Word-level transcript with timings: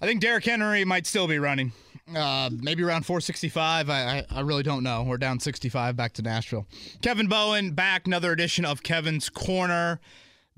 I 0.00 0.06
think 0.06 0.20
Derrick 0.20 0.44
Henry 0.44 0.84
might 0.84 1.06
still 1.06 1.26
be 1.26 1.38
running. 1.38 1.72
Uh, 2.14 2.50
maybe 2.52 2.82
around 2.82 3.04
465. 3.04 3.90
I, 3.90 3.94
I, 3.94 4.24
I 4.30 4.40
really 4.40 4.62
don't 4.62 4.84
know. 4.84 5.02
We're 5.02 5.16
down 5.16 5.40
65 5.40 5.96
back 5.96 6.12
to 6.14 6.22
Nashville. 6.22 6.66
Kevin 7.02 7.26
Bowen 7.26 7.72
back. 7.72 8.06
Another 8.06 8.30
edition 8.32 8.64
of 8.64 8.82
Kevin's 8.82 9.28
Corner. 9.28 10.00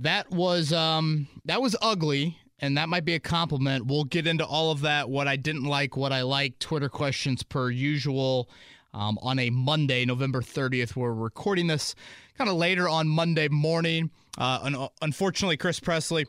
That 0.00 0.30
was 0.30 0.72
um 0.72 1.26
that 1.46 1.60
was 1.60 1.74
ugly, 1.82 2.38
and 2.60 2.76
that 2.76 2.88
might 2.88 3.04
be 3.04 3.14
a 3.14 3.20
compliment. 3.20 3.86
We'll 3.86 4.04
get 4.04 4.26
into 4.26 4.44
all 4.44 4.70
of 4.70 4.82
that. 4.82 5.08
What 5.08 5.26
I 5.26 5.36
didn't 5.36 5.64
like, 5.64 5.96
what 5.96 6.12
I 6.12 6.22
like. 6.22 6.58
Twitter 6.58 6.88
questions 6.88 7.42
per 7.42 7.70
usual. 7.70 8.48
Um, 8.94 9.18
on 9.22 9.38
a 9.38 9.50
Monday, 9.50 10.04
November 10.06 10.40
30th, 10.40 10.96
we're 10.96 11.12
recording 11.12 11.66
this 11.66 11.94
kind 12.38 12.48
of 12.48 12.56
later 12.56 12.88
on 12.88 13.06
Monday 13.06 13.48
morning. 13.48 14.10
Uh, 14.38 14.60
un- 14.62 14.88
unfortunately, 15.02 15.56
Chris 15.56 15.78
Presley 15.78 16.26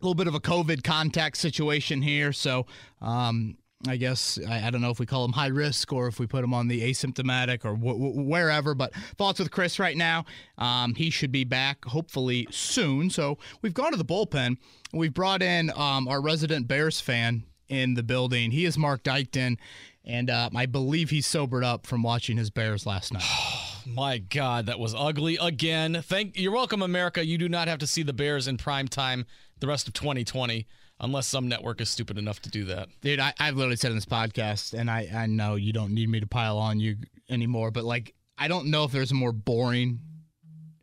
little 0.00 0.14
bit 0.14 0.26
of 0.26 0.34
a 0.34 0.40
COVID 0.40 0.82
contact 0.82 1.36
situation 1.36 2.02
here. 2.02 2.32
So 2.32 2.66
um, 3.00 3.56
I 3.88 3.96
guess 3.96 4.38
I, 4.48 4.66
I, 4.66 4.70
don't 4.70 4.82
know 4.82 4.90
if 4.90 4.98
we 4.98 5.06
call 5.06 5.24
him 5.24 5.32
high 5.32 5.46
risk 5.46 5.92
or 5.92 6.06
if 6.06 6.20
we 6.20 6.26
put 6.26 6.44
him 6.44 6.52
on 6.52 6.68
the 6.68 6.82
asymptomatic 6.82 7.64
or 7.64 7.74
w- 7.74 7.94
w- 7.94 8.28
wherever. 8.28 8.74
But 8.74 8.94
thoughts 9.16 9.38
with 9.38 9.50
Chris 9.50 9.78
right 9.78 9.96
now. 9.96 10.24
Um, 10.58 10.94
he 10.94 11.08
should 11.10 11.32
be 11.32 11.44
back 11.44 11.84
hopefully 11.86 12.46
soon. 12.50 13.08
So 13.08 13.38
we've 13.62 13.74
gone 13.74 13.92
to 13.92 13.96
the 13.96 14.04
bullpen. 14.04 14.56
We've 14.92 15.14
brought 15.14 15.42
in 15.42 15.70
um, 15.76 16.08
our 16.08 16.20
resident 16.20 16.68
Bears 16.68 17.00
fan 17.00 17.44
in 17.68 17.94
the 17.94 18.02
building. 18.02 18.50
He 18.50 18.66
is 18.66 18.76
Mark 18.76 19.02
Dykton, 19.02 19.56
and 20.04 20.28
uh, 20.28 20.50
I 20.54 20.66
believe 20.66 21.10
he's 21.10 21.26
sobered 21.26 21.64
up 21.64 21.86
from 21.86 22.02
watching 22.02 22.36
his 22.36 22.50
Bears 22.50 22.84
last 22.84 23.12
night. 23.12 23.24
My 23.86 24.18
God, 24.18 24.66
that 24.66 24.78
was 24.78 24.94
ugly 24.96 25.38
again. 25.40 26.02
Thank 26.02 26.38
you're 26.38 26.52
welcome, 26.52 26.82
America. 26.82 27.24
You 27.24 27.38
do 27.38 27.48
not 27.48 27.68
have 27.68 27.78
to 27.80 27.86
see 27.86 28.02
the 28.02 28.12
Bears 28.12 28.48
in 28.48 28.56
prime 28.56 28.88
time 28.88 29.26
the 29.60 29.66
rest 29.66 29.88
of 29.88 29.94
2020 29.94 30.66
unless 31.00 31.26
some 31.26 31.48
network 31.48 31.80
is 31.80 31.90
stupid 31.90 32.18
enough 32.18 32.40
to 32.42 32.50
do 32.50 32.64
that. 32.66 32.88
Dude, 33.00 33.20
I, 33.20 33.32
have 33.38 33.56
literally 33.56 33.76
said 33.76 33.90
in 33.90 33.96
this 33.96 34.06
podcast, 34.06 34.78
and 34.78 34.90
I, 34.90 35.08
I 35.12 35.26
know 35.26 35.54
you 35.54 35.72
don't 35.72 35.92
need 35.94 36.08
me 36.08 36.20
to 36.20 36.26
pile 36.26 36.58
on 36.58 36.78
you 36.78 36.96
anymore, 37.28 37.70
but 37.70 37.84
like, 37.84 38.14
I 38.36 38.48
don't 38.48 38.66
know 38.66 38.84
if 38.84 38.92
there's 38.92 39.10
a 39.10 39.14
more 39.14 39.32
boring 39.32 40.00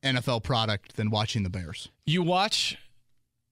NFL 0.04 0.44
product 0.44 0.96
than 0.96 1.10
watching 1.10 1.44
the 1.44 1.50
Bears. 1.50 1.90
You 2.06 2.24
watch, 2.24 2.78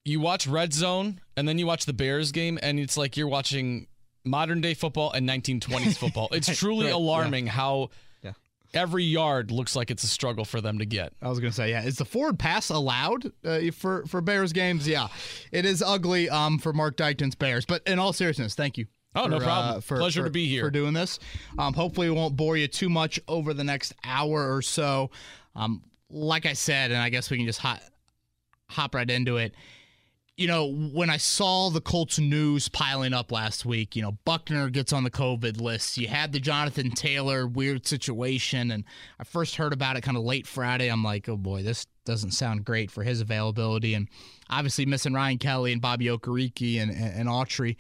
you 0.03 0.20
watch 0.20 0.48
Red 0.48 0.73
Zone, 0.73 1.22
and 1.38 1.48
then 1.48 1.59
you 1.59 1.67
watch 1.67 1.86
the 1.86 1.94
Bears 1.94 2.31
game, 2.31 2.58
and 2.61 2.80
it's 2.80 2.98
like 2.98 3.16
you're 3.16 3.27
watching 3.27 3.88
modern 4.23 4.61
day 4.61 4.73
football 4.73 5.11
and 5.11 5.30
1920s 5.30 5.98
football. 6.00 6.30
It's 6.31 6.58
truly 6.58 6.86
right, 6.86 6.94
alarming 6.94 7.45
yeah. 7.45 7.53
how 7.53 7.89
every 8.76 9.04
yard 9.04 9.52
looks 9.52 9.76
like 9.76 9.90
it's 9.90 10.04
a 10.04 10.08
struggle 10.08 10.45
for 10.45 10.62
them 10.62 10.80
to 10.80 10.86
get. 10.86 11.14
I 11.22 11.30
was 11.30 11.40
going 11.40 11.52
to 11.52 11.56
say, 11.56 11.72
yeah, 11.72 11.84
is 11.84 11.98
the 11.98 12.06
forward 12.06 12.38
pass 12.38 12.70
allowed 12.70 13.32
uh, 13.44 13.72
for 13.72 14.06
for 14.06 14.22
Bears 14.22 14.54
games? 14.54 14.88
Yeah, 14.88 15.08
it 15.52 15.66
is 15.66 15.82
ugly 15.82 16.30
um, 16.30 16.59
for 16.59 16.73
Mark 16.73 16.98
Dykton's 16.98 17.36
Bears. 17.36 17.66
But 17.66 17.82
in 17.88 18.00
all 18.00 18.14
seriousness, 18.14 18.56
thank 18.56 18.78
you. 18.78 18.86
Oh, 19.16 19.23
for, 19.23 19.30
no 19.30 19.40
problem. 19.40 19.78
Uh, 19.78 19.82
for, 19.82 19.98
Pleasure 19.98 20.22
for, 20.22 20.28
to 20.28 20.32
be 20.32 20.48
here 20.48 20.66
for 20.66 20.72
doing 20.72 20.94
this. 20.94 21.20
Um, 21.58 21.73
hopefully, 21.73 22.09
we 22.09 22.16
won't 22.16 22.36
bore 22.36 22.58
you 22.58 22.67
too 22.67 22.90
much 22.90 23.20
over 23.28 23.54
the 23.54 23.64
next 23.64 23.94
hour 24.04 24.54
or 24.54 24.62
so. 24.62 25.10
Um, 25.56 25.82
like 26.10 26.45
I 26.45 26.54
said, 26.54 26.92
and 26.92 27.02
I 27.02 27.10
guess 27.10 27.32
we 27.32 27.38
can 27.38 27.45
just 27.45 27.60
hop 27.60 27.80
hop 28.67 28.95
right 28.95 29.10
into 29.10 29.38
it 29.38 29.54
you 30.38 30.47
know, 30.47 30.69
when 30.69 31.09
I 31.09 31.16
saw 31.16 31.69
the 31.69 31.80
Colts 31.80 32.19
news 32.19 32.67
piling 32.67 33.14
up 33.14 33.31
last 33.31 33.66
week, 33.66 33.95
you 33.95 34.02
know, 34.02 34.17
Buckner 34.25 34.69
gets 34.69 34.92
on 34.92 35.05
the 35.05 35.11
COVID 35.11 35.61
list. 35.61 35.97
You 35.97 36.09
had 36.09 36.33
the 36.33 36.42
Jonathan 36.42 36.92
Taylor 36.92 37.47
weird 37.47 37.88
situation, 37.88 38.72
and 38.72 38.83
I 39.17 39.23
first 39.23 39.55
heard 39.55 39.72
about 39.72 39.95
it 39.95 40.02
kind 40.02 40.17
of 40.17 40.23
late 40.23 40.45
Friday. 40.45 40.89
I'm 40.89 41.03
like, 41.03 41.30
oh 41.30 41.38
boy, 41.38 41.64
this 41.64 41.88
doesn't 42.03 42.31
sound 42.31 42.66
great 42.66 42.92
for 42.92 43.03
his 43.03 43.22
availability. 43.22 43.94
And 43.94 44.09
obviously 44.50 44.86
missing 44.86 45.14
Ryan 45.14 45.38
Kelly 45.38 45.72
and 45.72 45.81
Bobby 45.81 46.05
Okereke 46.05 46.81
and, 46.81 46.92
and, 46.92 47.16
and 47.16 47.30
Autry. 47.30 47.77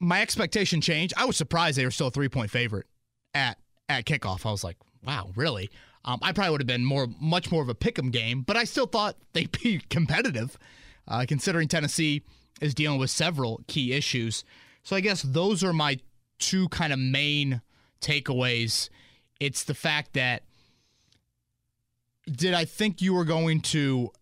My 0.00 0.22
expectation 0.22 0.80
changed. 0.80 1.12
I 1.18 1.26
was 1.26 1.36
surprised 1.36 1.76
they 1.76 1.84
were 1.84 1.90
still 1.90 2.08
a 2.08 2.10
three 2.10 2.30
point 2.30 2.50
favorite 2.50 2.86
at 3.34 3.58
at 3.90 4.06
kickoff. 4.06 4.46
I 4.46 4.50
was 4.50 4.64
like, 4.64 4.78
wow, 5.04 5.30
really? 5.36 5.70
Um, 6.04 6.18
I 6.22 6.32
probably 6.32 6.52
would 6.52 6.60
have 6.62 6.66
been 6.66 6.84
more, 6.84 7.06
much 7.20 7.52
more 7.52 7.62
of 7.62 7.68
a 7.68 7.74
pick 7.74 7.98
'em 7.98 8.10
game, 8.10 8.40
but 8.40 8.56
I 8.56 8.64
still 8.64 8.86
thought 8.86 9.16
they'd 9.34 9.52
be 9.62 9.78
competitive 9.90 10.58
uh, 11.08 11.24
considering 11.26 11.68
Tennessee 11.68 12.22
is 12.60 12.74
dealing 12.74 12.98
with 12.98 13.10
several 13.10 13.62
key 13.66 13.92
issues. 13.92 14.44
So 14.82 14.96
I 14.96 15.00
guess 15.00 15.22
those 15.22 15.62
are 15.64 15.72
my 15.72 15.98
two 16.38 16.68
kind 16.68 16.92
of 16.92 16.98
main 16.98 17.60
takeaways. 18.00 18.88
It's 19.40 19.64
the 19.64 19.74
fact 19.74 20.14
that 20.14 20.42
did 22.30 22.54
I 22.54 22.64
think 22.64 23.02
you 23.02 23.14
were 23.14 23.24
going 23.24 23.60
to 23.60 24.12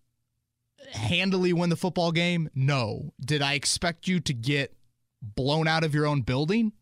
handily 0.92 1.52
win 1.52 1.70
the 1.70 1.76
football 1.76 2.12
game? 2.12 2.48
No. 2.54 3.12
Did 3.20 3.42
I 3.42 3.54
expect 3.54 4.08
you 4.08 4.20
to 4.20 4.32
get 4.32 4.74
blown 5.22 5.68
out 5.68 5.84
of 5.84 5.94
your 5.94 6.06
own 6.06 6.22
building 6.22 6.72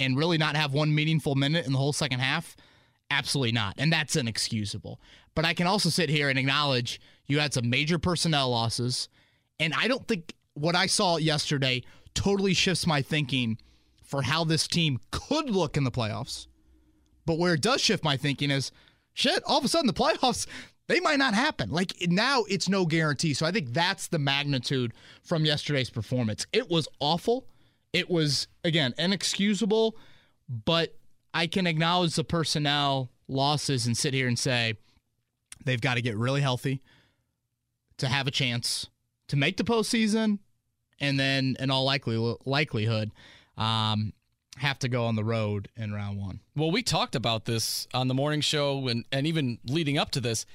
and 0.00 0.16
really 0.16 0.38
not 0.38 0.56
have 0.56 0.72
one 0.72 0.94
meaningful 0.94 1.34
minute 1.34 1.66
in 1.66 1.72
the 1.72 1.78
whole 1.78 1.92
second 1.92 2.20
half? 2.20 2.56
Absolutely 3.10 3.52
not. 3.52 3.74
And 3.78 3.92
that's 3.92 4.16
inexcusable. 4.16 5.00
But 5.34 5.44
I 5.44 5.54
can 5.54 5.66
also 5.66 5.88
sit 5.88 6.10
here 6.10 6.28
and 6.28 6.38
acknowledge 6.38 7.00
you 7.26 7.40
had 7.40 7.54
some 7.54 7.70
major 7.70 7.98
personnel 7.98 8.50
losses. 8.50 9.08
And 9.60 9.74
I 9.74 9.88
don't 9.88 10.06
think 10.06 10.34
what 10.54 10.76
I 10.76 10.86
saw 10.86 11.16
yesterday 11.16 11.82
totally 12.14 12.54
shifts 12.54 12.86
my 12.86 13.02
thinking 13.02 13.58
for 14.04 14.22
how 14.22 14.44
this 14.44 14.66
team 14.66 14.98
could 15.10 15.50
look 15.50 15.76
in 15.76 15.84
the 15.84 15.90
playoffs. 15.90 16.46
But 17.26 17.38
where 17.38 17.54
it 17.54 17.60
does 17.60 17.80
shift 17.80 18.02
my 18.02 18.16
thinking 18.16 18.50
is 18.50 18.72
shit, 19.12 19.42
all 19.44 19.58
of 19.58 19.64
a 19.64 19.68
sudden 19.68 19.86
the 19.86 19.92
playoffs, 19.92 20.46
they 20.88 21.00
might 21.00 21.18
not 21.18 21.34
happen. 21.34 21.70
Like 21.70 21.92
now 22.08 22.44
it's 22.48 22.68
no 22.68 22.86
guarantee. 22.86 23.34
So 23.34 23.46
I 23.46 23.52
think 23.52 23.72
that's 23.72 24.08
the 24.08 24.18
magnitude 24.18 24.94
from 25.22 25.44
yesterday's 25.44 25.90
performance. 25.90 26.46
It 26.52 26.70
was 26.70 26.88
awful. 27.00 27.46
It 27.92 28.08
was, 28.08 28.48
again, 28.64 28.94
inexcusable, 28.98 29.96
but 30.48 30.96
I 31.34 31.46
can 31.46 31.66
acknowledge 31.66 32.14
the 32.16 32.24
personnel 32.24 33.10
losses 33.28 33.86
and 33.86 33.96
sit 33.96 34.14
here 34.14 34.28
and 34.28 34.38
say 34.38 34.74
they've 35.64 35.80
got 35.80 35.94
to 35.94 36.02
get 36.02 36.16
really 36.16 36.40
healthy 36.40 36.82
to 37.98 38.08
have 38.08 38.26
a 38.26 38.30
chance 38.30 38.88
to 39.28 39.36
make 39.36 39.56
the 39.56 39.64
postseason, 39.64 40.38
and 41.00 41.18
then 41.18 41.56
in 41.60 41.70
all 41.70 41.84
likely, 41.84 42.36
likelihood, 42.44 43.10
um, 43.56 44.12
have 44.56 44.78
to 44.80 44.88
go 44.88 45.04
on 45.04 45.16
the 45.16 45.24
road 45.24 45.68
in 45.76 45.92
round 45.92 46.18
one. 46.18 46.40
Well, 46.56 46.70
we 46.70 46.82
talked 46.82 47.14
about 47.14 47.44
this 47.44 47.86
on 47.94 48.08
the 48.08 48.14
morning 48.14 48.40
show 48.40 48.88
and, 48.88 49.04
and 49.12 49.26
even 49.26 49.58
leading 49.64 49.98
up 49.98 50.10
to 50.12 50.20
this. 50.20 50.46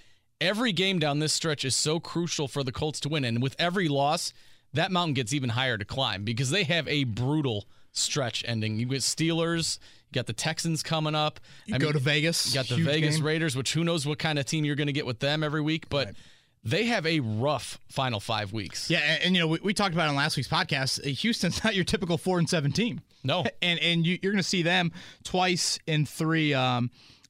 Every 0.41 0.73
game 0.73 0.99
down 0.99 1.19
this 1.19 1.31
stretch 1.31 1.63
is 1.63 1.75
so 1.75 1.99
crucial 1.99 2.47
for 2.49 2.63
the 2.63 2.71
Colts 2.71 2.99
to 3.01 3.09
win. 3.09 3.23
And 3.23 3.41
with 3.41 3.55
every 3.57 3.87
loss, 3.87 4.33
that 4.73 4.91
mountain 4.91 5.13
gets 5.13 5.31
even 5.31 5.49
higher 5.49 5.77
to 5.77 5.85
climb 5.85 6.25
because 6.25 6.49
they 6.49 6.65
have 6.65 6.87
a 6.89 7.05
brutal 7.05 7.65
stretch 7.93 8.43
ending. 8.45 8.77
You 8.77 8.87
get 8.87 9.01
Steelers, 9.01 9.79
you 10.09 10.15
got 10.15 10.25
the 10.25 10.33
Texans 10.33 10.83
coming 10.83 11.15
up. 11.15 11.39
You 11.65 11.75
I 11.75 11.77
go 11.77 11.87
mean, 11.87 11.93
to 11.93 11.99
Vegas. 11.99 12.47
You 12.47 12.55
got 12.55 12.67
the 12.67 12.83
Vegas 12.83 13.17
game. 13.17 13.25
Raiders, 13.25 13.55
which 13.55 13.73
who 13.73 13.85
knows 13.85 14.05
what 14.05 14.19
kind 14.19 14.37
of 14.37 14.45
team 14.45 14.65
you're 14.65 14.75
going 14.75 14.87
to 14.87 14.93
get 14.93 15.05
with 15.05 15.19
them 15.19 15.43
every 15.43 15.61
week. 15.61 15.87
But 15.87 16.07
right 16.07 16.15
they 16.63 16.85
have 16.85 17.05
a 17.05 17.19
rough 17.19 17.79
final 17.89 18.19
five 18.19 18.53
weeks. 18.53 18.89
Yeah, 18.89 18.99
and, 18.99 19.23
and 19.23 19.35
you 19.35 19.41
know 19.41 19.47
we, 19.47 19.59
we, 19.63 19.73
talked 19.73 19.93
about 19.93 20.09
in 20.09 20.15
last 20.15 20.37
week's 20.37 20.49
podcast. 20.49 21.03
Houston's 21.03 21.63
not 21.63 21.75
your 21.75 21.83
typical 21.83 22.17
four 22.17 22.39
and 22.39 22.49
seven 22.49 22.71
team. 22.71 23.01
No, 23.23 23.43
and 23.61 23.79
and 23.79 24.05
you, 24.05 24.15
are 24.15 24.31
going 24.31 24.37
to 24.37 24.43
see 24.43 24.63
them 24.63 24.91
twice 25.23 25.79
in 25.85 26.05
three 26.05 26.53
um, 26.53 26.89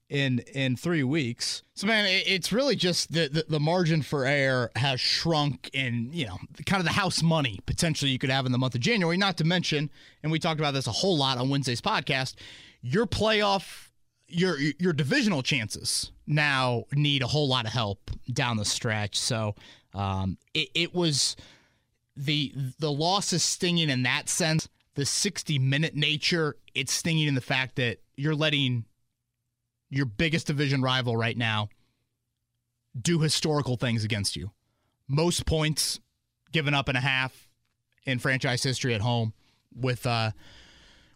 in 0.09 0.39
in 0.53 0.75
three 0.75 1.03
weeks. 1.03 1.63
So 1.73 1.87
man, 1.87 2.05
it, 2.05 2.23
it's 2.27 2.51
really 2.51 2.75
just 2.75 3.11
the, 3.11 3.27
the, 3.27 3.45
the 3.49 3.59
margin 3.59 4.03
for 4.03 4.25
error 4.25 4.71
has 4.75 4.99
shrunk, 4.99 5.69
in 5.73 6.09
you 6.13 6.27
know 6.27 6.37
kind 6.65 6.79
of 6.79 6.85
the 6.85 6.93
house 6.93 7.23
money 7.23 7.59
potentially 7.65 8.11
you 8.11 8.19
could 8.19 8.29
have 8.29 8.45
in 8.45 8.51
the 8.51 8.57
month 8.59 8.75
of 8.75 8.81
January. 8.81 9.17
Not 9.17 9.37
to 9.37 9.43
mention, 9.43 9.89
and 10.21 10.31
we 10.31 10.39
talked 10.39 10.59
about 10.59 10.73
this 10.73 10.87
a 10.87 10.91
whole 10.91 11.17
lot 11.17 11.37
on 11.37 11.49
Wednesday's 11.49 11.81
podcast. 11.81 12.35
Your 12.81 13.07
playoff 13.07 13.89
your 14.33 14.57
your 14.57 14.93
divisional 14.93 15.43
chances 15.43 16.11
now 16.27 16.83
need 16.93 17.21
a 17.21 17.27
whole 17.27 17.47
lot 17.47 17.65
of 17.65 17.71
help 17.71 18.11
down 18.31 18.57
the 18.57 18.65
stretch. 18.65 19.17
So 19.17 19.55
um, 19.93 20.37
it, 20.53 20.69
it 20.73 20.95
was 20.95 21.35
the 22.15 22.53
the 22.79 22.91
loss 22.91 23.33
is 23.33 23.43
stinging 23.43 23.89
in 23.89 24.03
that 24.03 24.29
sense. 24.29 24.69
The 24.95 25.05
60 25.05 25.57
minute 25.57 25.95
nature, 25.95 26.55
it's 26.75 26.93
stinging 26.93 27.27
in 27.27 27.35
the 27.35 27.41
fact 27.41 27.77
that 27.77 27.97
you're 28.15 28.35
letting 28.35 28.85
your 29.89 30.05
biggest 30.05 30.47
division 30.47 30.81
rival 30.81 31.17
right 31.17 31.37
now 31.37 31.69
do 32.99 33.19
historical 33.19 33.75
things 33.75 34.03
against 34.03 34.35
you. 34.35 34.51
Most 35.07 35.45
points 35.45 35.99
given 36.51 36.73
up 36.73 36.89
in 36.89 36.95
a 36.95 36.99
half 36.99 37.49
in 38.05 38.19
franchise 38.19 38.61
history 38.61 38.93
at 38.93 39.01
home 39.01 39.33
with 39.75 40.05
uh, 40.05 40.31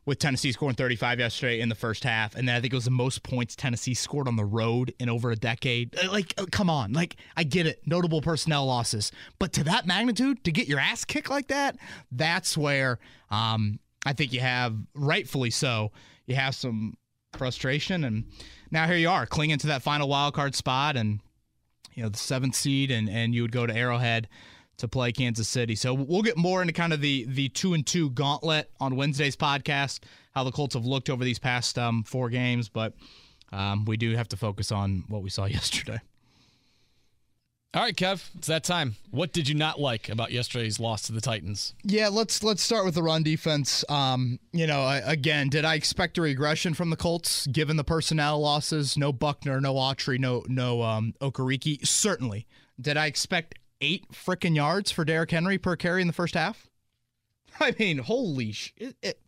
with 0.07 0.19
Tennessee 0.19 0.53
scoring 0.53 0.73
35 0.73 1.19
yesterday 1.19 1.59
in 1.59 1.67
the 1.67 1.75
first 1.75 2.05
half, 2.05 2.33
and 2.33 2.47
then 2.47 2.55
I 2.55 2.61
think 2.61 2.71
it 2.71 2.75
was 2.75 2.85
the 2.85 2.91
most 2.91 3.23
points 3.23 3.57
Tennessee 3.57 3.93
scored 3.93 4.29
on 4.29 4.37
the 4.37 4.45
road 4.45 4.93
in 4.99 5.09
over 5.09 5.31
a 5.31 5.35
decade. 5.35 5.95
Uh, 6.01 6.09
like, 6.09 6.33
uh, 6.37 6.45
come 6.49 6.69
on, 6.69 6.93
like 6.93 7.17
I 7.35 7.43
get 7.43 7.67
it, 7.67 7.81
notable 7.85 8.21
personnel 8.21 8.65
losses, 8.65 9.11
but 9.37 9.51
to 9.53 9.65
that 9.65 9.85
magnitude, 9.85 10.45
to 10.45 10.51
get 10.51 10.69
your 10.69 10.79
ass 10.79 11.03
kicked 11.03 11.29
like 11.29 11.49
that, 11.49 11.75
that's 12.09 12.57
where 12.57 12.99
um, 13.29 13.79
I 14.05 14.13
think 14.13 14.31
you 14.31 14.39
have, 14.39 14.77
rightfully 14.95 15.49
so, 15.49 15.91
you 16.25 16.35
have 16.35 16.55
some 16.55 16.95
frustration, 17.33 18.05
and 18.05 18.23
now 18.71 18.87
here 18.87 18.95
you 18.95 19.09
are 19.09 19.25
clinging 19.25 19.57
to 19.59 19.67
that 19.67 19.81
final 19.81 20.07
wild 20.07 20.33
card 20.33 20.55
spot, 20.55 20.95
and 20.95 21.19
you 21.93 22.01
know 22.01 22.07
the 22.07 22.17
seventh 22.17 22.55
seed, 22.55 22.91
and 22.91 23.09
and 23.09 23.35
you 23.35 23.41
would 23.41 23.51
go 23.51 23.67
to 23.67 23.75
Arrowhead 23.75 24.29
to 24.77 24.87
play 24.87 25.11
Kansas 25.11 25.47
City. 25.47 25.75
So 25.75 25.93
we'll 25.93 26.21
get 26.21 26.37
more 26.37 26.61
into 26.61 26.73
kind 26.73 26.93
of 26.93 27.01
the 27.01 27.25
the 27.25 27.49
two 27.49 27.73
and 27.73 27.85
two 27.85 28.09
gauntlet 28.11 28.69
on 28.79 28.95
Wednesday's 28.95 29.35
podcast, 29.35 29.99
how 30.33 30.43
the 30.43 30.51
Colts 30.51 30.75
have 30.75 30.85
looked 30.85 31.09
over 31.09 31.23
these 31.23 31.39
past 31.39 31.77
um, 31.77 32.03
four 32.03 32.29
games, 32.29 32.69
but 32.69 32.93
um, 33.51 33.85
we 33.85 33.97
do 33.97 34.15
have 34.15 34.27
to 34.29 34.37
focus 34.37 34.71
on 34.71 35.03
what 35.07 35.21
we 35.21 35.29
saw 35.29 35.45
yesterday. 35.45 35.99
All 37.73 37.83
right, 37.83 37.95
Kev, 37.95 38.29
it's 38.35 38.47
that 38.47 38.63
time. 38.63 38.95
What 39.11 39.33
did 39.33 39.47
you 39.49 39.53
not 39.53 39.79
like 39.79 40.09
about 40.09 40.31
yesterday's 40.31 40.79
loss 40.79 41.03
to 41.03 41.11
the 41.11 41.21
Titans? 41.21 41.75
Yeah, 41.83 42.07
let's 42.07 42.41
let's 42.41 42.63
start 42.63 42.85
with 42.85 42.95
the 42.95 43.03
run 43.03 43.23
defense. 43.23 43.83
Um, 43.89 44.39
you 44.53 44.65
know, 44.65 44.81
I, 44.81 44.97
again, 44.99 45.49
did 45.49 45.65
I 45.65 45.75
expect 45.75 46.17
a 46.17 46.21
regression 46.21 46.73
from 46.73 46.89
the 46.89 46.95
Colts 46.95 47.45
given 47.47 47.75
the 47.75 47.83
personnel 47.83 48.39
losses? 48.39 48.97
No 48.97 49.11
Buckner, 49.11 49.59
no 49.59 49.75
Autry, 49.75 50.17
no 50.17 50.43
no 50.47 50.81
um, 50.81 51.13
Okereke. 51.21 51.85
Certainly. 51.85 52.47
Did 52.79 52.95
I 52.95 53.07
expect 53.07 53.59
eight 53.81 54.11
freaking 54.11 54.55
yards 54.55 54.91
for 54.91 55.05
Derrick 55.05 55.31
Henry 55.31 55.57
per 55.57 55.75
carry 55.75 56.01
in 56.01 56.07
the 56.07 56.13
first 56.13 56.35
half? 56.35 56.67
I 57.59 57.73
mean, 57.77 57.99
holy 57.99 58.51
shit! 58.51 58.95
It, 59.01 59.19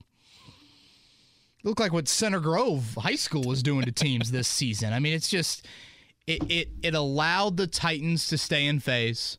looked 1.63 1.79
like 1.79 1.91
what 1.91 2.07
Center 2.07 2.39
Grove 2.39 2.95
High 2.97 3.15
School 3.15 3.43
was 3.43 3.63
doing 3.63 3.83
to 3.85 3.91
teams 3.91 4.31
this 4.31 4.47
season. 4.47 4.93
I 4.93 4.99
mean, 4.99 5.13
it's 5.13 5.29
just 5.29 5.65
it 6.27 6.43
it 6.49 6.69
it 6.81 6.95
allowed 6.95 7.57
the 7.57 7.67
Titans 7.67 8.27
to 8.27 8.37
stay 8.37 8.65
in 8.65 8.79
phase, 8.79 9.37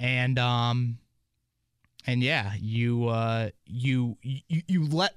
and 0.00 0.38
um, 0.38 0.98
and 2.06 2.22
yeah, 2.22 2.52
you 2.58 3.08
uh 3.08 3.50
you 3.66 4.16
you 4.22 4.62
you 4.66 4.86
let 4.86 5.14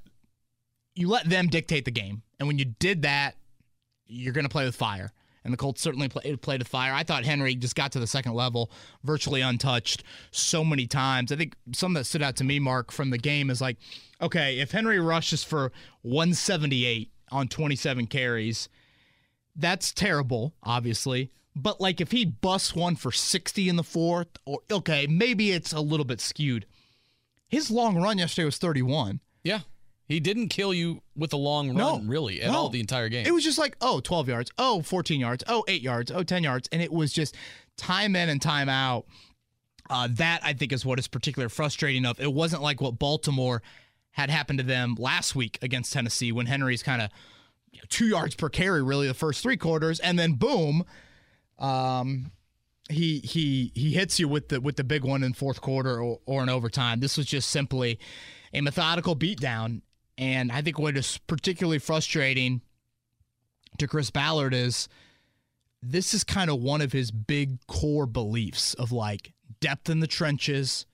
you 0.96 1.08
let 1.08 1.30
them 1.30 1.48
dictate 1.48 1.86
the 1.86 1.92
game, 1.92 2.22
and 2.40 2.48
when 2.48 2.60
you 2.60 2.66
did 2.66 3.04
that, 3.04 3.36
you're 4.08 4.34
gonna 4.34 4.50
play 4.50 4.66
with 4.66 4.76
fire. 4.76 5.12
And 5.44 5.54
the 5.54 5.58
Colts 5.58 5.82
certainly 5.82 6.10
play, 6.10 6.36
played 6.36 6.60
with 6.60 6.68
fire. 6.68 6.94
I 6.94 7.04
thought 7.04 7.24
Henry 7.24 7.56
just 7.56 7.76
got 7.76 7.92
to 7.94 8.00
the 8.00 8.08
second 8.08 8.34
level 8.34 8.72
virtually 9.04 9.42
untouched 9.42 10.04
so 10.32 10.64
many 10.64 10.86
times. 10.86 11.32
I 11.32 11.38
think 11.38 11.56
some 11.74 11.94
that 11.94 12.06
stood 12.06 12.22
out 12.22 12.36
to 12.38 12.44
me, 12.44 12.60
Mark, 12.60 12.92
from 12.92 13.10
the 13.10 13.18
game 13.18 13.50
is 13.50 13.62
like, 13.62 13.78
okay, 14.22 14.60
if 14.60 14.72
Henry 14.72 15.00
rushes 15.00 15.44
for 15.44 15.72
178 16.02 17.12
on 17.32 17.48
27 17.48 18.08
carries, 18.08 18.70
that's 19.56 19.92
terrible, 19.92 20.56
obviously. 20.64 21.32
But 21.56 21.82
like 21.82 22.00
if 22.00 22.12
he 22.12 22.26
busts 22.26 22.76
one 22.76 22.96
for 22.96 23.12
60 23.12 23.70
in 23.70 23.76
the 23.76 23.84
fourth, 23.84 24.30
or 24.46 24.60
okay, 24.72 25.08
maybe 25.08 25.52
it's 25.52 25.74
a 25.74 25.82
little 25.82 26.06
bit 26.06 26.22
skewed. 26.22 26.66
His 27.48 27.72
long 27.72 28.02
run 28.02 28.18
yesterday 28.18 28.46
was 28.46 28.58
31. 28.58 29.20
Yeah. 29.44 29.62
He 30.10 30.20
didn't 30.20 30.48
kill 30.50 30.74
you 30.74 31.02
with 31.16 31.32
a 31.34 31.38
long 31.38 31.68
run, 31.68 31.78
No, 31.78 32.00
really, 32.04 32.42
at 32.42 32.52
no. 32.52 32.58
all 32.58 32.70
the 32.70 32.80
entire 32.80 33.10
game. 33.10 33.26
It 33.28 33.32
was 33.32 33.44
just 33.44 33.60
like, 33.60 33.78
oh, 33.80 34.00
12 34.00 34.28
yards, 34.28 34.52
oh, 34.58 34.82
14 34.82 35.20
yards, 35.22 35.44
oh, 35.48 35.64
8 35.68 35.82
yards, 35.84 36.12
oh, 36.12 36.24
10 36.24 36.44
yards. 36.44 36.68
And 36.72 36.82
it 36.82 36.92
was 36.92 37.14
just 37.14 37.36
time 37.78 38.16
in 38.16 38.28
and 38.28 38.42
time 38.42 38.70
out. 38.70 39.06
Uh, 39.88 40.08
that, 40.14 40.42
I 40.44 40.54
think, 40.54 40.74
is 40.74 40.84
what 40.84 40.98
is 40.98 41.08
particularly 41.08 41.50
frustrating 41.50 42.06
of. 42.08 42.20
It 42.20 42.34
wasn't 42.34 42.64
like 42.64 42.82
what 42.82 42.98
Baltimore 42.98 43.62
had 44.12 44.32
happened 44.32 44.58
to 44.60 44.66
them 44.66 44.96
last 44.98 45.36
week 45.36 45.60
against 45.62 45.94
Tennessee 45.94 46.32
when 46.32 46.48
Henry's 46.48 46.82
kind 46.82 47.04
of 47.04 47.10
you 47.72 47.78
know, 47.78 47.86
two 47.90 48.08
yards 48.08 48.34
per 48.34 48.50
carry, 48.50 48.82
really, 48.82 49.08
the 49.08 49.14
first 49.14 49.44
three 49.44 49.58
quarters. 49.58 50.00
And 50.00 50.18
then, 50.18 50.34
boom, 50.34 50.86
um, 51.60 52.32
he 52.90 53.20
he 53.20 53.72
he 53.76 53.94
hits 53.94 54.20
you 54.20 54.28
with 54.28 54.50
the 54.50 54.60
with 54.60 54.76
the 54.76 54.84
big 54.84 55.04
one 55.04 55.22
in 55.24 55.34
fourth 55.34 55.62
quarter 55.62 56.02
or, 56.02 56.20
or 56.26 56.42
in 56.42 56.50
overtime. 56.50 57.00
This 57.00 57.16
was 57.18 57.28
just 57.28 57.50
simply 57.50 58.00
a 58.54 58.62
methodical 58.62 59.16
beatdown, 59.16 59.82
and 60.20 60.52
I 60.52 60.62
think 60.62 60.78
what 60.78 60.98
is 60.98 61.18
particularly 61.28 61.80
frustrating 61.80 62.62
to 63.78 63.88
Chris 63.88 64.12
Ballard 64.12 64.54
is 64.54 64.90
this 65.82 66.14
is 66.14 66.26
kind 66.26 66.50
of 66.50 66.60
one 66.60 66.82
of 66.82 66.92
his 66.92 67.10
big 67.10 67.66
core 67.68 68.06
beliefs 68.06 68.74
of 68.74 68.92
like 68.92 69.32
depth 69.62 69.90
in 69.90 70.02
the 70.02 70.08
trenches. 70.08 70.86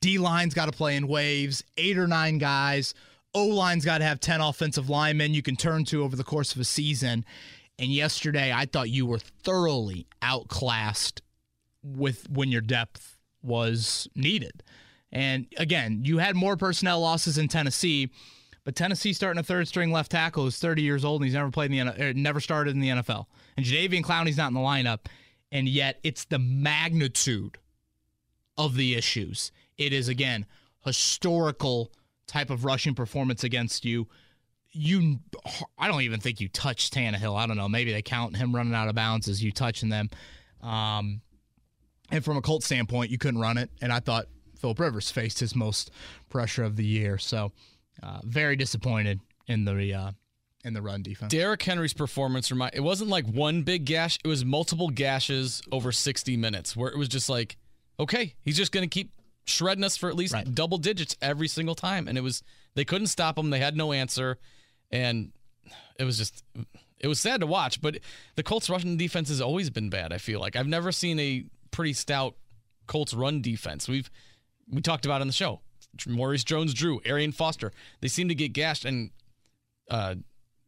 D 0.00 0.16
line's 0.18 0.54
got 0.54 0.66
to 0.66 0.72
play 0.72 0.94
in 0.94 1.08
waves, 1.08 1.64
eight 1.76 1.98
or 1.98 2.06
nine 2.06 2.38
guys. 2.38 2.94
O 3.34 3.46
line's 3.46 3.84
got 3.84 3.98
to 3.98 4.04
have 4.04 4.20
10 4.20 4.40
offensive 4.40 4.88
linemen 4.88 5.34
you 5.34 5.42
can 5.42 5.56
turn 5.56 5.84
to 5.86 6.04
over 6.04 6.14
the 6.14 6.22
course 6.22 6.54
of 6.54 6.60
a 6.60 6.64
season. 6.64 7.24
And 7.80 7.90
yesterday, 7.90 8.52
I 8.52 8.66
thought 8.66 8.90
you 8.90 9.06
were 9.06 9.18
thoroughly 9.18 10.06
outclassed 10.22 11.20
with 11.82 12.30
when 12.30 12.52
your 12.52 12.60
depth 12.60 13.16
was 13.42 14.08
needed. 14.14 14.62
And 15.10 15.46
again, 15.56 16.02
you 16.04 16.18
had 16.18 16.36
more 16.36 16.56
personnel 16.56 17.00
losses 17.00 17.38
in 17.38 17.48
Tennessee, 17.48 18.10
but 18.68 18.76
Tennessee 18.76 19.14
starting 19.14 19.40
a 19.40 19.42
third 19.42 19.66
string 19.66 19.92
left 19.92 20.10
tackle 20.10 20.44
who's 20.44 20.58
30 20.58 20.82
years 20.82 21.02
old 21.02 21.22
and 21.22 21.24
he's 21.26 21.34
never 21.34 21.50
played 21.50 21.72
in 21.72 21.86
the 21.86 22.08
er, 22.10 22.12
never 22.12 22.38
started 22.38 22.74
in 22.74 22.80
the 22.80 22.90
NFL. 22.90 23.24
And 23.56 23.64
Jadeveon 23.64 24.02
Clowney's 24.02 24.36
not 24.36 24.48
in 24.48 24.52
the 24.52 24.60
lineup, 24.60 25.06
and 25.50 25.66
yet 25.66 25.98
it's 26.02 26.26
the 26.26 26.38
magnitude 26.38 27.56
of 28.58 28.76
the 28.76 28.94
issues. 28.94 29.52
It 29.78 29.94
is 29.94 30.08
again 30.08 30.44
historical 30.84 31.94
type 32.26 32.50
of 32.50 32.66
rushing 32.66 32.94
performance 32.94 33.42
against 33.42 33.86
you. 33.86 34.06
You, 34.70 35.20
I 35.78 35.88
don't 35.88 36.02
even 36.02 36.20
think 36.20 36.38
you 36.38 36.50
touched 36.50 36.92
Tannehill. 36.92 37.38
I 37.38 37.46
don't 37.46 37.56
know. 37.56 37.70
Maybe 37.70 37.90
they 37.90 38.02
count 38.02 38.36
him 38.36 38.54
running 38.54 38.74
out 38.74 38.88
of 38.88 38.94
bounds 38.94 39.28
as 39.28 39.42
you 39.42 39.50
touching 39.50 39.88
them. 39.88 40.10
Um, 40.60 41.22
and 42.10 42.22
from 42.22 42.36
a 42.36 42.42
Colt 42.42 42.64
standpoint, 42.64 43.10
you 43.10 43.16
couldn't 43.16 43.40
run 43.40 43.56
it. 43.56 43.70
And 43.80 43.94
I 43.94 44.00
thought 44.00 44.26
Philip 44.58 44.78
Rivers 44.78 45.10
faced 45.10 45.38
his 45.38 45.56
most 45.56 45.90
pressure 46.28 46.64
of 46.64 46.76
the 46.76 46.84
year. 46.84 47.16
So 47.16 47.52
uh, 48.02 48.20
very 48.24 48.56
disappointed 48.56 49.20
in 49.46 49.64
the 49.64 49.94
uh, 49.94 50.12
in 50.64 50.74
the 50.74 50.82
run 50.82 51.02
defense. 51.02 51.30
Derrick 51.30 51.62
Henry's 51.62 51.94
performance 51.94 52.50
remind 52.50 52.74
it 52.74 52.80
wasn't 52.80 53.10
like 53.10 53.26
one 53.26 53.62
big 53.62 53.84
gash, 53.84 54.18
it 54.24 54.28
was 54.28 54.44
multiple 54.44 54.88
gashes 54.88 55.62
over 55.72 55.92
60 55.92 56.36
minutes 56.36 56.76
where 56.76 56.90
it 56.90 56.98
was 56.98 57.08
just 57.08 57.28
like, 57.28 57.56
okay, 58.00 58.34
he's 58.42 58.56
just 58.56 58.72
going 58.72 58.88
to 58.88 58.92
keep 58.92 59.12
shredding 59.44 59.84
us 59.84 59.96
for 59.96 60.08
at 60.10 60.16
least 60.16 60.34
Right. 60.34 60.54
double 60.54 60.76
digits 60.78 61.16
every 61.22 61.48
single 61.48 61.74
time 61.74 62.06
and 62.06 62.18
it 62.18 62.20
was 62.20 62.42
they 62.74 62.84
couldn't 62.84 63.06
stop 63.06 63.38
him, 63.38 63.50
they 63.50 63.60
had 63.60 63.76
no 63.76 63.92
answer 63.92 64.36
and 64.90 65.32
it 65.98 66.04
was 66.04 66.18
just 66.18 66.44
it 67.00 67.06
was 67.06 67.20
sad 67.20 67.40
to 67.40 67.46
watch, 67.46 67.80
but 67.80 67.98
the 68.34 68.42
Colts 68.42 68.68
rushing 68.68 68.96
defense 68.96 69.28
has 69.28 69.40
always 69.40 69.70
been 69.70 69.88
bad, 69.88 70.12
I 70.12 70.18
feel 70.18 70.40
like. 70.40 70.56
I've 70.56 70.66
never 70.66 70.90
seen 70.90 71.18
a 71.20 71.44
pretty 71.70 71.92
stout 71.92 72.34
Colts 72.88 73.14
run 73.14 73.40
defense. 73.40 73.88
We've 73.88 74.10
we 74.70 74.80
talked 74.82 75.06
about 75.06 75.20
on 75.20 75.26
the 75.28 75.32
show. 75.32 75.60
Maurice 76.06 76.44
Jones 76.44 76.74
Drew, 76.74 77.00
Arian 77.04 77.32
Foster. 77.32 77.72
They 78.00 78.08
seem 78.08 78.28
to 78.28 78.34
get 78.34 78.52
gashed 78.52 78.84
and 78.84 79.10
uh 79.90 80.16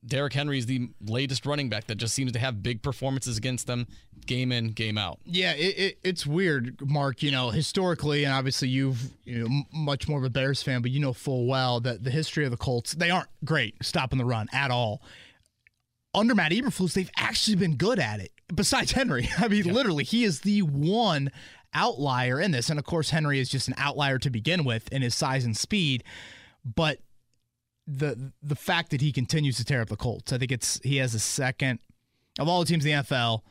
Derrick 0.04 0.32
Henry 0.32 0.58
is 0.58 0.66
the 0.66 0.88
latest 1.00 1.44
running 1.44 1.68
back 1.68 1.86
that 1.88 1.96
just 1.96 2.14
seems 2.14 2.32
to 2.32 2.38
have 2.38 2.62
big 2.62 2.82
performances 2.82 3.36
against 3.36 3.66
them, 3.66 3.86
game 4.26 4.50
in, 4.50 4.68
game 4.68 4.96
out. 4.96 5.18
Yeah, 5.24 5.52
it, 5.52 5.78
it, 5.78 5.98
it's 6.02 6.26
weird, 6.26 6.78
Mark. 6.80 7.22
You 7.22 7.30
know, 7.30 7.50
historically, 7.50 8.24
and 8.24 8.32
obviously 8.32 8.68
you've 8.68 9.10
you 9.24 9.46
know 9.46 9.62
much 9.72 10.08
more 10.08 10.18
of 10.18 10.24
a 10.24 10.30
Bears 10.30 10.62
fan, 10.62 10.80
but 10.80 10.90
you 10.90 11.00
know 11.00 11.12
full 11.12 11.46
well 11.46 11.80
that 11.80 12.02
the 12.02 12.10
history 12.10 12.44
of 12.44 12.50
the 12.50 12.56
Colts 12.56 12.92
they 12.92 13.10
aren't 13.10 13.28
great 13.44 13.74
stopping 13.82 14.18
the 14.18 14.24
run 14.24 14.48
at 14.52 14.70
all. 14.70 15.02
Under 16.12 16.34
Matt 16.34 16.50
Eberflus, 16.50 16.94
they've 16.94 17.10
actually 17.16 17.56
been 17.56 17.76
good 17.76 18.00
at 18.00 18.20
it. 18.20 18.32
Besides 18.52 18.92
Henry, 18.92 19.28
I 19.38 19.48
mean, 19.48 19.64
literally, 19.64 20.04
he 20.04 20.24
is 20.24 20.40
the 20.40 20.62
one 20.62 21.30
outlier 21.74 22.40
in 22.40 22.50
this, 22.50 22.70
and 22.70 22.78
of 22.78 22.84
course, 22.84 23.10
Henry 23.10 23.38
is 23.38 23.48
just 23.48 23.68
an 23.68 23.74
outlier 23.76 24.18
to 24.18 24.30
begin 24.30 24.64
with 24.64 24.88
in 24.92 25.02
his 25.02 25.14
size 25.14 25.44
and 25.44 25.56
speed, 25.56 26.04
but 26.64 26.98
the 27.86 28.32
the 28.42 28.54
fact 28.56 28.90
that 28.90 29.00
he 29.00 29.12
continues 29.12 29.56
to 29.56 29.64
tear 29.64 29.80
up 29.80 29.88
the 29.88 29.96
Colts, 29.96 30.32
I 30.32 30.38
think 30.38 30.52
it's 30.52 30.80
he 30.82 30.96
has 30.96 31.14
a 31.14 31.18
second 31.18 31.80
of 32.38 32.48
all 32.48 32.60
the 32.60 32.66
teams 32.66 32.84
in 32.84 32.92
the 32.92 33.02
NFL. 33.02 33.42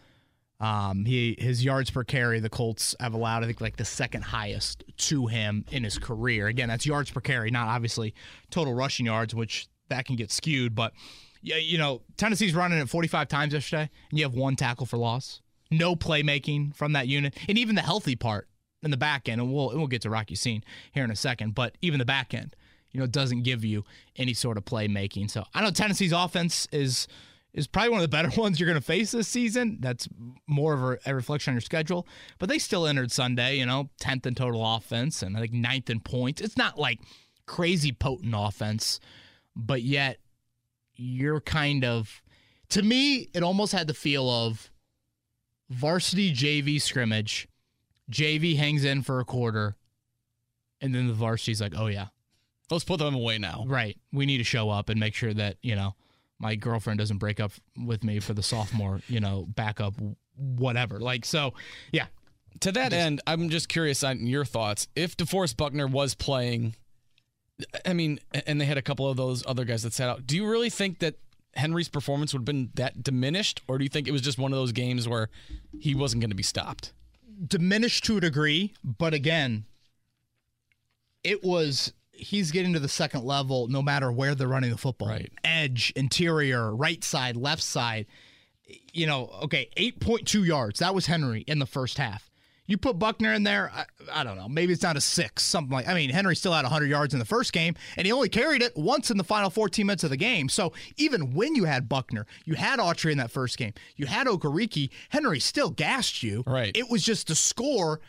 Um, 0.61 1.05
he 1.05 1.35
his 1.39 1.63
yards 1.63 1.89
per 1.89 2.03
carry, 2.03 2.39
the 2.39 2.49
Colts 2.49 2.95
have 2.99 3.13
allowed, 3.13 3.43
I 3.43 3.47
think, 3.47 3.61
like 3.61 3.77
the 3.77 3.85
second 3.85 4.23
highest 4.23 4.83
to 4.97 5.27
him 5.27 5.65
in 5.71 5.83
his 5.83 5.97
career. 5.97 6.47
Again, 6.47 6.67
that's 6.69 6.85
yards 6.85 7.11
per 7.11 7.21
carry, 7.21 7.49
not 7.49 7.67
obviously 7.67 8.13
total 8.49 8.73
rushing 8.73 9.05
yards, 9.05 9.33
which 9.33 9.67
that 9.89 10.05
can 10.05 10.15
get 10.15 10.31
skewed. 10.31 10.75
But 10.75 10.93
yeah, 11.41 11.57
you 11.57 11.77
know, 11.77 12.01
Tennessee's 12.17 12.53
running 12.53 12.79
it 12.79 12.89
45 12.89 13.27
times 13.29 13.53
yesterday, 13.53 13.89
and 14.09 14.19
you 14.19 14.25
have 14.25 14.33
one 14.33 14.55
tackle 14.55 14.85
for 14.85 14.97
loss, 14.97 15.41
no 15.71 15.95
playmaking 15.95 16.75
from 16.75 16.93
that 16.93 17.07
unit, 17.07 17.35
and 17.47 17.57
even 17.57 17.75
the 17.75 17.81
healthy 17.81 18.15
part 18.15 18.47
in 18.81 18.91
the 18.91 18.97
back 18.97 19.27
end. 19.29 19.41
And 19.41 19.53
we'll 19.53 19.69
we'll 19.69 19.87
get 19.87 20.01
to 20.03 20.09
Rock 20.09 20.29
Ya-Sin 20.31 20.63
here 20.91 21.03
in 21.03 21.11
a 21.11 21.15
second, 21.15 21.55
but 21.55 21.77
even 21.81 21.99
the 21.99 22.05
back 22.05 22.33
end, 22.33 22.55
you 22.91 22.99
know, 22.99 23.07
doesn't 23.07 23.43
give 23.43 23.63
you 23.63 23.83
any 24.15 24.33
sort 24.33 24.57
of 24.57 24.65
playmaking. 24.65 25.29
So 25.29 25.43
I 25.53 25.61
know 25.61 25.71
Tennessee's 25.71 26.11
offense 26.11 26.67
is 26.71 27.07
is 27.53 27.67
probably 27.67 27.89
one 27.89 27.99
of 27.99 28.03
the 28.03 28.07
better 28.15 28.29
ones 28.39 28.59
you're 28.59 28.67
going 28.67 28.79
to 28.79 28.85
face 28.85 29.11
this 29.11 29.27
season. 29.27 29.77
That's 29.79 30.07
more 30.47 30.73
of 30.73 30.99
a, 31.05 31.15
reflection 31.15 31.51
on 31.51 31.55
your 31.55 31.61
schedule. 31.61 32.07
But 32.37 32.49
they 32.49 32.59
still 32.59 32.87
entered 32.87 33.11
Sunday, 33.11 33.57
you 33.57 33.65
know, 33.65 33.89
10th 34.01 34.25
in 34.25 34.35
total 34.35 34.75
offense 34.75 35.21
and 35.23 35.35
I 35.35 35.41
think 35.41 35.53
ninth 35.53 35.89
in 35.89 35.99
points. 35.99 36.41
It's 36.41 36.57
not 36.57 36.77
like 36.77 36.99
crazy 37.45 37.91
potent 37.91 38.33
offense, 38.37 38.99
but 39.55 39.81
yet 39.81 40.19
you're 40.95 41.41
kind 41.41 41.83
of, 41.83 42.21
to 42.69 42.83
me, 42.83 43.29
it 43.33 43.41
almost 43.41 43.73
had 43.73 43.87
the 43.87 43.93
feel 43.93 44.29
of 44.29 44.69
varsity 45.69 46.33
JV 46.33 46.81
scrimmage. 46.81 47.47
JV 48.11 48.57
hangs 48.57 48.83
in 48.83 49.03
for 49.03 49.19
a 49.19 49.25
quarter, 49.25 49.75
and 50.81 50.95
then 50.95 51.07
the 51.07 51.13
varsity's 51.13 51.61
like, 51.61 51.73
oh, 51.77 51.87
yeah, 51.87 52.07
Let's 52.69 52.83
put 52.83 52.99
them 52.99 53.15
away 53.15 53.37
now. 53.37 53.65
Right. 53.67 53.97
We 54.11 54.25
need 54.25 54.37
to 54.37 54.43
show 54.43 54.69
up 54.69 54.89
and 54.89 54.99
make 54.99 55.15
sure 55.15 55.33
that, 55.33 55.57
you 55.61 55.75
know, 55.75 55.95
my 56.37 56.55
girlfriend 56.55 56.99
doesn't 56.99 57.17
break 57.17 57.39
up 57.39 57.51
with 57.75 58.03
me 58.03 58.19
for 58.19 58.33
the 58.33 58.43
sophomore, 58.43 59.01
you 59.07 59.19
know, 59.19 59.45
backup 59.47 59.95
whatever. 60.35 60.99
Like 60.99 61.25
so, 61.25 61.53
yeah. 61.91 62.07
To 62.61 62.71
that 62.71 62.93
end, 62.93 63.21
I'm 63.27 63.49
just 63.49 63.69
curious 63.69 64.03
on 64.03 64.25
your 64.25 64.43
thoughts. 64.43 64.87
If 64.95 65.15
DeForest 65.15 65.55
Buckner 65.55 65.87
was 65.87 66.15
playing, 66.15 66.75
I 67.85 67.93
mean, 67.93 68.19
and 68.47 68.59
they 68.59 68.65
had 68.65 68.77
a 68.77 68.81
couple 68.81 69.07
of 69.07 69.17
those 69.17 69.45
other 69.45 69.65
guys 69.65 69.83
that 69.83 69.93
sat 69.93 70.09
out, 70.09 70.25
do 70.25 70.35
you 70.35 70.47
really 70.49 70.69
think 70.69 70.99
that 70.99 71.15
Henry's 71.59 71.89
performance 71.89 72.33
would 72.33 72.39
have 72.39 72.45
been 72.45 72.71
that 72.75 73.03
diminished, 73.03 73.61
or 73.67 73.77
do 73.77 73.83
you 73.83 73.89
think 73.89 74.07
it 74.07 74.11
was 74.11 74.21
just 74.21 74.37
one 74.37 74.51
of 74.51 74.57
those 74.57 74.71
games 74.71 75.07
where 75.07 75.29
he 75.79 75.93
wasn't 75.93 76.21
going 76.21 76.31
to 76.31 76.35
be 76.35 76.43
stopped? 76.43 76.93
Diminished 77.45 78.03
to 78.05 78.17
a 78.17 78.21
degree, 78.21 78.73
but 78.83 79.13
again, 79.13 79.65
it 81.23 81.43
was 81.43 81.93
he's 82.11 82.51
getting 82.51 82.73
to 82.73 82.79
the 82.79 82.89
second 82.89 83.23
level 83.23 83.67
no 83.67 83.81
matter 83.81 84.11
where 84.11 84.35
they're 84.35 84.47
running 84.47 84.71
the 84.71 84.77
football. 84.77 85.07
Right. 85.07 85.31
Edge, 85.43 85.93
interior, 85.95 86.75
right 86.75 87.03
side, 87.03 87.35
left 87.37 87.63
side. 87.63 88.07
You 88.93 89.07
know, 89.07 89.29
okay, 89.43 89.69
8.2 89.77 90.45
yards. 90.45 90.79
That 90.79 90.93
was 90.93 91.05
Henry 91.07 91.41
in 91.47 91.59
the 91.59 91.65
first 91.65 91.97
half. 91.97 92.28
You 92.69 92.77
put 92.77 92.99
Buckner 92.99 93.33
in 93.33 93.43
there, 93.43 93.71
I, 93.73 93.85
I, 94.13 94.23
don't 94.23 94.37
know, 94.37 94.47
maybe 94.47 94.73
it's 94.73 94.81
down 94.83 94.93
to 94.93 95.01
six, 95.01 95.41
something 95.41 95.73
like 95.73 95.87
I 95.87 95.95
mean, 95.95 96.11
Henry 96.11 96.35
still 96.35 96.53
had 96.53 96.63
100 96.63 96.87
yards 96.87 97.13
in 97.13 97.19
the 97.19 97.25
first 97.25 97.51
game, 97.51 97.73
and 97.97 98.05
he 98.05 98.11
only 98.11 98.29
carried 98.29 98.61
it 98.61 98.77
once 98.77 99.09
in 99.09 99.17
the 99.17 99.23
final 99.23 99.49
14 99.49 99.87
minutes 99.87 100.03
of 100.03 100.11
the 100.11 100.17
game. 100.17 100.49
So 100.49 100.73
even 100.95 101.33
when 101.33 101.55
you 101.55 101.65
had 101.65 101.89
Buckner, 101.89 102.27
you 102.45 102.53
had 102.53 102.79
Autry 102.79 103.11
in 103.11 103.17
that 103.17 103.31
first 103.31 103.57
game, 103.57 103.73
you 103.95 104.05
had 104.05 104.27
Okereke, 104.27 104.91
Henry 105.09 105.39
still 105.39 105.71
gassed 105.71 106.21
you. 106.21 106.43
Right. 106.45 106.71
It 106.75 106.91
was 106.91 107.03
just 107.03 107.27
the 107.27 107.35
score 107.35 108.01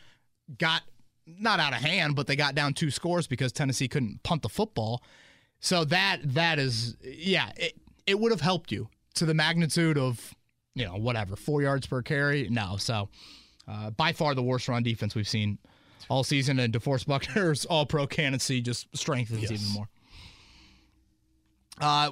got 0.59 0.83
not 1.27 1.59
out 1.59 1.73
of 1.73 1.81
hand, 1.81 2.15
but 2.15 2.27
they 2.27 2.37
got 2.37 2.55
down 2.55 2.75
two 2.75 2.91
scores 2.91 3.27
because 3.27 3.53
Tennessee 3.53 3.89
couldn't 3.89 4.23
punt 4.25 4.43
the 4.43 4.51
football. 4.51 5.03
So 5.61 5.85
that 5.87 6.19
that 6.35 6.59
is 6.59 6.97
yeah, 7.03 7.51
it, 7.57 7.75
it 8.07 8.21
would 8.21 8.31
have 8.31 8.43
helped 8.43 8.73
you 8.73 8.89
to 9.15 9.25
the 9.25 9.35
magnitude 9.35 9.97
of 9.97 10.35
you 10.75 10.85
know 10.85 10.97
whatever 10.97 11.35
four 11.37 11.63
yards 11.63 11.87
per 11.87 12.03
carry. 12.03 12.49
No, 12.51 12.77
so 12.79 13.09
uh, 13.71 13.91
by 13.91 14.13
far 14.13 14.35
the 14.35 14.43
worst 14.43 14.69
run 14.69 14.83
defense 14.83 15.15
we've 15.15 15.29
seen 15.29 15.59
all 16.09 16.25
season, 16.25 16.59
and 16.59 16.73
DeForest 16.73 17.07
Buckner's 17.07 17.65
All 17.71 17.87
Pro 17.87 18.07
candidacy 18.07 18.61
just 18.61 18.89
strengthens 18.97 19.43
yes. 19.43 19.53
even 19.53 19.69
more. 19.73 19.89
Uh, 21.81 22.11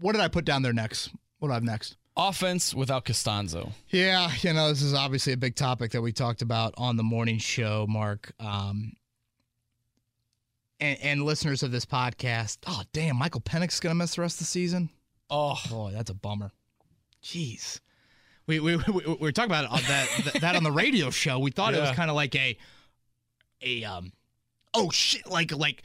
what 0.00 0.12
did 0.12 0.20
I 0.20 0.28
put 0.28 0.44
down 0.44 0.62
there 0.62 0.72
next? 0.72 1.10
What 1.38 1.48
do 1.48 1.52
I 1.52 1.54
have 1.54 1.62
next? 1.62 1.96
Offense 2.16 2.74
without 2.74 3.04
Castonzo. 3.04 3.72
Yeah, 3.88 4.30
you 4.40 4.52
know 4.52 4.68
this 4.68 4.82
is 4.82 4.94
obviously 4.94 5.32
a 5.32 5.36
big 5.36 5.54
topic 5.54 5.92
that 5.92 6.02
we 6.02 6.12
talked 6.12 6.42
about 6.42 6.74
on 6.76 6.96
the 6.96 7.02
morning 7.02 7.38
show, 7.38 7.86
Mark. 7.88 8.32
Um, 8.38 8.92
and, 10.80 10.98
and 11.00 11.22
listeners 11.22 11.62
of 11.62 11.72
this 11.72 11.86
podcast, 11.86 12.58
oh 12.66 12.82
damn, 12.92 13.16
Michael 13.16 13.40
Penix 13.40 13.74
is 13.74 13.80
gonna 13.80 13.94
miss 13.94 14.16
the 14.16 14.22
rest 14.22 14.36
of 14.36 14.40
the 14.40 14.44
season. 14.44 14.90
Oh, 15.30 15.58
boy, 15.70 15.92
that's 15.94 16.10
a 16.10 16.14
bummer. 16.14 16.52
Jeez 17.22 17.80
we 18.46 18.60
we, 18.60 18.76
we, 18.76 18.82
we 18.92 19.14
were 19.14 19.32
talking 19.32 19.50
about 19.50 19.70
that 19.82 20.08
that 20.40 20.56
on 20.56 20.62
the 20.62 20.72
radio 20.72 21.10
show. 21.10 21.38
We 21.38 21.50
thought 21.50 21.72
yeah. 21.72 21.80
it 21.80 21.82
was 21.82 21.90
kind 21.92 22.10
of 22.10 22.16
like 22.16 22.34
a 22.34 22.56
a 23.62 23.84
um 23.84 24.12
oh 24.74 24.90
shit 24.90 25.26
like 25.30 25.52
like 25.52 25.82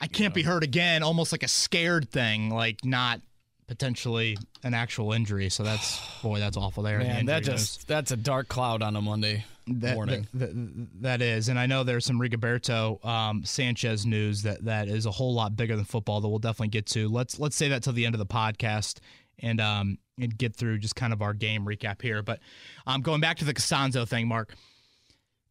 I 0.00 0.06
can't 0.06 0.32
yeah. 0.32 0.36
be 0.36 0.42
hurt 0.42 0.64
again, 0.64 1.02
almost 1.02 1.32
like 1.32 1.42
a 1.42 1.48
scared 1.48 2.10
thing, 2.10 2.50
like 2.50 2.84
not 2.84 3.20
potentially 3.66 4.36
an 4.64 4.74
actual 4.74 5.12
injury. 5.12 5.48
So 5.48 5.62
that's 5.62 6.00
boy, 6.22 6.38
that's 6.38 6.56
awful 6.56 6.82
there. 6.82 6.98
Man, 6.98 7.26
that 7.26 7.44
just 7.44 7.86
that's 7.86 8.10
a 8.10 8.16
dark 8.16 8.48
cloud 8.48 8.82
on 8.82 8.96
a 8.96 9.00
Monday 9.00 9.44
that, 9.68 9.94
morning. 9.94 10.26
That, 10.34 10.54
that, 10.54 11.02
that 11.02 11.22
is, 11.22 11.48
and 11.48 11.58
I 11.58 11.66
know 11.66 11.84
there's 11.84 12.04
some 12.04 12.18
Rigoberto 12.18 13.04
um, 13.04 13.44
Sanchez 13.44 14.04
news 14.04 14.42
that 14.42 14.64
that 14.64 14.88
is 14.88 15.06
a 15.06 15.10
whole 15.10 15.34
lot 15.34 15.56
bigger 15.56 15.76
than 15.76 15.84
football 15.84 16.20
that 16.20 16.28
we'll 16.28 16.38
definitely 16.38 16.68
get 16.68 16.86
to. 16.86 17.08
Let's 17.08 17.38
let's 17.38 17.56
say 17.56 17.68
that 17.68 17.82
till 17.82 17.92
the 17.92 18.06
end 18.06 18.14
of 18.14 18.18
the 18.18 18.26
podcast, 18.26 18.98
and 19.38 19.60
um, 19.60 19.98
and 20.22 20.36
get 20.36 20.54
through 20.54 20.78
just 20.78 20.96
kind 20.96 21.12
of 21.12 21.22
our 21.22 21.34
game 21.34 21.64
recap 21.64 22.02
here. 22.02 22.22
But 22.22 22.40
um, 22.86 23.02
going 23.02 23.20
back 23.20 23.38
to 23.38 23.44
the 23.44 23.54
Castonzo 23.54 24.06
thing, 24.06 24.28
Mark, 24.28 24.54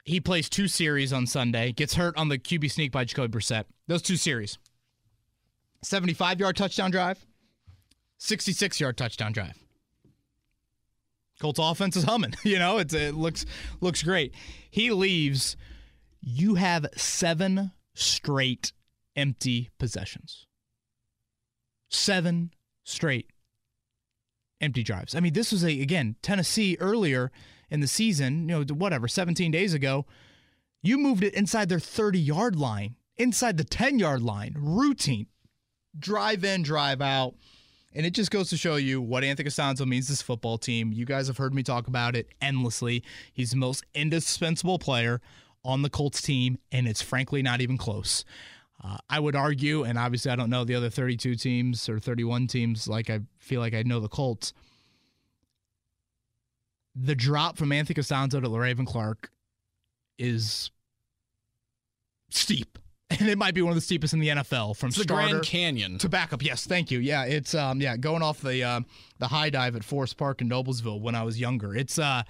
he 0.05 0.19
plays 0.19 0.49
two 0.49 0.67
series 0.67 1.13
on 1.13 1.27
Sunday, 1.27 1.71
gets 1.71 1.95
hurt 1.95 2.17
on 2.17 2.29
the 2.29 2.37
QB 2.37 2.71
sneak 2.71 2.91
by 2.91 3.03
Jacoby 3.05 3.37
Brissett. 3.37 3.65
Those 3.87 4.01
two 4.01 4.17
series 4.17 4.57
75 5.83 6.39
yard 6.39 6.55
touchdown 6.55 6.91
drive, 6.91 7.25
66 8.17 8.79
yard 8.79 8.97
touchdown 8.97 9.31
drive. 9.31 9.57
Colts 11.39 11.59
offense 11.61 11.95
is 11.95 12.03
humming. 12.03 12.33
You 12.43 12.59
know, 12.59 12.77
it's, 12.77 12.93
it 12.93 13.15
looks 13.15 13.45
looks 13.81 14.03
great. 14.03 14.33
He 14.69 14.91
leaves. 14.91 15.55
You 16.21 16.55
have 16.55 16.85
seven 16.97 17.71
straight 17.93 18.73
empty 19.15 19.69
possessions. 19.79 20.45
Seven 21.89 22.51
straight 22.83 23.29
empty 24.61 24.83
drives. 24.83 25.15
I 25.15 25.19
mean, 25.19 25.33
this 25.33 25.51
was 25.51 25.63
a 25.63 25.81
again 25.81 26.15
Tennessee 26.21 26.77
earlier 26.79 27.31
in 27.69 27.79
the 27.79 27.87
season, 27.87 28.49
you 28.49 28.65
know, 28.65 28.73
whatever, 28.73 29.07
17 29.07 29.51
days 29.51 29.73
ago, 29.73 30.05
you 30.81 30.97
moved 30.97 31.23
it 31.23 31.33
inside 31.33 31.69
their 31.69 31.77
30-yard 31.77 32.55
line, 32.55 32.95
inside 33.17 33.57
the 33.57 33.63
10-yard 33.63 34.21
line, 34.21 34.55
routine, 34.57 35.27
drive 35.97 36.43
in, 36.43 36.63
drive 36.63 37.01
out. 37.01 37.35
And 37.93 38.05
it 38.05 38.11
just 38.11 38.31
goes 38.31 38.49
to 38.51 38.57
show 38.57 38.75
you 38.75 39.01
what 39.01 39.23
Anthony 39.23 39.49
Castonzo 39.49 39.85
means 39.85 40.05
to 40.05 40.11
this 40.11 40.21
football 40.21 40.57
team. 40.57 40.93
You 40.93 41.05
guys 41.05 41.27
have 41.27 41.37
heard 41.37 41.53
me 41.53 41.63
talk 41.63 41.87
about 41.87 42.15
it 42.15 42.29
endlessly. 42.39 43.03
He's 43.33 43.51
the 43.51 43.57
most 43.57 43.83
indispensable 43.93 44.79
player 44.79 45.21
on 45.65 45.81
the 45.81 45.89
Colts 45.89 46.21
team, 46.21 46.59
and 46.71 46.87
it's 46.87 47.01
frankly 47.01 47.41
not 47.41 47.61
even 47.61 47.77
close. 47.77 48.23
Uh, 48.81 48.97
I 49.09 49.19
would 49.19 49.35
argue, 49.35 49.83
and 49.83 49.97
obviously 49.97 50.31
I 50.31 50.35
don't 50.35 50.49
know 50.49 50.63
the 50.63 50.75
other 50.75 50.89
32 50.89 51.35
teams 51.35 51.89
or 51.89 51.99
31 51.99 52.47
teams 52.47 52.87
like 52.87 53.09
I 53.09 53.19
feel 53.37 53.59
like 53.59 53.73
I 53.73 53.83
know 53.83 53.99
the 53.99 54.07
Colts. 54.07 54.53
The 56.95 57.15
drop 57.15 57.57
from 57.57 57.71
Anthony 57.71 58.01
Castonzo 58.01 58.41
to 58.41 58.49
Le'Raven 58.49 58.87
Clark 58.87 59.31
is 60.17 60.71
steep. 62.29 62.77
And 63.11 63.27
it 63.27 63.39
might 63.39 63.55
be 63.55 63.63
one 63.63 63.71
of 63.71 63.75
the 63.75 63.81
steepest 63.81 64.13
in 64.13 64.19
the 64.19 64.27
NFL 64.27 64.77
from 64.77 64.89
it's 64.89 65.01
starter 65.01 65.29
Grand 65.29 65.43
Canyon 65.43 65.97
to 65.97 66.07
backup. 66.07 66.43
Yes, 66.43 66.67
thank 66.67 66.91
you. 66.91 66.99
Yeah, 66.99 67.25
it's 67.25 67.55
um 67.55 67.81
yeah 67.81 67.97
going 67.97 68.21
off 68.21 68.39
the 68.39 68.63
uh, 68.63 68.81
the 69.17 69.27
high 69.27 69.49
dive 69.49 69.75
at 69.75 69.83
Forest 69.83 70.15
Park 70.15 70.41
in 70.41 70.47
Noblesville 70.47 71.01
when 71.01 71.15
I 71.15 71.23
was 71.23 71.39
younger. 71.39 71.75
It's 71.75 71.97
uh 71.97 72.21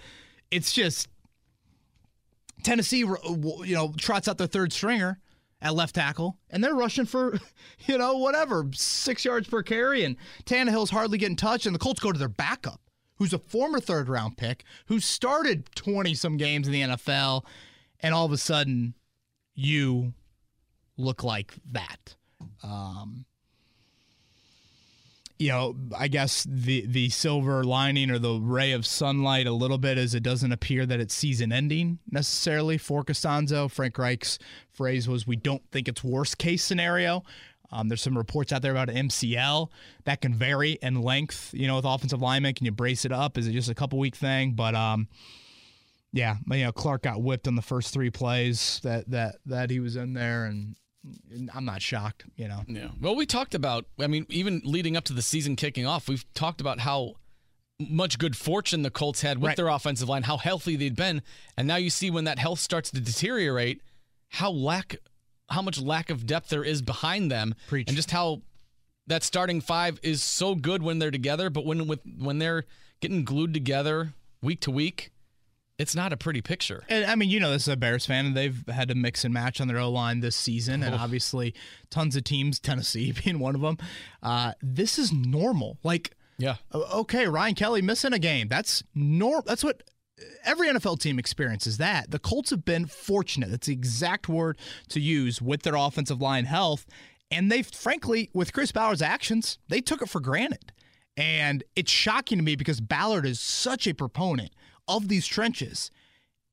it's 0.51 0.71
just 0.71 1.09
Tennessee 2.63 2.99
you 2.99 3.75
know 3.75 3.93
trots 3.97 4.29
out 4.29 4.37
their 4.37 4.47
third 4.47 4.71
stringer 4.71 5.19
at 5.61 5.75
left 5.75 5.95
tackle, 5.95 6.37
and 6.49 6.63
they're 6.63 6.75
rushing 6.75 7.05
for, 7.05 7.37
you 7.85 7.97
know, 7.97 8.17
whatever, 8.17 8.65
six 8.73 9.25
yards 9.25 9.47
per 9.47 9.61
carry, 9.61 10.03
and 10.03 10.15
Tannehill's 10.45 10.89
hardly 10.89 11.17
getting 11.17 11.35
touched, 11.35 11.65
and 11.65 11.75
the 11.75 11.79
Colts 11.79 11.99
go 11.99 12.11
to 12.11 12.19
their 12.19 12.29
backup, 12.29 12.81
who's 13.15 13.33
a 13.33 13.39
former 13.39 13.79
third 13.79 14.09
round 14.09 14.37
pick, 14.37 14.63
who 14.85 14.99
started 14.99 15.69
20 15.75 16.13
some 16.15 16.37
games 16.37 16.67
in 16.67 16.73
the 16.73 16.81
NFL, 16.81 17.45
and 17.99 18.13
all 18.13 18.25
of 18.25 18.31
a 18.31 18.37
sudden, 18.37 18.93
you 19.53 20.13
look 20.97 21.23
like 21.23 21.53
that. 21.71 22.15
Um, 22.63 23.25
you 25.39 25.49
know, 25.49 25.73
I 25.97 26.09
guess 26.09 26.45
the 26.47 26.85
the 26.85 27.09
silver 27.09 27.63
lining 27.63 28.11
or 28.11 28.19
the 28.19 28.33
ray 28.33 28.73
of 28.73 28.85
sunlight 28.85 29.47
a 29.47 29.53
little 29.53 29.77
bit 29.77 29.97
is 29.97 30.13
it 30.13 30.21
doesn't 30.21 30.51
appear 30.51 30.85
that 30.85 30.99
it's 30.99 31.13
season 31.13 31.53
ending 31.53 31.99
necessarily 32.11 32.77
for 32.77 33.05
Castonzo. 33.05 33.71
Frank 33.71 33.97
Reich's 33.97 34.37
phrase 34.73 35.07
was, 35.07 35.25
"We 35.25 35.37
don't 35.37 35.63
think 35.71 35.87
it's 35.87 36.03
worst 36.03 36.37
case 36.37 36.61
scenario." 36.61 37.23
Um, 37.71 37.87
there's 37.87 38.01
some 38.01 38.17
reports 38.17 38.51
out 38.51 38.61
there 38.61 38.71
about 38.71 38.89
MCL 38.89 39.69
that 40.03 40.21
can 40.21 40.33
vary 40.33 40.77
in 40.81 41.01
length. 41.01 41.53
You 41.53 41.67
know, 41.67 41.77
with 41.77 41.85
offensive 41.85 42.21
linemen, 42.21 42.53
can 42.53 42.65
you 42.65 42.71
brace 42.73 43.05
it 43.05 43.13
up? 43.13 43.37
Is 43.37 43.47
it 43.47 43.53
just 43.53 43.69
a 43.69 43.75
couple 43.75 43.97
week 43.97 44.15
thing? 44.15 44.53
But 44.53 44.75
um, 44.75 45.07
yeah, 46.11 46.35
you 46.51 46.63
know, 46.65 46.73
Clark 46.73 47.03
got 47.03 47.21
whipped 47.21 47.47
on 47.47 47.55
the 47.55 47.61
first 47.61 47.93
three 47.93 48.09
plays 48.09 48.81
that 48.83 49.09
that 49.11 49.37
that 49.45 49.69
he 49.69 49.79
was 49.79 49.95
in 49.95 50.11
there, 50.13 50.45
and 50.45 50.75
I'm 51.53 51.65
not 51.65 51.81
shocked, 51.81 52.25
you 52.35 52.47
know. 52.47 52.63
Yeah. 52.67 52.89
Well, 52.99 53.15
we 53.15 53.25
talked 53.25 53.55
about, 53.55 53.85
I 53.99 54.07
mean, 54.07 54.25
even 54.29 54.61
leading 54.65 54.97
up 54.97 55.05
to 55.05 55.13
the 55.13 55.21
season 55.21 55.55
kicking 55.55 55.85
off, 55.85 56.09
we've 56.09 56.25
talked 56.33 56.59
about 56.59 56.79
how 56.79 57.15
much 57.79 58.19
good 58.19 58.35
fortune 58.35 58.81
the 58.81 58.89
Colts 58.89 59.21
had 59.21 59.37
with 59.37 59.49
right. 59.49 59.57
their 59.57 59.69
offensive 59.69 60.09
line, 60.09 60.23
how 60.23 60.37
healthy 60.37 60.75
they'd 60.75 60.95
been, 60.95 61.21
and 61.55 61.67
now 61.67 61.77
you 61.77 61.89
see 61.89 62.09
when 62.09 62.25
that 62.25 62.37
health 62.37 62.59
starts 62.59 62.91
to 62.91 62.99
deteriorate, 62.99 63.81
how 64.29 64.51
lack 64.51 64.97
how 65.49 65.61
much 65.61 65.81
lack 65.81 66.11
of 66.11 66.27
depth 66.27 66.49
there 66.49 66.63
is 66.63 66.81
behind 66.81 67.31
them 67.31 67.55
Preach. 67.67 67.87
and 67.87 67.95
just 67.95 68.11
how 68.11 68.41
that 69.07 69.23
starting 69.23 69.61
five 69.61 69.99
is 70.03 70.21
so 70.21 70.53
good 70.53 70.83
when 70.83 70.99
they're 70.99 71.09
together, 71.09 71.49
but 71.49 71.65
when 71.65 71.87
with 71.87 72.01
when 72.17 72.39
they're 72.39 72.65
getting 72.99 73.23
glued 73.23 73.53
together 73.53 74.13
week 74.41 74.59
to 74.61 74.71
week, 74.71 75.11
it's 75.79 75.95
not 75.95 76.11
a 76.11 76.17
pretty 76.17 76.41
picture. 76.41 76.83
And 76.89 77.05
I 77.05 77.15
mean, 77.15 77.29
you 77.29 77.39
know, 77.39 77.51
this 77.51 77.63
is 77.63 77.69
a 77.69 77.77
Bears 77.77 78.05
fan, 78.05 78.25
and 78.27 78.37
they've 78.37 78.63
had 78.67 78.89
to 78.89 78.95
mix 78.95 79.23
and 79.23 79.33
match 79.33 79.61
on 79.61 79.69
their 79.69 79.79
O 79.79 79.89
line 79.89 80.19
this 80.19 80.35
season, 80.35 80.83
and 80.83 80.93
obviously, 80.93 81.55
tons 81.89 82.15
of 82.17 82.25
teams, 82.25 82.59
Tennessee 82.59 83.13
being 83.23 83.39
one 83.39 83.55
of 83.55 83.61
them. 83.61 83.77
Uh, 84.21 84.51
this 84.61 84.99
is 84.99 85.13
normal. 85.13 85.79
Like, 85.81 86.11
yeah, 86.37 86.57
okay, 86.73 87.27
Ryan 87.27 87.55
Kelly 87.55 87.81
missing 87.81 88.13
a 88.13 88.19
game. 88.19 88.49
That's 88.49 88.83
normal. 88.93 89.43
That's 89.47 89.63
what 89.63 89.83
every 90.43 90.67
NFL 90.67 90.99
team 90.99 91.17
experiences. 91.17 91.77
That 91.77 92.11
the 92.11 92.19
Colts 92.19 92.49
have 92.49 92.65
been 92.65 92.85
fortunate. 92.85 93.49
That's 93.49 93.67
the 93.67 93.73
exact 93.73 94.27
word 94.27 94.57
to 94.89 94.99
use 94.99 95.41
with 95.41 95.63
their 95.63 95.75
offensive 95.75 96.21
line 96.21 96.45
health, 96.45 96.85
and 97.31 97.49
they, 97.49 97.63
frankly, 97.63 98.29
with 98.33 98.51
Chris 98.51 98.73
Ballard's 98.73 99.01
actions, 99.01 99.59
they 99.69 99.79
took 99.79 100.01
it 100.01 100.09
for 100.09 100.19
granted. 100.19 100.73
And 101.15 101.63
it's 101.75 101.91
shocking 101.91 102.37
to 102.37 102.43
me 102.43 102.55
because 102.55 102.79
Ballard 102.79 103.25
is 103.25 103.41
such 103.41 103.87
a 103.87 103.93
proponent 103.93 104.51
of 104.89 105.07
these 105.07 105.25
trenches. 105.25 105.91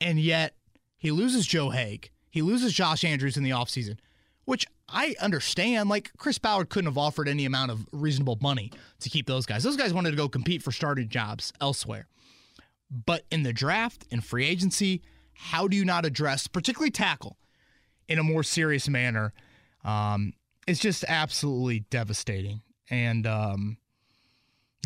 And 0.01 0.21
yet, 0.21 0.55
He 0.97 1.11
loses 1.11 1.47
Joe 1.47 1.71
Haeg. 1.71 2.11
He 2.31 2.43
loses 2.43 2.73
Josh 2.73 3.03
Andrews 3.05 3.37
in 3.37 3.43
the 3.43 3.51
offseason, 3.51 3.99
which 4.45 4.67
I 4.89 5.15
understand. 5.21 5.89
Like 5.89 6.11
Chris 6.17 6.39
Ballard 6.39 6.69
couldn't 6.69 6.91
have 6.91 6.99
offered 6.99 7.29
any 7.29 7.45
amount 7.45 7.71
of 7.71 7.87
reasonable 7.93 8.39
money 8.41 8.71
to 9.01 9.09
keep 9.09 9.27
those 9.27 9.47
guys. 9.47 9.63
Those 9.63 9.77
guys 9.77 9.93
wanted 9.93 10.11
to 10.11 10.17
go 10.17 10.29
compete 10.29 10.63
for 10.63 10.71
starting 10.73 11.09
jobs 11.09 11.53
elsewhere. 11.61 12.07
But 12.91 13.25
in 13.31 13.43
the 13.43 13.53
draft 13.53 14.07
and 14.11 14.25
free 14.25 14.47
agency, 14.47 15.03
how 15.35 15.67
do 15.67 15.77
you 15.77 15.85
not 15.85 16.05
address, 16.05 16.47
particularly 16.47 16.91
tackle, 16.91 17.37
in 18.09 18.19
a 18.19 18.23
more 18.23 18.43
serious 18.43 18.89
manner? 18.89 19.33
Um, 19.85 20.35
it's 20.67 20.81
just 20.81 21.05
absolutely 21.09 21.81
devastating. 21.91 22.63
And 22.89 23.27
um, 23.27 23.79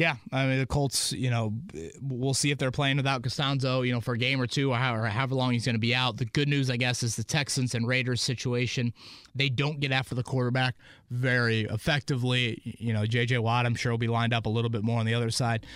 yeah, 0.01 0.17
I 0.33 0.47
mean 0.47 0.59
the 0.59 0.67
Colts. 0.67 1.13
You 1.13 1.29
know, 1.29 1.53
we'll 2.01 2.33
see 2.33 2.51
if 2.51 2.57
they're 2.57 2.71
playing 2.71 2.97
without 2.97 3.21
Castonzo. 3.21 3.87
You 3.87 3.93
know, 3.93 4.01
for 4.01 4.15
a 4.15 4.19
game 4.19 4.41
or 4.41 4.47
two, 4.47 4.73
or 4.73 4.77
however, 4.77 5.07
however 5.09 5.35
long 5.35 5.53
he's 5.53 5.67
going 5.67 5.75
to 5.75 5.79
be 5.79 5.95
out. 5.95 6.17
The 6.17 6.25
good 6.25 6.49
news, 6.49 6.71
I 6.71 6.79
guess, 6.79 7.03
is 7.03 7.17
the 7.17 7.23
Texans 7.23 7.75
and 7.75 7.87
Raiders 7.87 8.23
situation. 8.23 8.95
They 9.35 9.51
don't 9.51 9.79
get 9.79 9.93
after 9.93 10.15
the 10.15 10.23
quarterback 10.23 10.75
very 11.11 11.65
effectively. 11.65 12.63
You 12.65 12.95
know, 12.95 13.05
J.J. 13.05 13.37
Watt, 13.39 13.67
I'm 13.67 13.75
sure, 13.75 13.93
will 13.93 13.99
be 13.99 14.09
lined 14.09 14.33
up 14.33 14.47
a 14.47 14.49
little 14.49 14.71
bit 14.71 14.83
more 14.83 14.99
on 14.99 15.05
the 15.05 15.13
other 15.13 15.31
side 15.31 15.67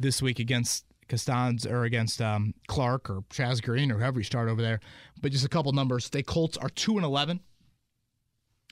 this 0.00 0.22
week 0.22 0.38
against 0.38 0.86
Castonzo 1.10 1.70
or 1.70 1.84
against 1.84 2.22
um, 2.22 2.54
Clark 2.68 3.10
or 3.10 3.20
Chaz 3.28 3.62
Green 3.62 3.92
or 3.92 3.98
whoever 3.98 4.18
you 4.18 4.24
start 4.24 4.48
over 4.48 4.62
there. 4.62 4.80
But 5.20 5.30
just 5.30 5.44
a 5.44 5.50
couple 5.50 5.72
numbers. 5.72 6.08
The 6.08 6.22
Colts 6.22 6.56
are 6.56 6.70
two 6.70 6.96
and 6.96 7.04
eleven 7.04 7.40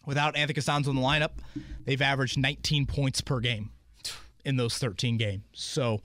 without 0.07 0.37
Anthony 0.37 0.59
Castonzo 0.59 0.89
in 0.89 0.97
the 0.97 1.03
lineup. 1.03 1.33
They've 1.85 2.01
averaged 2.01 2.39
19 2.39 2.87
points 2.87 3.21
per 3.21 3.41
game 3.41 3.73
in 4.45 4.57
those 4.57 4.79
13 4.79 5.17
games. 5.17 5.45
So 5.53 6.01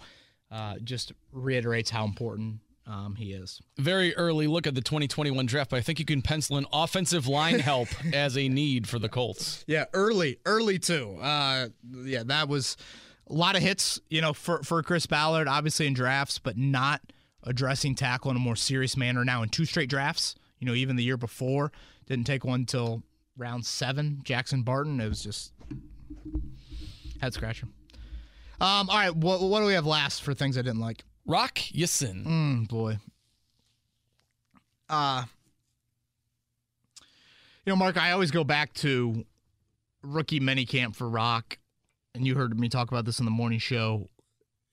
uh, 0.52 0.76
just 0.84 1.12
reiterates 1.32 1.90
how 1.90 2.06
important 2.06 2.60
um, 2.86 3.16
he 3.16 3.34
is. 3.34 3.62
Very 3.78 4.16
early 4.16 4.48
look 4.48 4.66
at 4.66 4.74
the 4.76 4.82
2021 4.82 5.46
draft, 5.46 5.72
but 5.72 5.78
I 5.78 5.82
think 5.82 6.00
you 6.00 6.06
can 6.06 6.22
pencil 6.22 6.58
in 6.58 6.66
offensive 6.72 7.28
line 7.28 7.60
help 7.60 7.90
as 8.14 8.38
a 8.38 8.48
need 8.48 8.88
for 8.88 8.98
the 8.98 9.10
Colts. 9.10 9.66
Yeah, 9.68 9.86
early, 9.94 10.40
early 10.46 10.80
too. 10.80 11.18
Uh, 11.22 11.68
yeah, 12.04 12.24
that 12.24 12.48
was 12.48 12.78
a 13.30 13.34
lot 13.34 13.56
of 13.58 13.62
hits, 13.62 14.00
you 14.10 14.22
know, 14.22 14.32
for, 14.34 14.64
for 14.64 14.82
Chris 14.84 15.06
Ballard, 15.06 15.48
obviously 15.48 15.86
in 15.86 15.94
drafts, 15.94 16.40
but 16.40 16.58
not 16.58 17.02
addressing 17.44 17.96
tackle 17.96 18.32
in 18.32 18.38
a 18.38 18.40
more 18.40 18.56
serious 18.56 18.96
manner 18.96 19.26
now 19.26 19.44
in 19.44 19.50
two 19.50 19.66
straight 19.66 19.90
drafts. 19.90 20.36
You 20.60 20.68
know, 20.68 20.74
even 20.74 20.96
the 20.96 21.04
year 21.04 21.18
before, 21.18 21.72
didn't 22.08 22.26
take 22.26 22.44
one 22.46 22.66
till 22.66 23.04
round 23.38 23.66
seven. 23.66 24.22
Jackson 24.24 24.64
Barton, 24.64 25.00
it 25.00 25.08
was 25.08 25.22
just 25.22 25.54
head 27.22 27.34
scratcher. 27.34 27.68
Um, 28.60 28.90
all 28.90 28.98
right, 28.98 29.16
what, 29.16 29.42
what 29.42 29.60
do 29.60 29.66
we 29.68 29.74
have 29.74 29.86
last 29.86 30.24
for 30.24 30.34
things 30.34 30.58
I 30.58 30.62
didn't 30.62 30.80
like? 30.80 31.04
Rock 31.26 31.60
Ya-Sin. 31.72 32.24
Mm, 32.26 32.68
boy. 32.68 32.98
Uh, 34.90 35.24
you 37.66 37.72
know, 37.72 37.76
Mark, 37.76 37.98
I 37.98 38.12
always 38.12 38.32
go 38.32 38.44
back 38.44 38.74
to 38.76 39.26
rookie 40.02 40.40
minicamp 40.40 40.96
for 40.96 41.10
Rock, 41.10 41.58
and 42.16 42.26
you 42.26 42.36
heard 42.36 42.58
me 42.58 42.70
talk 42.70 42.90
about 42.90 43.06
this 43.06 43.20
in 43.20 43.26
the 43.26 43.32
morning 43.32 43.60
show. 43.60 44.10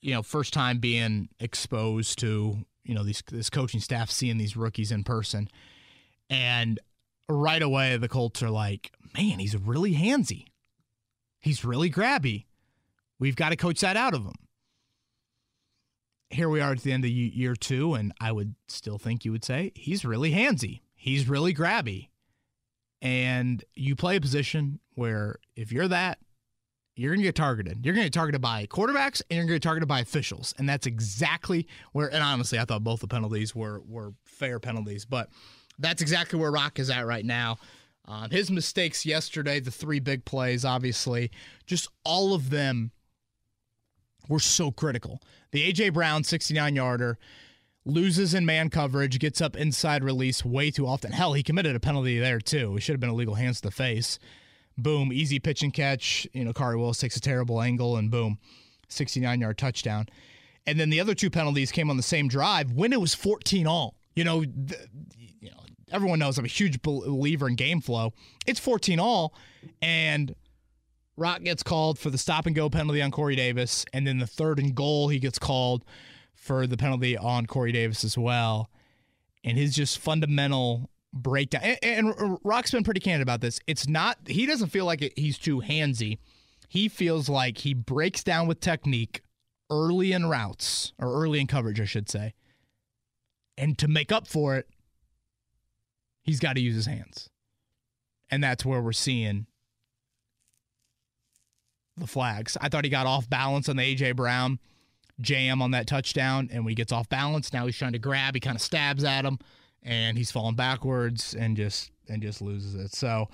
You 0.01 0.15
know, 0.15 0.23
first 0.23 0.53
time 0.53 0.79
being 0.79 1.29
exposed 1.41 2.19
to 2.21 2.59
you 2.85 2.95
know 2.95 3.03
these 3.03 3.23
this 3.31 3.51
coaching 3.51 3.81
staff 3.81 4.11
seeing 4.11 4.39
these 4.39 4.57
rookies 4.57 4.93
in 4.93 5.03
person, 5.03 5.49
and 6.31 6.79
right 7.29 7.63
away 7.63 7.97
the 7.97 8.09
Colts 8.09 8.43
are 8.43 8.51
like, 8.51 8.93
man, 9.17 9.41
he's 9.41 9.57
really 9.57 9.95
handsy, 9.95 10.47
he's 11.41 11.65
really 11.65 11.91
grabby. 11.91 12.45
We've 13.19 13.37
got 13.37 13.51
to 13.51 13.57
coach 13.57 13.81
that 13.81 13.97
out 13.97 14.15
of 14.15 14.23
him. 14.25 14.35
Here 16.31 16.49
we 16.49 16.61
are 16.61 16.73
at 16.73 16.81
the 16.81 16.93
end 16.93 17.05
of 17.05 17.11
year 17.11 17.55
two, 17.55 17.95
and 17.95 18.13
I 18.21 18.33
would 18.33 18.55
still 18.67 18.99
think 18.99 19.25
you 19.25 19.33
would 19.33 19.45
say 19.45 19.73
he's 19.75 20.05
really 20.05 20.33
handsy. 20.33 20.81
He's 20.95 21.29
really 21.29 21.55
grabby. 21.55 22.09
And 23.01 23.63
you 23.75 23.95
play 23.95 24.17
a 24.17 24.21
position 24.21 24.81
where 24.95 25.37
if 25.55 25.71
you're 25.71 25.89
that, 25.89 26.19
you're 26.97 27.11
going 27.11 27.21
to 27.21 27.25
get 27.25 27.35
targeted. 27.35 27.85
You're 27.85 27.95
going 27.95 28.05
to 28.05 28.09
get 28.09 28.15
targeted 28.15 28.41
by 28.41 28.67
quarterbacks 28.67 29.21
and 29.29 29.37
you're 29.37 29.45
going 29.45 29.49
to 29.49 29.55
get 29.55 29.63
targeted 29.63 29.89
by 29.89 30.01
officials. 30.01 30.55
And 30.59 30.69
that's 30.69 30.87
exactly 30.87 31.67
where, 31.93 32.13
and 32.13 32.23
honestly, 32.23 32.59
I 32.59 32.65
thought 32.65 32.85
both 32.85 33.01
the 33.01 33.09
penalties 33.09 33.55
were, 33.55 33.83
were 33.87 34.15
fair 34.25 34.61
penalties, 34.61 35.05
but 35.05 35.29
that's 35.79 36.03
exactly 36.03 36.39
where 36.39 36.53
Rock 36.53 36.79
is 36.79 36.91
at 36.91 37.05
right 37.07 37.25
now. 37.25 37.59
Um, 38.07 38.31
his 38.31 38.51
mistakes 38.51 39.05
yesterday, 39.05 39.61
the 39.61 39.71
three 39.71 39.99
big 39.99 40.25
plays, 40.25 40.65
obviously, 40.65 41.31
just 41.67 41.89
all 42.05 42.35
of 42.35 42.51
them 42.51 42.93
were 44.29 44.41
so 44.41 44.71
critical. 44.71 45.21
The 45.53 45.65
A.J. 45.65 45.91
Brown 45.91 46.25
69 46.25 46.77
yarder 46.77 47.19
loses 47.85 48.35
in 48.35 48.47
man 48.47 48.71
coverage, 48.71 49.19
gets 49.19 49.41
up 49.41 49.57
inside 49.57 50.03
release 50.03 50.45
way 50.45 50.71
too 50.71 50.87
often. 50.87 51.13
Hell, 51.13 51.35
he 51.35 51.43
committed 51.43 51.77
a 51.77 51.81
penalty 51.81 52.19
there 52.19 52.41
too. 52.41 52.77
It 52.77 52.81
should 52.81 52.95
have 52.95 53.01
been 53.01 53.11
illegal 53.11 53.35
hands 53.35 53.61
to 53.61 53.69
the 53.69 53.75
face. 53.75 54.19
Boom, 54.77 55.13
easy 55.13 55.39
pitch 55.39 55.63
and 55.63 55.73
catch. 55.73 56.27
You 56.33 56.45
know, 56.45 56.53
Khari 56.53 56.79
Willis 56.79 56.99
takes 56.99 57.17
a 57.17 57.21
terrible 57.21 57.61
angle 57.61 57.97
and 57.97 58.11
boom, 58.11 58.39
69 58.89 59.41
yard 59.41 59.59
touchdown. 59.59 60.07
And 60.67 60.81
then 60.81 60.91
the 60.91 61.01
other 61.01 61.15
two 61.15 61.31
penalties 61.31 61.71
came 61.71 61.91
on 61.91 61.97
the 61.97 62.03
same 62.03 62.27
drive 62.27 62.73
when 62.73 62.93
it 62.93 63.01
was 63.01 63.15
14 63.15 63.67
all. 63.67 63.95
You 64.17 64.25
know, 64.25 64.41
the, 64.41 64.77
you 65.41 65.51
know, 65.51 65.59
everyone 65.93 66.19
knows 66.19 66.39
I'm 66.39 66.45
a 66.45 66.49
huge 66.49 66.81
believer 66.83 67.49
in 67.49 67.55
game 67.55 67.81
flow. 67.81 68.15
It's 68.47 68.61
14 68.61 68.99
all, 68.99 69.35
and 69.83 70.35
Rock 71.17 71.43
gets 71.43 71.63
called 71.63 71.99
for 71.99 72.11
the 72.11 72.19
stop 72.19 72.47
and 72.47 72.57
go 72.57 72.69
penalty 72.69 73.01
on 73.01 73.11
Corey 73.11 73.37
Davis, 73.37 73.85
and 73.93 74.07
then 74.07 74.19
the 74.19 74.27
third 74.27 74.59
and 74.59 74.75
goal 74.75 75.09
he 75.09 75.19
gets 75.19 75.39
called 75.39 75.85
for 76.35 76.67
the 76.67 76.77
penalty 76.77 77.17
on 77.17 77.47
Corey 77.47 77.73
Davis 77.73 78.05
as 78.05 78.19
well. 78.19 78.71
And 79.45 79.57
his 79.57 79.75
just 79.75 79.99
fundamental 79.99 80.91
breakdown. 81.13 81.63
And, 81.83 82.09
and 82.09 82.39
Rock's 82.45 82.73
been 82.73 82.85
pretty 82.85 83.01
candid 83.01 83.23
about 83.23 83.41
this. 83.41 83.61
It's 83.67 83.87
not 83.87 84.19
he 84.27 84.47
doesn't 84.47 84.69
feel 84.69 84.85
like 84.85 85.13
he's 85.17 85.39
too 85.39 85.61
handsy. 85.61 86.19
He 86.69 86.89
feels 86.89 87.29
like 87.29 87.59
he 87.59 87.73
breaks 87.75 88.25
down 88.25 88.49
with 88.49 88.61
technique 88.61 89.23
early 89.71 90.13
in 90.13 90.27
routes 90.27 90.93
or 90.99 91.13
early 91.13 91.41
in 91.41 91.47
coverage, 91.47 91.81
I 91.81 91.85
should 91.85 92.11
say. 92.11 92.35
And 93.57 93.79
to 93.79 93.87
make 93.87 94.11
up 94.11 94.27
for 94.27 94.57
it, 94.57 94.69
he's 96.23 96.41
got 96.41 96.57
to 96.57 96.61
use 96.61 96.75
his 96.75 96.87
hands. 96.87 97.31
And 98.31 98.43
that's 98.43 98.65
where 98.65 98.83
we're 98.83 98.93
seeing 98.93 99.47
the 101.97 102.07
flags. 102.07 102.57
I 102.61 102.69
thought 102.69 102.85
he 102.85 102.91
got 102.91 103.07
off 103.07 103.29
balance 103.29 103.69
on 103.69 103.77
the 103.77 103.83
AJ 103.83 104.17
Brown 104.17 104.59
jam 105.21 105.63
on 105.63 105.71
that 105.73 105.87
touchdown, 105.87 106.49
and 106.53 106.65
when 106.65 106.71
he 106.71 106.75
gets 106.75 106.93
off 106.93 107.09
balance, 107.09 107.53
now 107.53 107.67
he's 107.67 107.77
trying 107.77 107.93
to 107.93 107.99
grab. 107.99 108.35
He 108.35 108.41
kind 108.41 108.57
of 108.57 108.63
stabs 108.63 109.05
at 109.05 109.25
him, 109.25 109.39
and 109.83 110.19
he's 110.19 110.31
falling 110.31 110.57
backwards 110.57 111.35
and 111.35 111.57
just 111.57 111.91
and 112.09 112.21
just 112.23 112.43
loses 112.43 112.75
it. 112.75 112.93
So, 112.93 113.29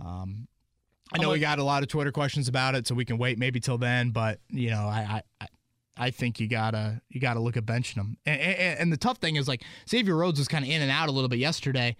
um, 0.00 0.46
I 1.12 1.18
know 1.18 1.30
we 1.30 1.38
got 1.38 1.58
a 1.58 1.64
lot 1.64 1.82
of 1.82 1.88
Twitter 1.88 2.12
questions 2.12 2.48
about 2.48 2.74
it, 2.74 2.86
so 2.86 2.94
we 2.94 3.04
can 3.04 3.18
wait 3.18 3.38
maybe 3.38 3.60
till 3.60 3.78
then. 3.78 4.10
But 4.10 4.40
you 4.50 4.70
know, 4.70 4.82
I 4.82 5.22
I, 5.40 5.46
I 5.96 6.10
think 6.10 6.38
you 6.38 6.48
gotta 6.48 7.00
you 7.08 7.20
gotta 7.20 7.40
look 7.40 7.56
at 7.56 7.66
benching 7.66 7.96
him. 7.96 8.16
And, 8.24 8.40
and, 8.40 8.80
and 8.80 8.92
the 8.92 8.96
tough 8.96 9.18
thing 9.18 9.36
is 9.36 9.48
like 9.48 9.62
Xavier 9.88 10.16
Rhodes 10.16 10.38
was 10.38 10.48
kind 10.48 10.64
of 10.64 10.70
in 10.70 10.82
and 10.82 10.90
out 10.90 11.08
a 11.08 11.12
little 11.12 11.28
bit 11.28 11.38
yesterday. 11.38 11.96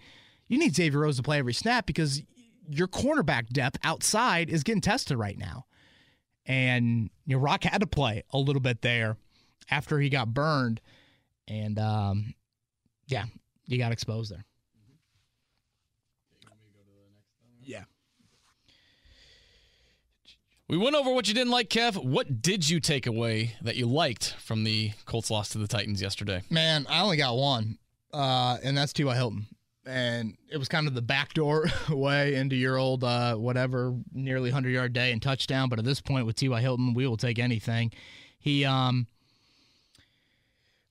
You 0.47 0.57
need 0.57 0.75
Xavier 0.75 1.01
Rhodes 1.01 1.17
to 1.17 1.23
play 1.23 1.39
every 1.39 1.53
snap 1.53 1.85
because 1.85 2.23
your 2.67 2.87
cornerback 2.87 3.49
depth 3.49 3.77
outside 3.83 4.49
is 4.49 4.63
getting 4.63 4.81
tested 4.81 5.17
right 5.17 5.37
now. 5.37 5.65
And 6.49 7.11
you 7.27 7.35
know, 7.35 7.41
Rock 7.41 7.63
had 7.63 7.79
to 7.81 7.87
play 7.87 8.23
a 8.33 8.39
little 8.39 8.59
bit 8.59 8.81
there 8.81 9.17
after 9.69 9.99
he 9.99 10.09
got 10.09 10.33
burned. 10.33 10.81
And 11.47 11.77
um, 11.77 12.33
yeah, 13.05 13.25
you 13.67 13.77
got 13.77 13.91
exposed 13.91 14.31
there. 14.31 14.43
Yeah. 17.63 17.83
We 20.67 20.77
went 20.77 20.95
over 20.95 21.13
what 21.13 21.27
you 21.27 21.35
didn't 21.35 21.51
like, 21.51 21.69
Kev. 21.69 22.03
What 22.03 22.41
did 22.41 22.67
you 22.67 22.79
take 22.79 23.05
away 23.05 23.55
that 23.61 23.75
you 23.75 23.85
liked 23.85 24.33
from 24.39 24.63
the 24.63 24.93
Colts 25.05 25.29
loss 25.29 25.49
to 25.49 25.59
the 25.59 25.67
Titans 25.67 26.01
yesterday? 26.01 26.41
Man, 26.49 26.87
I 26.89 27.01
only 27.01 27.17
got 27.17 27.37
one, 27.37 27.77
uh, 28.11 28.57
and 28.63 28.75
that's 28.75 28.91
T.Y. 28.93 29.15
Hilton 29.15 29.45
and 29.89 30.37
it 30.51 30.57
was 30.57 30.67
kind 30.67 30.87
of 30.87 30.93
the 30.93 31.01
backdoor 31.01 31.65
way 31.89 32.35
into 32.35 32.55
your 32.55 32.77
old 32.77 33.03
uh, 33.03 33.35
whatever 33.35 33.95
nearly 34.13 34.49
100 34.49 34.69
yard 34.69 34.93
day 34.93 35.11
and 35.11 35.21
touchdown. 35.21 35.69
But 35.69 35.79
at 35.79 35.85
this 35.85 35.99
point 36.01 36.25
with 36.25 36.35
T.Y. 36.35 36.61
Hilton, 36.61 36.93
we 36.93 37.07
will 37.07 37.17
take 37.17 37.39
anything. 37.39 37.91
He, 38.37 38.63
um, 38.63 39.07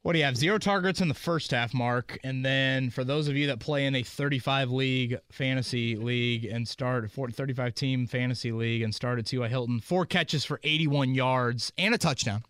what 0.03 0.13
do 0.13 0.19
you 0.19 0.25
have? 0.25 0.37
Zero 0.37 0.59
targets 0.59 1.01
in 1.01 1.09
the 1.09 1.15
first 1.15 1.51
half, 1.51 1.73
Mark. 1.73 2.19
And 2.25 2.45
then 2.45 2.91
for 2.91 3.05
those 3.05 3.29
of 3.29 3.37
you 3.37 3.47
that 3.49 3.61
play 3.61 3.87
in 3.87 3.95
a 3.95 4.03
35 4.03 4.71
league 4.71 5.19
fantasy 5.31 5.97
league 5.97 6.45
and 6.45 6.67
start 6.67 7.05
a 7.05 7.09
35 7.09 7.75
team 7.75 8.07
fantasy 8.07 8.53
league 8.53 8.83
and 8.83 8.95
started 8.95 9.27
T.Y. 9.27 9.49
Hilton, 9.49 9.81
four 9.81 10.07
catches 10.07 10.45
for 10.45 10.61
81 10.63 11.15
yards 11.15 11.73
and 11.79 11.95
a 11.95 11.99
touchdown 11.99 12.43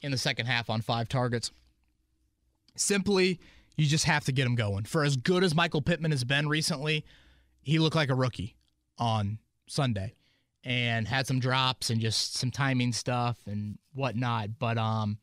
in 0.00 0.10
the 0.10 0.18
second 0.18 0.46
half 0.46 0.68
on 0.68 0.80
five 0.80 1.08
targets. 1.08 1.50
Simply 2.74 3.38
you 3.76 3.86
just 3.86 4.04
have 4.04 4.24
to 4.24 4.32
get 4.32 4.46
him 4.46 4.54
going. 4.54 4.84
For 4.84 5.04
as 5.04 5.16
good 5.16 5.44
as 5.44 5.54
Michael 5.54 5.82
Pittman 5.82 6.10
has 6.10 6.24
been 6.24 6.48
recently, 6.48 7.04
he 7.62 7.78
looked 7.78 7.96
like 7.96 8.10
a 8.10 8.14
rookie 8.14 8.56
on 8.98 9.38
Sunday 9.66 10.14
and 10.64 11.08
had 11.08 11.26
some 11.26 11.40
drops 11.40 11.90
and 11.90 12.00
just 12.00 12.36
some 12.36 12.50
timing 12.50 12.92
stuff 12.92 13.38
and 13.46 13.78
whatnot. 13.94 14.58
But 14.58 14.78
um, 14.78 15.18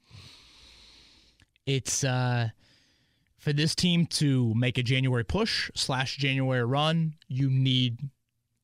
it's 1.66 2.04
uh, 2.04 2.50
for 3.38 3.54
this 3.54 3.76
team 3.76 4.06
to 4.08 4.54
make 4.56 4.78
a 4.78 4.84
January 4.84 5.24
push 5.24 5.72
slash 5.76 6.18
January 6.18 6.64
run, 6.64 7.14
you 7.28 7.50
need 7.50 8.00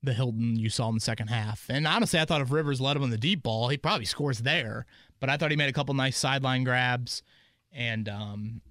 the 0.04 0.14
Hilton 0.14 0.56
you 0.56 0.70
saw 0.70 0.90
in 0.90 0.96
the 0.96 1.02
second 1.02 1.28
half. 1.28 1.66
And 1.70 1.88
honestly, 1.88 2.20
I 2.20 2.26
thought 2.26 2.42
if 2.42 2.52
Rivers 2.52 2.82
led 2.82 2.96
him 2.96 3.04
on 3.04 3.10
the 3.10 3.18
deep 3.18 3.44
ball, 3.44 3.70
he 3.70 3.78
probably 3.78 4.06
scores 4.06 4.40
there. 4.40 4.86
But 5.20 5.30
I 5.30 5.38
thought 5.38 5.52
he 5.52 5.58
made 5.58 5.70
a 5.70 5.74
couple 5.74 5.94
nice 5.96 6.18
sideline 6.18 6.64
grabs, 6.64 7.24
and 7.72 8.08
um, 8.10 8.62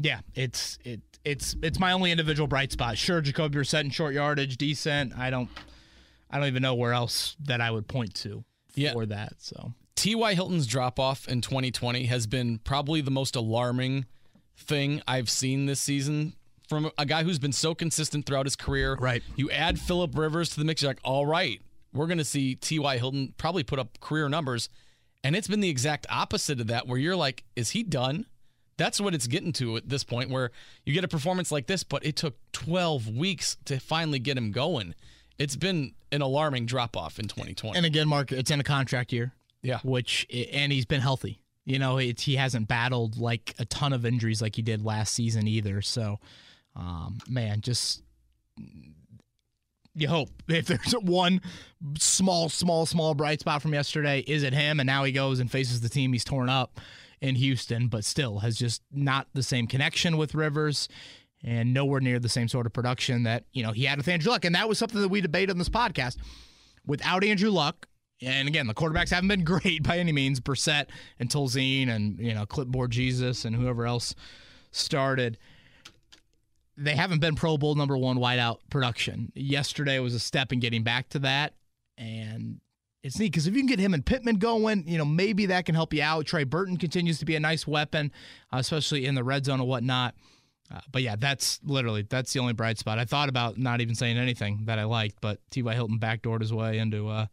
yeah, 0.00 0.20
it's 0.34 0.78
it 0.84 1.00
it's 1.24 1.54
it's 1.62 1.78
my 1.78 1.92
only 1.92 2.10
individual 2.10 2.46
bright 2.46 2.72
spot. 2.72 2.96
Sure, 2.98 3.20
Jacoby 3.20 3.58
Brissett 3.58 3.80
in 3.84 3.90
short 3.90 4.14
yardage, 4.14 4.56
decent. 4.56 5.16
I 5.16 5.30
don't 5.30 5.48
I 6.30 6.38
don't 6.38 6.46
even 6.48 6.62
know 6.62 6.74
where 6.74 6.92
else 6.92 7.36
that 7.44 7.60
I 7.60 7.70
would 7.70 7.88
point 7.88 8.14
to 8.16 8.44
for 8.72 8.80
Yeah. 8.80 8.94
that. 9.06 9.34
So 9.38 9.74
T.Y. 9.96 10.34
Hilton's 10.34 10.66
drop 10.66 10.98
off 10.98 11.28
in 11.28 11.40
2020 11.40 12.06
has 12.06 12.26
been 12.26 12.58
probably 12.58 13.00
the 13.00 13.10
most 13.10 13.36
alarming 13.36 14.06
thing 14.56 15.02
I've 15.06 15.28
seen 15.28 15.66
this 15.66 15.80
season 15.80 16.34
from 16.68 16.90
a 16.96 17.04
guy 17.04 17.24
who's 17.24 17.38
been 17.38 17.52
so 17.52 17.74
consistent 17.74 18.24
throughout 18.26 18.46
his 18.46 18.56
career. 18.56 18.94
Right. 18.98 19.22
You 19.36 19.50
add 19.50 19.78
Philip 19.80 20.16
Rivers 20.16 20.50
to 20.50 20.58
the 20.58 20.64
mix, 20.64 20.80
you're 20.82 20.90
like, 20.90 21.00
all 21.04 21.26
right, 21.26 21.60
we're 21.92 22.06
going 22.06 22.18
to 22.18 22.24
see 22.24 22.54
T.Y. 22.54 22.96
Hilton 22.98 23.34
probably 23.36 23.62
put 23.64 23.78
up 23.78 23.98
career 24.00 24.28
numbers. 24.28 24.68
And 25.24 25.34
it's 25.36 25.48
been 25.48 25.60
the 25.60 25.68
exact 25.68 26.06
opposite 26.08 26.60
of 26.60 26.68
that, 26.68 26.86
where 26.86 26.96
you're 26.98 27.16
like, 27.16 27.44
is 27.56 27.70
he 27.70 27.82
done? 27.82 28.24
That's 28.80 28.98
what 28.98 29.14
it's 29.14 29.26
getting 29.26 29.52
to 29.52 29.76
at 29.76 29.90
this 29.90 30.04
point, 30.04 30.30
where 30.30 30.50
you 30.86 30.94
get 30.94 31.04
a 31.04 31.08
performance 31.08 31.52
like 31.52 31.66
this, 31.66 31.84
but 31.84 32.02
it 32.02 32.16
took 32.16 32.38
12 32.52 33.08
weeks 33.08 33.58
to 33.66 33.78
finally 33.78 34.18
get 34.18 34.38
him 34.38 34.52
going. 34.52 34.94
It's 35.38 35.54
been 35.54 35.92
an 36.10 36.22
alarming 36.22 36.64
drop 36.64 36.96
off 36.96 37.18
in 37.18 37.28
2020. 37.28 37.76
and 37.76 37.84
again, 37.84 38.08
Mark, 38.08 38.32
it's 38.32 38.50
in 38.50 38.58
a 38.58 38.64
contract 38.64 39.12
year. 39.12 39.34
yeah. 39.60 39.80
which 39.82 40.26
and 40.32 40.72
he's 40.72 40.86
been 40.86 41.02
healthy. 41.02 41.42
You 41.66 41.78
know, 41.78 41.98
it's 41.98 42.22
he 42.22 42.36
hasn't 42.36 42.68
battled 42.68 43.18
like 43.18 43.54
a 43.58 43.66
ton 43.66 43.92
of 43.92 44.06
injuries 44.06 44.40
like 44.40 44.56
he 44.56 44.62
did 44.62 44.82
last 44.82 45.12
season 45.12 45.46
either. 45.46 45.82
So, 45.82 46.18
um, 46.74 47.18
man, 47.28 47.60
just 47.60 48.02
you 49.94 50.08
hope 50.08 50.30
if 50.48 50.68
there's 50.68 50.92
one 50.92 51.42
small, 51.98 52.48
small, 52.48 52.86
small 52.86 53.12
bright 53.12 53.40
spot 53.40 53.60
from 53.60 53.74
yesterday, 53.74 54.20
is 54.20 54.42
it 54.42 54.54
him? 54.54 54.80
And 54.80 54.86
now 54.86 55.04
he 55.04 55.12
goes 55.12 55.38
and 55.38 55.50
faces 55.50 55.82
the 55.82 55.90
team 55.90 56.14
he's 56.14 56.24
torn 56.24 56.48
up 56.48 56.80
in 57.20 57.34
Houston, 57.36 57.88
but 57.88 58.04
still 58.04 58.40
has 58.40 58.56
just 58.56 58.82
not 58.90 59.28
the 59.34 59.42
same 59.42 59.66
connection 59.66 60.16
with 60.16 60.34
Rivers. 60.34 60.88
And 61.42 61.72
nowhere 61.72 62.00
near 62.00 62.18
the 62.18 62.28
same 62.28 62.48
sort 62.48 62.66
of 62.66 62.74
production 62.74 63.22
that 63.22 63.44
you 63.54 63.62
know 63.62 63.72
he 63.72 63.84
had 63.84 63.96
with 63.96 64.08
Andrew 64.08 64.30
Luck, 64.30 64.44
and 64.44 64.54
that 64.54 64.68
was 64.68 64.76
something 64.76 65.00
that 65.00 65.08
we 65.08 65.22
debated 65.22 65.50
on 65.50 65.56
this 65.56 65.70
podcast. 65.70 66.18
Without 66.84 67.24
Andrew 67.24 67.48
Luck, 67.48 67.86
and 68.20 68.46
again, 68.46 68.66
the 68.66 68.74
quarterbacks 68.74 69.08
haven't 69.08 69.28
been 69.28 69.44
great 69.44 69.82
by 69.82 69.98
any 69.98 70.12
means. 70.12 70.38
Brissett 70.38 70.86
and 71.18 71.30
Tolzien 71.30 71.88
and 71.88 72.18
you 72.18 72.34
know 72.34 72.44
Clipboard 72.44 72.90
Jesus 72.90 73.46
and 73.46 73.56
whoever 73.56 73.86
else 73.86 74.14
started. 74.70 75.38
They 76.76 76.94
haven't 76.94 77.20
been 77.20 77.34
Pro 77.34 77.56
Bowl 77.56 77.74
number 77.74 77.96
one 77.96 78.18
wideout 78.18 78.58
production. 78.70 79.32
Yesterday 79.34 79.98
was 79.98 80.14
a 80.14 80.20
step 80.20 80.52
in 80.52 80.60
getting 80.60 80.82
back 80.82 81.08
to 81.10 81.20
that, 81.20 81.54
and 81.96 82.60
it's 83.02 83.18
neat 83.18 83.32
because 83.32 83.46
if 83.46 83.54
you 83.54 83.60
can 83.60 83.66
get 83.66 83.78
him 83.78 83.94
and 83.94 84.04
Pittman 84.04 84.36
going, 84.36 84.86
you 84.86 84.98
know 84.98 85.04
maybe 85.04 85.46
that 85.46 85.64
can 85.64 85.74
help 85.74 85.94
you 85.94 86.02
out. 86.02 86.26
Trey 86.26 86.44
Burton 86.44 86.76
continues 86.76 87.18
to 87.18 87.24
be 87.24 87.36
a 87.36 87.40
nice 87.40 87.66
weapon, 87.66 88.12
uh, 88.52 88.58
especially 88.58 89.06
in 89.06 89.14
the 89.14 89.24
red 89.24 89.44
zone 89.46 89.60
and 89.60 89.68
whatnot. 89.68 90.14
Uh, 90.72 90.80
but 90.92 91.02
yeah, 91.02 91.16
that's 91.16 91.60
literally 91.64 92.02
that's 92.02 92.32
the 92.32 92.38
only 92.40 92.52
bright 92.52 92.78
spot. 92.78 92.98
I 92.98 93.04
thought 93.04 93.28
about 93.28 93.58
not 93.58 93.80
even 93.80 93.94
saying 93.94 94.18
anything 94.18 94.62
that 94.66 94.78
I 94.78 94.84
liked, 94.84 95.16
but 95.20 95.40
T.Y. 95.50 95.74
Hilton 95.74 95.98
backdoored 95.98 96.40
his 96.40 96.52
way 96.52 96.78
into 96.78 97.08
uh, 97.08 97.26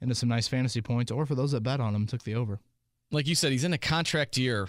into 0.00 0.14
some 0.14 0.28
nice 0.28 0.48
fantasy 0.48 0.82
points, 0.82 1.10
or 1.10 1.24
for 1.24 1.34
those 1.34 1.52
that 1.52 1.62
bet 1.62 1.80
on 1.80 1.94
him, 1.94 2.06
took 2.06 2.24
the 2.24 2.34
over. 2.34 2.60
like 3.10 3.26
you 3.26 3.34
said, 3.34 3.52
he's 3.52 3.64
in 3.64 3.72
a 3.72 3.78
contract 3.78 4.36
year. 4.36 4.68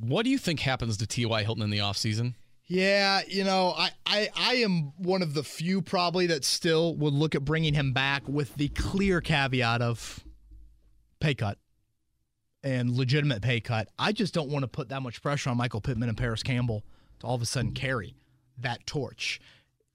What 0.00 0.24
do 0.24 0.30
you 0.30 0.38
think 0.38 0.60
happens 0.60 0.96
to 0.96 1.06
T.Y. 1.06 1.42
Hilton 1.42 1.62
in 1.62 1.70
the 1.70 1.78
offseason? 1.78 2.34
Yeah, 2.66 3.20
you 3.28 3.44
know, 3.44 3.74
I, 3.76 3.90
I 4.06 4.28
I 4.34 4.54
am 4.56 4.92
one 4.96 5.22
of 5.22 5.34
the 5.34 5.42
few 5.42 5.82
probably 5.82 6.26
that 6.28 6.44
still 6.44 6.96
would 6.96 7.12
look 7.12 7.34
at 7.34 7.44
bringing 7.44 7.74
him 7.74 7.92
back 7.92 8.26
with 8.26 8.54
the 8.54 8.68
clear 8.68 9.20
caveat 9.20 9.82
of 9.82 10.24
pay 11.20 11.34
cut 11.34 11.58
and 12.62 12.90
legitimate 12.90 13.42
pay 13.42 13.60
cut. 13.60 13.88
I 13.98 14.12
just 14.12 14.32
don't 14.32 14.48
want 14.48 14.62
to 14.62 14.68
put 14.68 14.88
that 14.88 15.02
much 15.02 15.20
pressure 15.20 15.50
on 15.50 15.58
Michael 15.58 15.82
Pittman 15.82 16.08
and 16.08 16.16
Parris 16.16 16.42
Campbell 16.42 16.82
to 17.20 17.26
all 17.26 17.34
of 17.34 17.42
a 17.42 17.46
sudden 17.46 17.72
carry 17.72 18.16
that 18.58 18.86
torch. 18.86 19.40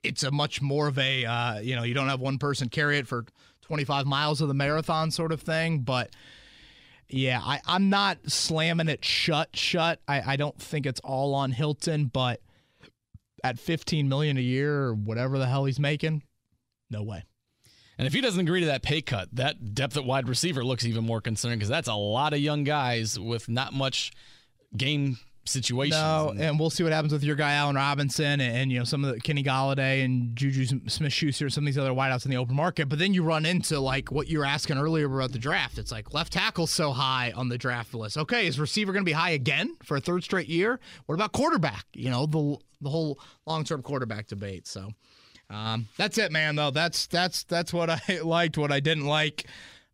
It's 0.03 0.21
a 0.21 0.29
much 0.29 0.61
more 0.61 0.87
of 0.87 0.99
a 0.99 1.25
uh, 1.25 1.59
you 1.59 1.75
know 1.75 1.83
you 1.83 1.95
don't 1.95 2.07
have 2.07 2.19
one 2.19 2.37
person 2.37 2.69
carry 2.69 2.99
it 2.99 3.07
for 3.07 3.25
25 3.61 4.05
miles 4.05 4.41
of 4.41 4.47
the 4.47 4.53
marathon 4.53 5.09
sort 5.09 5.31
of 5.31 5.41
thing, 5.41 5.79
but 5.79 6.11
yeah, 7.07 7.41
I, 7.43 7.61
I'm 7.65 7.89
not 7.89 8.19
slamming 8.27 8.89
it 8.89 9.03
shut 9.03 9.55
shut. 9.55 10.01
I, 10.07 10.33
I 10.33 10.35
don't 10.35 10.59
think 10.59 10.85
it's 10.85 10.99
all 10.99 11.33
on 11.33 11.51
Hilton, 11.51 12.05
but 12.05 12.41
at 13.43 13.59
15 13.59 14.07
million 14.09 14.37
a 14.37 14.41
year 14.41 14.85
or 14.85 14.93
whatever 14.93 15.37
the 15.37 15.45
hell 15.45 15.65
he's 15.65 15.79
making, 15.79 16.23
no 16.89 17.03
way. 17.03 17.23
And 17.97 18.07
if 18.07 18.13
he 18.13 18.21
doesn't 18.21 18.39
agree 18.39 18.61
to 18.61 18.67
that 18.67 18.81
pay 18.81 19.01
cut, 19.01 19.27
that 19.33 19.73
depth 19.75 19.97
at 19.97 20.05
wide 20.05 20.29
receiver 20.29 20.63
looks 20.63 20.85
even 20.85 21.05
more 21.05 21.19
concerning 21.19 21.59
because 21.59 21.69
that's 21.69 21.89
a 21.89 21.93
lot 21.93 22.33
of 22.33 22.39
young 22.39 22.63
guys 22.63 23.19
with 23.19 23.49
not 23.49 23.73
much 23.73 24.13
game 24.75 25.17
situations. 25.49 25.99
No, 25.99 26.33
and 26.37 26.59
we'll 26.59 26.69
see 26.69 26.83
what 26.83 26.93
happens 26.93 27.11
with 27.11 27.23
your 27.23 27.35
guy 27.35 27.53
Allen 27.53 27.75
Robinson 27.75 28.39
and, 28.39 28.41
and, 28.41 28.71
you 28.71 28.79
know 28.79 28.85
some 28.85 29.03
of 29.03 29.13
the 29.13 29.19
Kenny 29.19 29.43
Golladay 29.43 30.03
and 30.03 30.35
Juju 30.35 30.65
Smith 30.87 31.13
Schuster, 31.13 31.49
some 31.49 31.63
of 31.63 31.65
these 31.65 31.77
other 31.77 31.91
wideouts 31.91 32.25
in 32.25 32.31
the 32.31 32.37
open 32.37 32.55
market. 32.55 32.87
But 32.89 32.99
then 32.99 33.13
you 33.13 33.23
run 33.23 33.45
into 33.45 33.79
like 33.79 34.11
what 34.11 34.27
you 34.27 34.39
were 34.39 34.45
asking 34.45 34.77
earlier 34.77 35.05
about 35.05 35.31
the 35.31 35.39
draft. 35.39 35.77
It's 35.77 35.91
like 35.91 36.13
left 36.13 36.33
tackle 36.33 36.67
so 36.67 36.91
high 36.91 37.31
on 37.35 37.49
the 37.49 37.57
draft 37.57 37.93
list. 37.93 38.17
Okay, 38.17 38.47
is 38.47 38.59
receiver 38.59 38.93
going 38.93 39.03
to 39.03 39.09
be 39.09 39.13
high 39.13 39.31
again 39.31 39.75
for 39.83 39.97
a 39.97 40.01
third 40.01 40.23
straight 40.23 40.47
year? 40.47 40.79
What 41.05 41.15
about 41.15 41.31
quarterback? 41.31 41.85
You 41.93 42.09
know 42.09 42.25
the 42.25 42.57
the 42.81 42.89
whole 42.89 43.19
long 43.45 43.63
term 43.63 43.81
quarterback 43.81 44.27
debate. 44.27 44.67
So. 44.67 44.89
Um, 45.51 45.87
that's 45.97 46.17
it, 46.17 46.31
man. 46.31 46.55
Though 46.55 46.71
that's 46.71 47.07
that's 47.07 47.43
that's 47.43 47.73
what 47.73 47.89
I 48.09 48.19
liked. 48.23 48.57
What 48.57 48.71
I 48.71 48.79
didn't 48.79 49.05
like, 49.05 49.45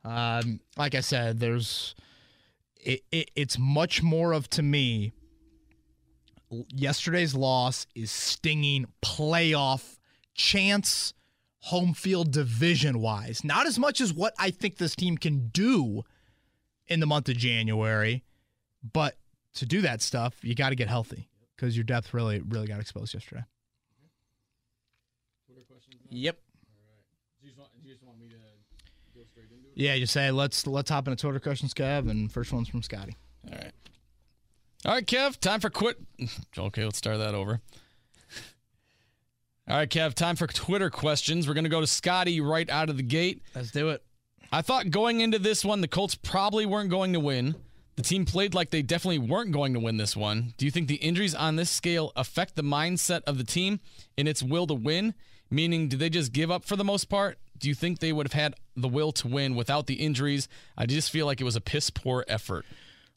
um, 0.03 0.59
like 0.77 0.95
I 0.95 0.99
said, 0.99 1.39
there's 1.39 1.95
it, 2.85 3.01
it. 3.11 3.31
It's 3.35 3.57
much 3.57 4.03
more 4.03 4.33
of 4.33 4.49
to 4.51 4.61
me. 4.61 5.13
Yesterday's 6.69 7.35
loss 7.35 7.87
is 7.95 8.11
stinging 8.11 8.85
playoff 9.01 9.97
chance, 10.33 11.13
home 11.59 11.93
field 11.93 12.31
division 12.31 12.99
wise. 12.99 13.43
Not 13.43 13.67
as 13.67 13.79
much 13.79 14.01
as 14.01 14.13
what 14.13 14.33
I 14.37 14.51
think 14.51 14.77
this 14.77 14.95
team 14.95 15.17
can 15.17 15.47
do 15.47 16.03
in 16.87 16.99
the 16.99 17.05
month 17.05 17.29
of 17.29 17.37
January, 17.37 18.23
but 18.93 19.17
to 19.55 19.65
do 19.65 19.81
that 19.81 20.01
stuff, 20.01 20.43
you 20.43 20.53
got 20.55 20.69
to 20.69 20.75
get 20.75 20.87
healthy 20.87 21.29
because 21.55 21.75
your 21.75 21.83
depth 21.83 22.13
really 22.13 22.41
really 22.41 22.67
got 22.67 22.79
exposed 22.79 23.13
yesterday. 23.13 23.43
Yep. 26.09 26.37
Yeah, 29.75 29.93
you 29.93 30.05
say 30.05 30.31
let's 30.31 30.67
let's 30.67 30.89
hop 30.89 31.07
into 31.07 31.19
Twitter 31.19 31.39
questions, 31.39 31.73
Kev, 31.73 32.09
and 32.09 32.31
first 32.31 32.53
one's 32.53 32.69
from 32.69 32.81
Scotty. 32.81 33.15
All 33.51 33.57
right. 33.57 33.73
All 34.85 34.91
right, 34.91 35.05
Kev, 35.05 35.39
time 35.39 35.61
for 35.61 35.71
quit. 35.71 35.97
Okay, 36.55 36.83
let's 36.85 36.99
start 36.99 37.17
that 37.17 37.33
over. 37.33 37.59
All 39.67 39.77
right, 39.77 39.89
Kev, 39.89 40.13
time 40.13 40.35
for 40.35 40.45
Twitter 40.45 40.91
questions. 40.91 41.47
We're 41.47 41.55
going 41.55 41.63
to 41.63 41.71
go 41.71 41.81
to 41.81 41.87
Scotty 41.87 42.39
right 42.39 42.69
out 42.69 42.91
of 42.91 42.97
the 42.97 43.03
gate. 43.03 43.41
Let's 43.55 43.71
do 43.71 43.89
it. 43.89 44.03
I 44.51 44.61
thought 44.61 44.91
going 44.91 45.21
into 45.21 45.39
this 45.39 45.65
one, 45.65 45.81
the 45.81 45.87
Colts 45.87 46.13
probably 46.13 46.67
weren't 46.67 46.91
going 46.91 47.13
to 47.13 47.19
win. 47.19 47.55
The 47.95 48.03
team 48.03 48.25
played 48.25 48.53
like 48.53 48.69
they 48.69 48.83
definitely 48.83 49.17
weren't 49.17 49.51
going 49.51 49.73
to 49.73 49.79
win 49.79 49.97
this 49.97 50.15
one. 50.15 50.53
Do 50.57 50.65
you 50.65 50.71
think 50.71 50.87
the 50.87 50.95
injuries 50.95 51.33
on 51.33 51.55
this 51.55 51.71
scale 51.71 52.11
affect 52.15 52.55
the 52.55 52.61
mindset 52.61 53.23
of 53.23 53.39
the 53.39 53.43
team 53.43 53.79
in 54.17 54.27
its 54.27 54.43
will 54.43 54.67
to 54.67 54.75
win? 54.75 55.15
Meaning, 55.49 55.87
did 55.87 55.97
they 55.97 56.09
just 56.09 56.31
give 56.31 56.51
up 56.51 56.63
for 56.63 56.75
the 56.75 56.83
most 56.83 57.05
part? 57.05 57.39
Do 57.57 57.69
you 57.69 57.73
think 57.73 57.99
they 57.99 58.13
would 58.13 58.27
have 58.27 58.39
had 58.39 58.53
the 58.75 58.87
will 58.87 59.11
to 59.13 59.27
win 59.27 59.55
without 59.55 59.87
the 59.87 59.95
injuries? 59.95 60.47
I 60.77 60.85
just 60.85 61.09
feel 61.09 61.25
like 61.25 61.41
it 61.41 61.45
was 61.45 61.55
a 61.55 61.61
piss 61.61 61.89
poor 61.89 62.23
effort. 62.27 62.65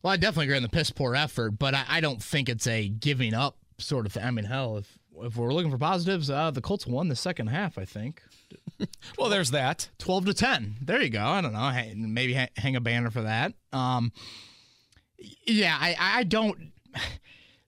Well, 0.02 0.12
I 0.12 0.16
definitely 0.16 0.44
agree 0.46 0.56
on 0.56 0.62
the 0.62 0.68
piss 0.68 0.90
poor 0.90 1.14
effort, 1.14 1.52
but 1.58 1.74
I, 1.74 1.84
I 1.88 2.00
don't 2.00 2.22
think 2.22 2.48
it's 2.48 2.66
a 2.66 2.88
giving 2.88 3.34
up 3.34 3.56
sort 3.78 4.06
of 4.06 4.12
thing. 4.12 4.24
I 4.24 4.30
mean, 4.30 4.44
hell, 4.44 4.76
if 4.78 4.98
if 5.20 5.36
we're 5.36 5.52
looking 5.52 5.70
for 5.72 5.78
positives, 5.78 6.30
uh, 6.30 6.50
the 6.52 6.60
Colts 6.60 6.86
won 6.86 7.08
the 7.08 7.16
second 7.16 7.48
half. 7.48 7.76
I 7.78 7.84
think 7.84 8.22
Well, 9.18 9.28
there's 9.28 9.50
that. 9.50 9.88
twelve 9.98 10.24
to 10.26 10.34
ten. 10.34 10.76
There 10.80 11.02
you 11.02 11.10
go. 11.10 11.24
I 11.24 11.40
don't 11.40 11.52
know. 11.52 11.70
Hey, 11.70 11.94
Maybe 11.96 12.34
hang 12.56 12.76
a 12.76 12.80
banner 12.80 13.10
for 13.10 13.22
that. 13.22 13.54
Um, 13.72 14.12
yeah, 15.46 15.76
I 15.78 15.96
I 15.98 16.22
don't. 16.24 16.72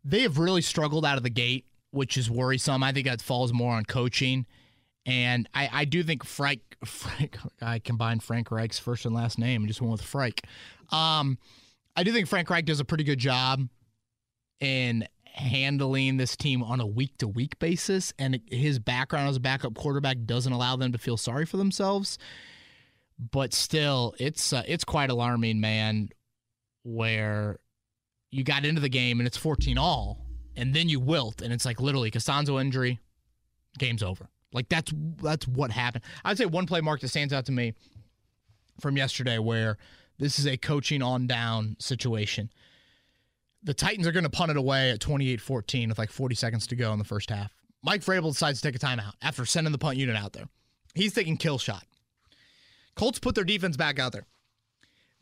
They 0.02 0.22
have 0.22 0.38
really 0.38 0.62
struggled 0.62 1.04
out 1.04 1.18
of 1.18 1.22
the 1.24 1.28
gate, 1.28 1.66
which 1.90 2.16
is 2.16 2.30
worrisome. 2.30 2.82
I 2.82 2.90
think 2.90 3.06
that 3.06 3.20
falls 3.20 3.52
more 3.52 3.74
on 3.74 3.84
coaching. 3.84 4.46
And 5.04 5.46
I, 5.52 5.68
I 5.70 5.84
do 5.84 6.02
think 6.02 6.24
Frank, 6.24 6.62
Frank, 6.86 7.36
I 7.60 7.80
combined 7.80 8.22
Frank 8.22 8.50
Reich's 8.50 8.78
first 8.78 9.04
and 9.04 9.14
last 9.14 9.38
name 9.38 9.60
and 9.60 9.68
just 9.68 9.82
went 9.82 9.92
with 9.92 10.00
Frank. 10.00 10.40
Um, 10.90 11.36
I 11.96 12.02
do 12.02 12.12
think 12.12 12.28
Frank 12.28 12.48
Reich 12.50 12.64
does 12.64 12.80
a 12.80 12.84
pretty 12.84 13.04
good 13.04 13.18
job 13.18 13.68
in 14.60 15.06
handling 15.24 16.16
this 16.16 16.36
team 16.36 16.62
on 16.62 16.80
a 16.80 16.86
week 16.86 17.16
to 17.18 17.28
week 17.28 17.58
basis. 17.58 18.12
And 18.18 18.40
his 18.50 18.78
background 18.78 19.28
as 19.28 19.36
a 19.36 19.40
backup 19.40 19.74
quarterback 19.74 20.18
doesn't 20.24 20.52
allow 20.52 20.76
them 20.76 20.92
to 20.92 20.98
feel 20.98 21.16
sorry 21.16 21.46
for 21.46 21.56
themselves. 21.56 22.18
But 23.18 23.52
still, 23.52 24.14
it's 24.18 24.52
uh, 24.52 24.62
it's 24.66 24.84
quite 24.84 25.10
alarming, 25.10 25.60
man, 25.60 26.08
where 26.84 27.58
you 28.30 28.44
got 28.44 28.64
into 28.64 28.80
the 28.80 28.88
game 28.88 29.20
and 29.20 29.26
it's 29.26 29.36
14 29.36 29.76
all 29.76 30.30
and 30.56 30.74
then 30.74 30.88
you 30.88 31.00
wilt, 31.00 31.40
and 31.42 31.52
it's 31.52 31.64
like 31.64 31.80
literally 31.80 32.10
Castonzo 32.10 32.60
injury, 32.60 32.98
game's 33.78 34.02
over. 34.02 34.28
Like 34.52 34.68
that's 34.68 34.92
that's 35.22 35.46
what 35.46 35.70
happened. 35.70 36.04
I'd 36.24 36.38
say 36.38 36.46
one 36.46 36.66
play 36.66 36.80
mark 36.80 37.00
that 37.00 37.08
stands 37.08 37.32
out 37.32 37.46
to 37.46 37.52
me 37.52 37.72
from 38.80 38.96
yesterday 38.96 39.38
where 39.38 39.78
this 40.20 40.38
is 40.38 40.46
a 40.46 40.56
coaching 40.56 41.02
on 41.02 41.26
down 41.26 41.76
situation. 41.80 42.50
The 43.62 43.74
Titans 43.74 44.06
are 44.06 44.12
going 44.12 44.24
to 44.24 44.30
punt 44.30 44.50
it 44.50 44.56
away 44.56 44.90
at 44.90 45.00
28-14 45.00 45.88
with 45.88 45.98
like 45.98 46.10
40 46.10 46.34
seconds 46.34 46.66
to 46.68 46.76
go 46.76 46.92
in 46.92 46.98
the 46.98 47.04
first 47.04 47.30
half. 47.30 47.50
Mike 47.82 48.02
Vrabel 48.02 48.32
decides 48.32 48.60
to 48.60 48.68
take 48.70 48.80
a 48.80 48.86
timeout 48.86 49.14
after 49.22 49.44
sending 49.46 49.72
the 49.72 49.78
punt 49.78 49.96
unit 49.96 50.16
out 50.16 50.34
there. 50.34 50.44
He's 50.94 51.14
taking 51.14 51.36
kill 51.36 51.58
shot. 51.58 51.84
Colts 52.94 53.18
put 53.18 53.34
their 53.34 53.44
defense 53.44 53.76
back 53.76 53.98
out 53.98 54.12
there. 54.12 54.26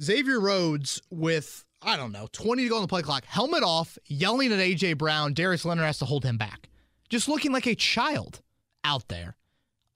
Xavier 0.02 0.40
Rhodes 0.40 1.00
with 1.10 1.64
I 1.80 1.96
don't 1.96 2.10
know 2.10 2.28
20 2.32 2.64
to 2.64 2.68
go 2.68 2.76
on 2.76 2.82
the 2.82 2.88
play 2.88 3.02
clock, 3.02 3.24
helmet 3.24 3.62
off, 3.62 3.98
yelling 4.06 4.52
at 4.52 4.58
AJ 4.58 4.98
Brown. 4.98 5.32
Darius 5.32 5.64
Leonard 5.64 5.86
has 5.86 5.98
to 5.98 6.04
hold 6.04 6.24
him 6.24 6.36
back, 6.36 6.68
just 7.08 7.28
looking 7.28 7.52
like 7.52 7.66
a 7.66 7.76
child 7.76 8.40
out 8.82 9.06
there 9.08 9.36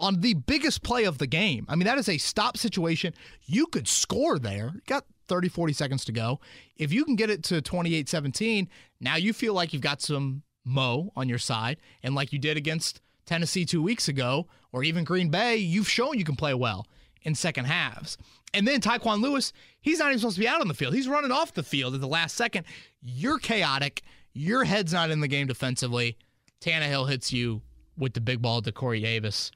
on 0.03 0.21
the 0.21 0.35
biggest 0.35 0.83
play 0.83 1.05
of 1.05 1.19
the 1.19 1.27
game. 1.27 1.65
I 1.69 1.77
mean, 1.77 1.87
that 1.87 1.97
is 1.97 2.09
a 2.09 2.19
stop 2.19 2.57
situation. 2.57 3.15
You 3.45 3.67
could 3.67 3.89
score 3.89 4.39
there. 4.39 4.73
You 4.75 4.81
got 4.87 5.05
30, 5.29 5.49
40 5.49 5.73
seconds 5.73 6.05
to 6.07 6.13
go. 6.13 6.41
If 6.77 6.93
you 6.93 7.05
can 7.05 7.17
get 7.17 7.31
it 7.31 7.43
to 7.45 7.63
28 7.63 8.09
17, 8.09 8.69
now 9.01 9.17
you 9.17 9.33
feel 9.33 9.55
like 9.55 9.73
you've 9.73 9.81
got 9.81 10.03
some 10.03 10.43
mo 10.65 11.13
on 11.17 11.29
your 11.29 11.39
side. 11.39 11.79
And 12.03 12.15
like 12.15 12.33
you 12.33 12.39
did 12.39 12.57
against 12.57 13.01
Tennessee 13.25 13.65
two 13.65 13.83
weeks 13.83 14.09
ago, 14.09 14.49
or 14.73 14.83
even 14.83 15.05
Green 15.05 15.31
Bay, 15.31 15.57
you've 15.57 15.89
shown 15.89 16.19
you 16.19 16.25
can 16.25 16.37
play 16.37 16.55
well 16.55 16.87
in 17.23 17.35
second 17.35 17.67
halves. 17.67 18.19
And 18.55 18.67
then 18.67 18.81
Tyquan 18.81 19.23
Lewis, 19.23 19.53
he's 19.81 19.99
not 19.99 20.09
even 20.09 20.19
supposed 20.19 20.37
to 20.37 20.41
be 20.41 20.49
out 20.49 20.61
on 20.61 20.69
the 20.69 20.75
field. 20.75 20.95
He's 20.95 21.09
running 21.09 21.31
off 21.31 21.55
the 21.55 21.63
field 21.63 21.95
at 21.95 22.01
the 22.01 22.09
last 22.09 22.37
second. 22.37 22.67
You're 23.01 23.39
chaotic. 23.39 24.03
Your 24.35 24.65
head's 24.65 24.93
not 24.93 25.11
in 25.11 25.21
the 25.21 25.29
game 25.29 25.47
defensively. 25.47 26.17
Tannehill 26.61 27.09
hits 27.09 27.33
you 27.33 27.63
with 27.97 28.15
the 28.15 28.21
big 28.21 28.41
ball 28.43 28.63
to 28.63 28.73
Corey 28.73 29.01
Davis, 29.01 29.51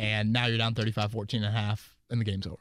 and 0.00 0.32
now 0.32 0.46
you're 0.46 0.58
down 0.58 0.74
35 0.74 1.12
14 1.12 1.44
and 1.44 1.54
a 1.54 1.58
half, 1.58 1.94
and 2.10 2.20
the 2.20 2.24
game's 2.24 2.46
over. 2.46 2.58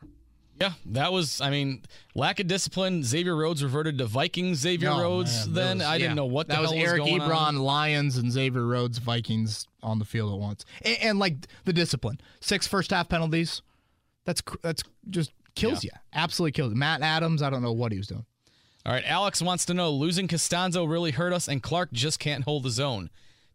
Yeah, 0.61 0.73
that 0.87 1.13
was. 1.13 1.39
I 1.39 1.49
mean, 1.51 1.83
lack 2.15 2.41
of 2.41 2.47
discipline. 2.47 3.01
Xavier 3.01 3.33
Rhodes 3.35 3.63
reverted 3.63 3.97
to 3.99 4.05
Vikings. 4.05 4.57
Xavier 4.57 4.89
Oh, 4.91 5.01
Rhodes. 5.01 5.45
man, 5.47 5.53
then 5.55 5.77
was- 5.77 5.87
I 5.87 5.97
didn't 5.97 6.11
yeah. 6.11 6.15
know 6.15 6.25
what 6.25 6.47
the 6.49 6.55
that 6.55 6.61
was 6.63 6.73
Eric 6.73 7.01
was 7.03 7.11
Ebron, 7.11 7.35
on. 7.35 7.57
Lions, 7.59 8.17
and 8.17 8.29
Xavier 8.29 8.65
Rhodes, 8.65 8.97
Vikings 8.97 9.67
on 9.81 9.99
the 9.99 10.05
field 10.05 10.33
at 10.33 10.39
once, 10.39 10.65
and, 10.81 10.97
and 11.01 11.19
like 11.19 11.47
the 11.63 11.71
discipline, 11.71 12.19
six 12.41 12.67
first 12.67 12.91
half 12.91 13.07
penalties. 13.07 13.61
That's 14.25 14.41
that's 14.61 14.83
just 15.09 15.31
kills 15.55 15.83
you. 15.83 15.91
Absolutely 16.13 16.51
kills 16.51 16.71
you. 16.73 16.77
Matt 16.77 17.01
Adams, 17.03 17.41
I 17.41 17.49
don't 17.49 17.61
know 17.63 17.71
what 17.71 17.93
he 17.93 17.97
was 17.97 18.07
doing. 18.07 18.25
All 18.85 18.91
right, 18.91 19.03
Alex 19.05 19.41
wants 19.41 19.65
to 19.67 19.73
know: 19.73 19.91
losing 19.91 20.27
Castonzo 20.27 20.89
really 20.89 21.11
hurt 21.11 21.31
us, 21.31 21.47
and 21.47 21.63
Clark 21.63 21.93
just 21.93 22.19
can't 22.19 22.43
hold 22.43 22.65
his 22.65 22.81
own. 22.81 23.09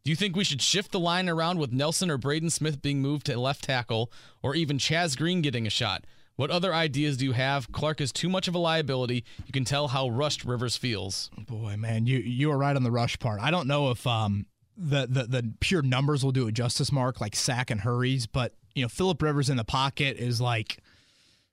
Do 0.05 0.11
you 0.11 0.17
think 0.17 0.37
we 0.37 0.45
should 0.45 0.61
shift 0.61 0.93
the 0.93 1.01
line 1.01 1.31
around 1.31 1.59
with 1.59 1.73
Nelson 1.73 2.11
or 2.11 2.19
Braden 2.19 2.51
Smith 2.51 2.83
being 2.83 3.01
moved 3.01 3.25
to 3.25 3.40
left 3.40 3.64
tackle, 3.64 4.12
or 4.43 4.55
even 4.55 4.77
Chaz 4.77 5.17
Green 5.17 5.40
getting 5.40 5.67
a 5.67 5.71
shot? 5.71 6.05
What 6.37 6.51
other 6.51 6.75
ideas 6.75 7.17
do 7.17 7.25
you 7.25 7.33
have? 7.33 7.73
Clark 7.73 8.03
is 8.03 8.12
too 8.12 8.29
much 8.29 8.47
of 8.47 8.55
a 8.55 8.59
liability. 8.59 9.25
You 9.47 9.53
can 9.53 9.64
tell 9.64 9.88
how 9.88 10.11
rushed 10.11 10.45
Rivers 10.45 10.77
feels. 10.77 11.31
Boy, 11.38 11.77
man, 11.79 12.05
you 12.07 12.19
you 12.19 12.51
were 12.51 12.59
right 12.59 12.77
on 12.77 12.83
the 12.83 12.90
rush 12.90 13.19
part. 13.19 13.40
I 13.40 13.51
don't 13.51 13.67
know 13.67 13.90
if 13.90 14.07
um 14.07 14.45
the 14.77 15.07
the 15.07 15.23
the 15.23 15.55
pure 15.61 15.81
numbers 15.81 16.23
will 16.23 16.33
do 16.33 16.49
it 16.49 16.53
justice, 16.53 16.93
Mark, 16.93 17.23
like 17.23 17.35
sack 17.35 17.71
and 17.71 17.81
hurries, 17.81 18.27
but 18.27 18.53
you 18.75 18.83
know 18.83 18.88
Philip 18.88 19.23
Rivers 19.23 19.49
in 19.49 19.57
the 19.57 19.64
pocket 19.64 20.19
is 20.19 20.38
like, 20.38 20.81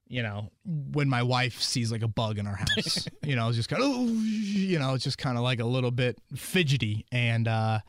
you 0.09 0.23
know, 0.23 0.49
when 0.65 1.07
my 1.07 1.23
wife 1.23 1.61
sees 1.61 1.89
like 1.89 2.01
a 2.01 2.09
bug 2.09 2.37
in 2.37 2.47
our 2.47 2.55
house, 2.55 3.07
you 3.23 3.37
know, 3.37 3.47
it's 3.47 3.55
just 3.55 3.69
kind 3.69 3.81
of, 3.81 4.09
you 4.09 4.77
know, 4.77 4.93
it's 4.93 5.05
just 5.05 5.19
kind 5.19 5.37
of 5.37 5.43
like 5.43 5.61
a 5.61 5.65
little 5.65 5.91
bit 5.91 6.17
fidgety 6.35 7.05
and. 7.13 7.47
uh 7.47 7.79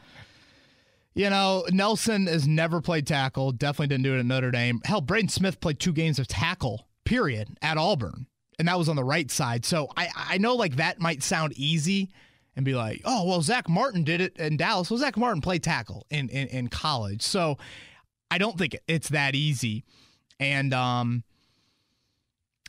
you 1.14 1.28
know, 1.30 1.64
Nelson 1.70 2.26
has 2.26 2.46
never 2.46 2.80
played 2.80 3.06
tackle. 3.06 3.52
Definitely 3.52 3.88
didn't 3.88 4.04
do 4.04 4.14
it 4.14 4.20
at 4.20 4.26
Notre 4.26 4.50
Dame. 4.50 4.80
Hell, 4.84 5.00
Braden 5.00 5.28
Smith 5.28 5.60
played 5.60 5.78
two 5.78 5.92
games 5.92 6.18
of 6.18 6.26
tackle, 6.26 6.88
period, 7.04 7.58
at 7.60 7.76
Auburn. 7.76 8.26
And 8.58 8.68
that 8.68 8.78
was 8.78 8.88
on 8.88 8.96
the 8.96 9.04
right 9.04 9.30
side. 9.30 9.64
So 9.64 9.88
I, 9.96 10.08
I 10.14 10.38
know 10.38 10.54
like 10.54 10.76
that 10.76 11.00
might 11.00 11.22
sound 11.22 11.52
easy 11.54 12.10
and 12.54 12.64
be 12.64 12.74
like, 12.74 13.00
oh, 13.04 13.24
well, 13.26 13.42
Zach 13.42 13.68
Martin 13.68 14.04
did 14.04 14.20
it 14.20 14.36
in 14.36 14.56
Dallas. 14.56 14.90
Well, 14.90 14.98
Zach 14.98 15.16
Martin 15.16 15.40
played 15.40 15.62
tackle 15.62 16.06
in, 16.10 16.28
in, 16.28 16.48
in 16.48 16.68
college. 16.68 17.22
So 17.22 17.56
I 18.30 18.38
don't 18.38 18.58
think 18.58 18.76
it's 18.86 19.08
that 19.08 19.34
easy. 19.34 19.84
And 20.38 20.72
um, 20.74 21.24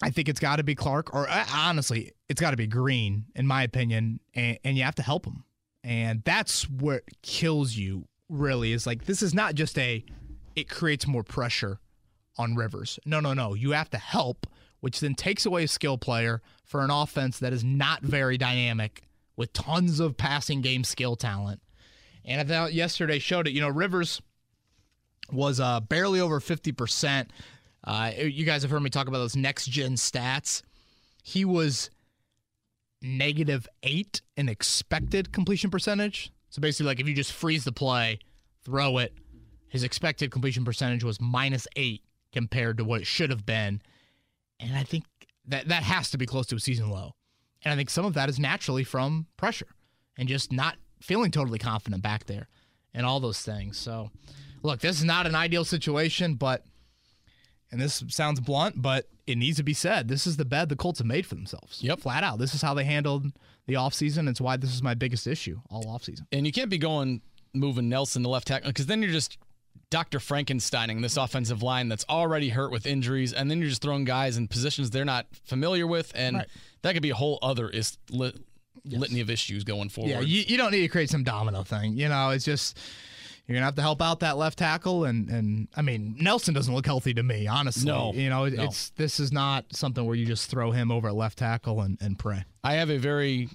I 0.01 0.09
think 0.09 0.29
it's 0.29 0.39
got 0.39 0.57
to 0.57 0.63
be 0.63 0.75
Clark, 0.75 1.13
or 1.13 1.29
uh, 1.29 1.45
honestly, 1.53 2.11
it's 2.29 2.41
got 2.41 2.51
to 2.51 2.57
be 2.57 2.67
Green, 2.67 3.25
in 3.35 3.45
my 3.45 3.63
opinion. 3.63 4.19
And, 4.33 4.57
and 4.63 4.77
you 4.77 4.83
have 4.83 4.95
to 4.95 5.03
help 5.03 5.25
him. 5.25 5.43
And 5.83 6.23
that's 6.23 6.69
what 6.69 7.03
kills 7.21 7.73
you, 7.73 8.07
really, 8.29 8.73
is 8.73 8.85
like 8.85 9.05
this 9.05 9.21
is 9.21 9.33
not 9.33 9.55
just 9.55 9.77
a, 9.77 10.03
it 10.55 10.69
creates 10.69 11.07
more 11.07 11.23
pressure 11.23 11.79
on 12.37 12.55
Rivers. 12.55 12.99
No, 13.05 13.19
no, 13.19 13.33
no. 13.33 13.53
You 13.53 13.71
have 13.71 13.89
to 13.91 13.97
help, 13.97 14.47
which 14.79 14.99
then 14.99 15.15
takes 15.15 15.45
away 15.45 15.65
a 15.65 15.67
skill 15.67 15.97
player 15.97 16.41
for 16.65 16.81
an 16.81 16.89
offense 16.89 17.39
that 17.39 17.53
is 17.53 17.63
not 17.63 18.01
very 18.01 18.37
dynamic 18.37 19.03
with 19.35 19.53
tons 19.53 19.99
of 19.99 20.17
passing 20.17 20.61
game 20.61 20.83
skill 20.83 21.15
talent. 21.15 21.61
And 22.25 22.39
I 22.39 22.43
thought 22.43 22.73
yesterday 22.73 23.19
showed 23.19 23.47
it. 23.47 23.51
You 23.51 23.61
know, 23.61 23.69
Rivers 23.69 24.21
was 25.31 25.59
uh, 25.59 25.79
barely 25.81 26.19
over 26.19 26.39
50%. 26.39 27.27
Uh, 27.83 28.11
you 28.17 28.45
guys 28.45 28.61
have 28.61 28.71
heard 28.71 28.81
me 28.81 28.89
talk 28.89 29.07
about 29.07 29.17
those 29.17 29.35
next 29.35 29.67
gen 29.67 29.93
stats. 29.93 30.61
He 31.21 31.43
was 31.43 31.89
negative 33.01 33.67
eight 33.83 34.21
in 34.37 34.47
expected 34.47 35.33
completion 35.33 35.69
percentage. 35.69 36.31
So 36.53 36.61
basically, 36.61 36.85
like 36.85 36.99
if 36.99 37.07
you 37.07 37.15
just 37.15 37.33
freeze 37.33 37.63
the 37.63 37.71
play, 37.71 38.19
throw 38.63 38.99
it, 38.99 39.15
his 39.69 39.83
expected 39.83 40.29
completion 40.29 40.63
percentage 40.63 41.03
was 41.03 41.19
minus 41.19 41.67
eight 41.75 42.03
compared 42.31 42.77
to 42.77 42.83
what 42.83 43.01
it 43.01 43.07
should 43.07 43.31
have 43.31 43.43
been. 43.43 43.81
And 44.59 44.77
I 44.77 44.83
think 44.83 45.03
that 45.47 45.69
that 45.69 45.81
has 45.81 46.11
to 46.11 46.17
be 46.19 46.27
close 46.27 46.45
to 46.47 46.55
a 46.55 46.59
season 46.59 46.91
low. 46.91 47.15
And 47.63 47.73
I 47.73 47.75
think 47.75 47.89
some 47.89 48.05
of 48.05 48.13
that 48.13 48.29
is 48.29 48.37
naturally 48.37 48.83
from 48.83 49.25
pressure 49.35 49.69
and 50.15 50.29
just 50.29 50.51
not 50.51 50.75
feeling 51.01 51.31
totally 51.31 51.57
confident 51.57 52.03
back 52.03 52.25
there 52.25 52.47
and 52.93 53.03
all 53.03 53.19
those 53.19 53.41
things. 53.41 53.79
So, 53.79 54.11
look, 54.61 54.79
this 54.79 54.99
is 54.99 55.03
not 55.03 55.25
an 55.25 55.33
ideal 55.33 55.65
situation, 55.65 56.35
but, 56.35 56.63
and 57.73 57.81
this 57.81 58.03
sounds 58.07 58.39
blunt, 58.39 58.81
but 58.81 59.09
it 59.27 59.37
needs 59.37 59.57
to 59.57 59.63
be 59.63 59.73
said. 59.73 60.07
This 60.07 60.25
is 60.25 60.37
the 60.37 60.45
bed 60.45 60.69
the 60.69 60.75
Colts 60.77 60.99
have 60.99 61.07
made 61.07 61.25
for 61.25 61.35
themselves. 61.35 61.81
Yep. 61.83 61.99
Flat 61.99 62.23
out. 62.23 62.39
This 62.39 62.53
is 62.55 62.61
how 62.61 62.73
they 62.73 62.85
handled 62.85 63.25
the 63.67 63.73
offseason. 63.73 64.29
It's 64.29 64.39
why 64.39 64.55
this 64.57 64.73
is 64.73 64.81
my 64.81 64.93
biggest 64.93 65.27
issue 65.27 65.59
all 65.69 65.83
offseason. 65.85 66.21
And 66.31 66.45
you 66.45 66.51
can't 66.53 66.69
be 66.69 66.77
going 66.77 67.21
moving 67.53 67.89
Nelson 67.89 68.23
to 68.23 68.29
left 68.29 68.47
tackle 68.47 68.69
because 68.69 68.85
then 68.85 69.01
you're 69.01 69.11
just 69.11 69.37
Dr. 69.89 70.19
Frankensteining 70.19 71.01
this 71.01 71.17
offensive 71.17 71.61
line 71.61 71.87
that's 71.87 72.05
already 72.09 72.49
hurt 72.49 72.71
with 72.71 72.85
injuries, 72.87 73.31
and 73.31 73.49
then 73.51 73.59
you're 73.59 73.69
just 73.69 73.81
throwing 73.81 74.05
guys 74.05 74.37
in 74.37 74.47
positions 74.47 74.89
they're 74.89 75.05
not 75.05 75.27
familiar 75.43 75.85
with, 75.85 76.11
and 76.15 76.37
Right. 76.37 76.47
that 76.81 76.93
could 76.93 77.03
be 77.03 77.11
a 77.11 77.15
whole 77.15 77.37
other 77.43 77.69
is, 77.69 77.97
lit, 78.09 78.35
litany 78.85 79.19
of 79.19 79.29
issues 79.29 79.63
going 79.63 79.89
forward. 79.89 80.09
Yeah, 80.09 80.19
you, 80.21 80.43
you 80.47 80.57
don't 80.57 80.71
need 80.71 80.81
to 80.81 80.87
create 80.87 81.11
some 81.11 81.23
domino 81.23 81.61
thing. 81.63 81.93
You 81.95 82.09
know, 82.09 82.31
it's 82.31 82.43
just 82.43 82.79
you're 83.47 83.55
gonna 83.55 83.65
have 83.65 83.75
to 83.75 83.81
help 83.81 84.01
out 84.01 84.21
that 84.21 84.37
left 84.37 84.59
tackle, 84.59 85.05
and 85.05 85.29
and 85.29 85.67
I 85.75 85.81
mean 85.81 86.15
Nelson 86.19 86.53
doesn't 86.53 86.73
look 86.73 86.85
healthy 86.85 87.13
to 87.13 87.23
me, 87.23 87.47
honestly. 87.47 87.85
No, 87.85 88.13
you 88.13 88.29
know, 88.29 88.45
it, 88.45 88.53
no. 88.53 88.63
it's 88.63 88.89
this 88.91 89.19
is 89.19 89.31
not 89.31 89.65
something 89.71 90.05
where 90.05 90.15
you 90.15 90.25
just 90.25 90.49
throw 90.49 90.71
him 90.71 90.91
over 90.91 91.09
at 91.09 91.15
left 91.15 91.39
tackle 91.39 91.81
and, 91.81 91.97
and 92.01 92.17
pray. 92.17 92.45
I 92.63 92.73
have 92.75 92.89
a 92.89 92.97
very 92.97 93.49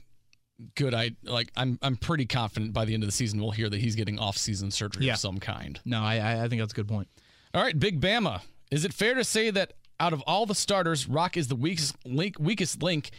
good 0.75 0.93
I 0.93 1.13
like 1.23 1.51
I'm 1.57 1.79
I'm 1.83 1.97
pretty 1.97 2.27
confident 2.27 2.73
by 2.73 2.85
the 2.85 2.93
end 2.95 3.03
of 3.03 3.09
the 3.09 3.13
season 3.13 3.41
we'll 3.41 3.53
hear 3.53 3.71
that 3.71 3.81
he's 3.81 3.95
getting 3.95 4.19
off-season 4.19 4.71
surgery 4.73 5.07
Yeah. 5.07 5.13
of 5.15 5.19
some 5.21 5.39
kind. 5.39 5.81
No, 5.85 6.03
I 6.03 6.45
I 6.45 6.49
think 6.49 6.61
that's 6.61 6.73
a 6.73 6.77
good 6.77 6.89
point. 6.89 7.09
All 7.55 7.63
right, 7.63 7.79
Big 7.79 8.01
Bama. 8.01 8.43
Is 8.71 8.85
it 8.85 8.93
fair 8.93 9.15
to 9.15 9.25
say 9.25 9.51
that 9.51 9.73
out 10.01 10.13
of 10.13 10.21
all 10.27 10.47
the 10.47 10.55
starters, 10.55 11.09
Rock 11.09 11.37
is 11.37 11.49
the 11.49 11.57
weakest 11.57 11.97
link? 12.05 12.37
Weakest 12.39 12.83
link. 12.83 13.11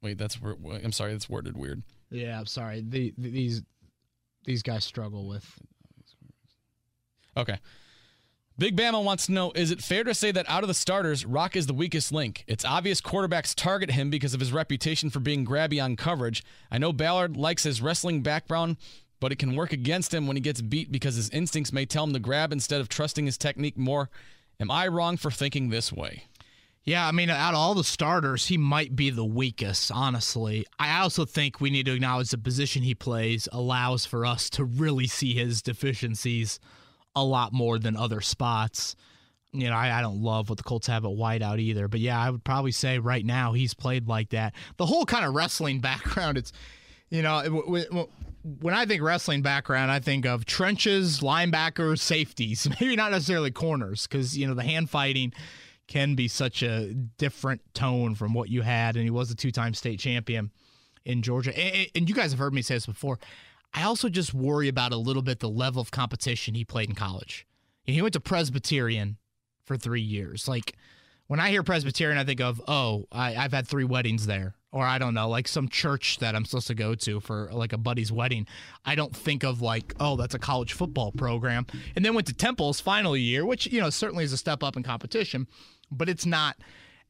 Wait, 0.00 0.16
that's 0.16 0.38
I'm 0.42 0.92
sorry, 0.92 1.12
that's 1.12 1.28
worded 1.28 1.56
weird. 1.56 1.82
Yeah, 2.10 2.38
I'm 2.38 2.46
sorry. 2.46 2.84
The, 2.86 3.12
the 3.18 3.30
these 3.30 3.62
these 4.48 4.62
guys 4.62 4.82
struggle 4.82 5.28
with. 5.28 5.46
Okay. 7.36 7.58
Big 8.56 8.76
Bama 8.76 9.04
wants 9.04 9.26
to 9.26 9.32
know 9.32 9.52
Is 9.54 9.70
it 9.70 9.82
fair 9.82 10.02
to 10.04 10.14
say 10.14 10.32
that 10.32 10.48
out 10.48 10.64
of 10.64 10.68
the 10.68 10.74
starters, 10.74 11.26
Rock 11.26 11.54
is 11.54 11.66
the 11.66 11.74
weakest 11.74 12.10
link? 12.10 12.44
It's 12.48 12.64
obvious 12.64 13.02
quarterbacks 13.02 13.54
target 13.54 13.90
him 13.90 14.08
because 14.08 14.32
of 14.32 14.40
his 14.40 14.50
reputation 14.50 15.10
for 15.10 15.20
being 15.20 15.44
grabby 15.44 15.84
on 15.84 15.96
coverage. 15.96 16.42
I 16.70 16.78
know 16.78 16.94
Ballard 16.94 17.36
likes 17.36 17.62
his 17.62 17.82
wrestling 17.82 18.22
background, 18.22 18.78
but 19.20 19.32
it 19.32 19.38
can 19.38 19.54
work 19.54 19.74
against 19.74 20.14
him 20.14 20.26
when 20.26 20.36
he 20.36 20.40
gets 20.40 20.62
beat 20.62 20.90
because 20.90 21.14
his 21.14 21.28
instincts 21.28 21.72
may 21.72 21.84
tell 21.84 22.04
him 22.04 22.14
to 22.14 22.18
grab 22.18 22.50
instead 22.50 22.80
of 22.80 22.88
trusting 22.88 23.26
his 23.26 23.36
technique 23.36 23.76
more. 23.76 24.08
Am 24.58 24.70
I 24.70 24.88
wrong 24.88 25.18
for 25.18 25.30
thinking 25.30 25.68
this 25.68 25.92
way? 25.92 26.24
Yeah, 26.84 27.06
I 27.06 27.12
mean, 27.12 27.28
out 27.28 27.52
of 27.52 27.58
all 27.58 27.74
the 27.74 27.84
starters, 27.84 28.46
he 28.46 28.56
might 28.56 28.96
be 28.96 29.10
the 29.10 29.24
weakest, 29.24 29.92
honestly. 29.92 30.64
I 30.78 31.00
also 31.00 31.26
think 31.26 31.60
we 31.60 31.68
need 31.70 31.84
to 31.86 31.92
acknowledge 31.92 32.30
the 32.30 32.38
position 32.38 32.82
he 32.82 32.94
plays 32.94 33.46
allows 33.52 34.06
for 34.06 34.24
us 34.24 34.48
to 34.50 34.64
really 34.64 35.06
see 35.06 35.34
his 35.34 35.60
deficiencies 35.60 36.58
a 37.14 37.22
lot 37.22 37.52
more 37.52 37.78
than 37.78 37.94
other 37.94 38.22
spots. 38.22 38.96
You 39.52 39.68
know, 39.68 39.76
I, 39.76 39.98
I 39.98 40.00
don't 40.00 40.22
love 40.22 40.48
what 40.48 40.56
the 40.56 40.64
Colts 40.64 40.86
have 40.86 41.04
at 41.04 41.10
wideout 41.10 41.58
either, 41.58 41.88
but 41.88 42.00
yeah, 42.00 42.18
I 42.18 42.30
would 42.30 42.44
probably 42.44 42.72
say 42.72 42.98
right 42.98 43.24
now 43.24 43.52
he's 43.52 43.74
played 43.74 44.08
like 44.08 44.30
that. 44.30 44.54
The 44.78 44.86
whole 44.86 45.04
kind 45.04 45.26
of 45.26 45.34
wrestling 45.34 45.80
background, 45.82 46.38
it's, 46.38 46.52
you 47.10 47.20
know, 47.22 47.42
w- 47.42 47.84
w- 47.84 48.08
when 48.60 48.72
I 48.72 48.86
think 48.86 49.02
wrestling 49.02 49.42
background, 49.42 49.90
I 49.90 50.00
think 50.00 50.24
of 50.24 50.46
trenches, 50.46 51.20
linebackers, 51.20 51.98
safeties, 51.98 52.66
maybe 52.80 52.96
not 52.96 53.10
necessarily 53.10 53.50
corners, 53.50 54.06
because 54.06 54.38
you 54.38 54.46
know 54.46 54.54
the 54.54 54.62
hand 54.62 54.88
fighting 54.88 55.32
can 55.88 56.14
be 56.14 56.28
such 56.28 56.62
a 56.62 56.92
different 56.92 57.62
tone 57.74 58.14
from 58.14 58.34
what 58.34 58.48
you 58.48 58.62
had, 58.62 58.94
and 58.94 59.04
he 59.04 59.10
was 59.10 59.30
a 59.30 59.34
two-time 59.34 59.74
state 59.74 59.98
champion 59.98 60.52
in 61.04 61.22
Georgia. 61.22 61.58
And, 61.58 61.88
and 61.94 62.08
you 62.08 62.14
guys 62.14 62.30
have 62.30 62.38
heard 62.38 62.54
me 62.54 62.62
say 62.62 62.74
this 62.74 62.86
before. 62.86 63.18
I 63.74 63.82
also 63.82 64.08
just 64.08 64.32
worry 64.32 64.68
about 64.68 64.92
a 64.92 64.96
little 64.96 65.22
bit 65.22 65.40
the 65.40 65.48
level 65.48 65.82
of 65.82 65.90
competition 65.90 66.54
he 66.54 66.64
played 66.64 66.88
in 66.88 66.94
college. 66.94 67.46
He 67.84 68.00
went 68.02 68.12
to 68.12 68.20
Presbyterian 68.20 69.16
for 69.64 69.76
three 69.76 70.02
years. 70.02 70.46
Like 70.46 70.76
when 71.28 71.40
I 71.40 71.50
hear 71.50 71.62
Presbyterian, 71.62 72.18
I 72.18 72.24
think 72.24 72.40
of, 72.40 72.60
oh, 72.66 73.06
I, 73.12 73.36
I've 73.36 73.52
had 73.52 73.68
three 73.68 73.84
weddings 73.84 74.26
there. 74.26 74.54
Or 74.70 74.84
I 74.84 74.98
don't 74.98 75.14
know, 75.14 75.30
like 75.30 75.48
some 75.48 75.68
church 75.68 76.18
that 76.18 76.34
I'm 76.34 76.44
supposed 76.44 76.66
to 76.66 76.74
go 76.74 76.94
to 76.94 77.20
for 77.20 77.48
like 77.52 77.72
a 77.72 77.78
buddy's 77.78 78.12
wedding. 78.12 78.46
I 78.84 78.96
don't 78.96 79.16
think 79.16 79.42
of 79.42 79.62
like, 79.62 79.94
oh, 79.98 80.16
that's 80.16 80.34
a 80.34 80.38
college 80.38 80.74
football 80.74 81.10
program. 81.10 81.66
And 81.96 82.04
then 82.04 82.14
went 82.14 82.26
to 82.26 82.34
Temple's 82.34 82.78
final 82.78 83.16
year, 83.16 83.46
which, 83.46 83.66
you 83.66 83.80
know, 83.80 83.88
certainly 83.88 84.24
is 84.24 84.32
a 84.34 84.36
step 84.36 84.62
up 84.62 84.76
in 84.76 84.82
competition, 84.82 85.46
but 85.90 86.10
it's 86.10 86.26
not 86.26 86.56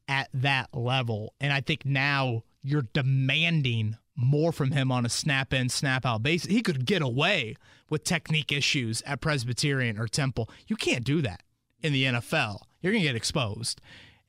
at 0.07 0.29
that 0.33 0.73
level. 0.73 1.33
And 1.41 1.51
I 1.51 1.59
think 1.59 1.85
now 1.85 2.43
you're 2.61 2.87
demanding 2.93 3.97
more 4.15 4.53
from 4.53 4.71
him 4.71 4.89
on 4.89 5.05
a 5.05 5.09
snap 5.09 5.53
in, 5.53 5.67
snap 5.67 6.05
out 6.05 6.23
basis. 6.23 6.49
He 6.49 6.61
could 6.61 6.85
get 6.85 7.01
away 7.01 7.55
with 7.89 8.05
technique 8.05 8.53
issues 8.53 9.01
at 9.05 9.19
Presbyterian 9.19 9.99
or 9.99 10.07
Temple. 10.07 10.49
You 10.67 10.77
can't 10.77 11.03
do 11.03 11.21
that 11.23 11.43
in 11.81 11.91
the 11.91 12.05
NFL. 12.05 12.61
You're 12.81 12.93
going 12.93 13.03
to 13.03 13.09
get 13.09 13.15
exposed. 13.15 13.81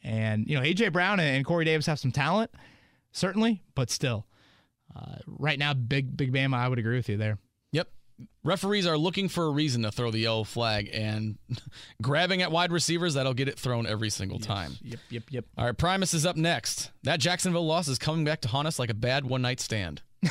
And, 0.02 0.46
you 0.48 0.56
know, 0.56 0.62
A.J. 0.62 0.88
Brown 0.88 1.20
and 1.20 1.44
Corey 1.44 1.64
Davis 1.64 1.86
have 1.86 1.98
some 1.98 2.12
talent, 2.12 2.50
certainly, 3.12 3.62
but 3.74 3.90
still. 3.90 4.26
Uh, 4.94 5.16
right 5.26 5.58
now, 5.58 5.74
big, 5.74 6.16
big 6.16 6.32
Bama, 6.32 6.54
I 6.54 6.68
would 6.68 6.78
agree 6.78 6.96
with 6.96 7.08
you 7.08 7.16
there. 7.16 7.38
Yep. 7.72 7.88
Referees 8.42 8.86
are 8.86 8.98
looking 8.98 9.28
for 9.28 9.44
a 9.44 9.50
reason 9.50 9.82
to 9.82 9.92
throw 9.92 10.10
the 10.10 10.18
yellow 10.18 10.44
flag 10.44 10.90
and 10.92 11.38
grabbing 12.02 12.42
at 12.42 12.50
wide 12.50 12.72
receivers, 12.72 13.14
that'll 13.14 13.34
get 13.34 13.48
it 13.48 13.58
thrown 13.58 13.86
every 13.86 14.10
single 14.10 14.38
yes. 14.38 14.46
time. 14.46 14.72
Yep, 14.82 15.00
yep, 15.10 15.22
yep. 15.30 15.44
All 15.56 15.66
right, 15.66 15.76
Primus 15.76 16.14
is 16.14 16.26
up 16.26 16.36
next. 16.36 16.90
That 17.02 17.20
Jacksonville 17.20 17.66
loss 17.66 17.88
is 17.88 17.98
coming 17.98 18.24
back 18.24 18.40
to 18.42 18.48
haunt 18.48 18.66
us 18.66 18.78
like 18.78 18.90
a 18.90 18.94
bad 18.94 19.26
one 19.26 19.42
night 19.42 19.60
stand. 19.60 20.02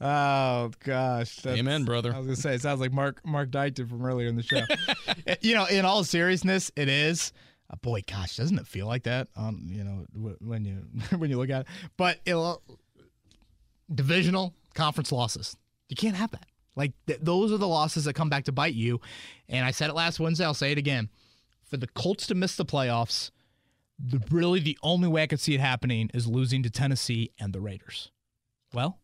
oh 0.00 0.70
gosh! 0.84 1.44
Amen, 1.46 1.84
brother. 1.84 2.12
I 2.14 2.18
was 2.18 2.26
gonna 2.26 2.36
say 2.36 2.54
it 2.54 2.62
sounds 2.62 2.80
like 2.80 2.92
Mark 2.92 3.24
Mark 3.24 3.50
Dykton 3.50 3.88
from 3.88 4.04
earlier 4.04 4.28
in 4.28 4.36
the 4.36 4.42
show. 4.42 4.62
you 5.40 5.54
know, 5.54 5.66
in 5.66 5.84
all 5.84 6.04
seriousness, 6.04 6.70
it 6.76 6.88
is. 6.88 7.32
Uh, 7.70 7.76
boy, 7.82 8.02
gosh, 8.06 8.36
doesn't 8.36 8.58
it 8.58 8.66
feel 8.66 8.86
like 8.86 9.04
that? 9.04 9.28
Um, 9.36 9.66
you 9.68 9.84
know, 9.84 10.06
when 10.40 10.64
you 10.64 10.86
when 11.18 11.30
you 11.30 11.36
look 11.36 11.50
at 11.50 11.62
it, 11.62 11.66
but 11.96 12.20
it, 12.24 12.36
divisional 13.92 14.54
conference 14.74 15.12
losses, 15.12 15.56
you 15.88 15.96
can't 15.96 16.16
have 16.16 16.30
that. 16.32 16.46
Like 16.76 16.92
th- 17.06 17.20
those 17.22 17.52
are 17.52 17.58
the 17.58 17.68
losses 17.68 18.04
that 18.04 18.14
come 18.14 18.28
back 18.28 18.44
to 18.44 18.52
bite 18.52 18.74
you. 18.74 19.00
And 19.48 19.64
I 19.64 19.70
said 19.70 19.90
it 19.90 19.94
last 19.94 20.20
Wednesday. 20.20 20.44
I'll 20.44 20.54
say 20.54 20.72
it 20.72 20.78
again. 20.78 21.08
For 21.64 21.76
the 21.76 21.88
Colts 21.88 22.26
to 22.28 22.34
miss 22.34 22.54
the 22.54 22.64
playoffs, 22.64 23.30
the, 23.98 24.22
really 24.30 24.60
the 24.60 24.78
only 24.82 25.08
way 25.08 25.22
I 25.22 25.26
could 25.26 25.40
see 25.40 25.54
it 25.54 25.60
happening 25.60 26.10
is 26.14 26.26
losing 26.26 26.62
to 26.62 26.70
Tennessee 26.70 27.32
and 27.40 27.52
the 27.52 27.60
Raiders. 27.60 28.12
Well, 28.72 28.98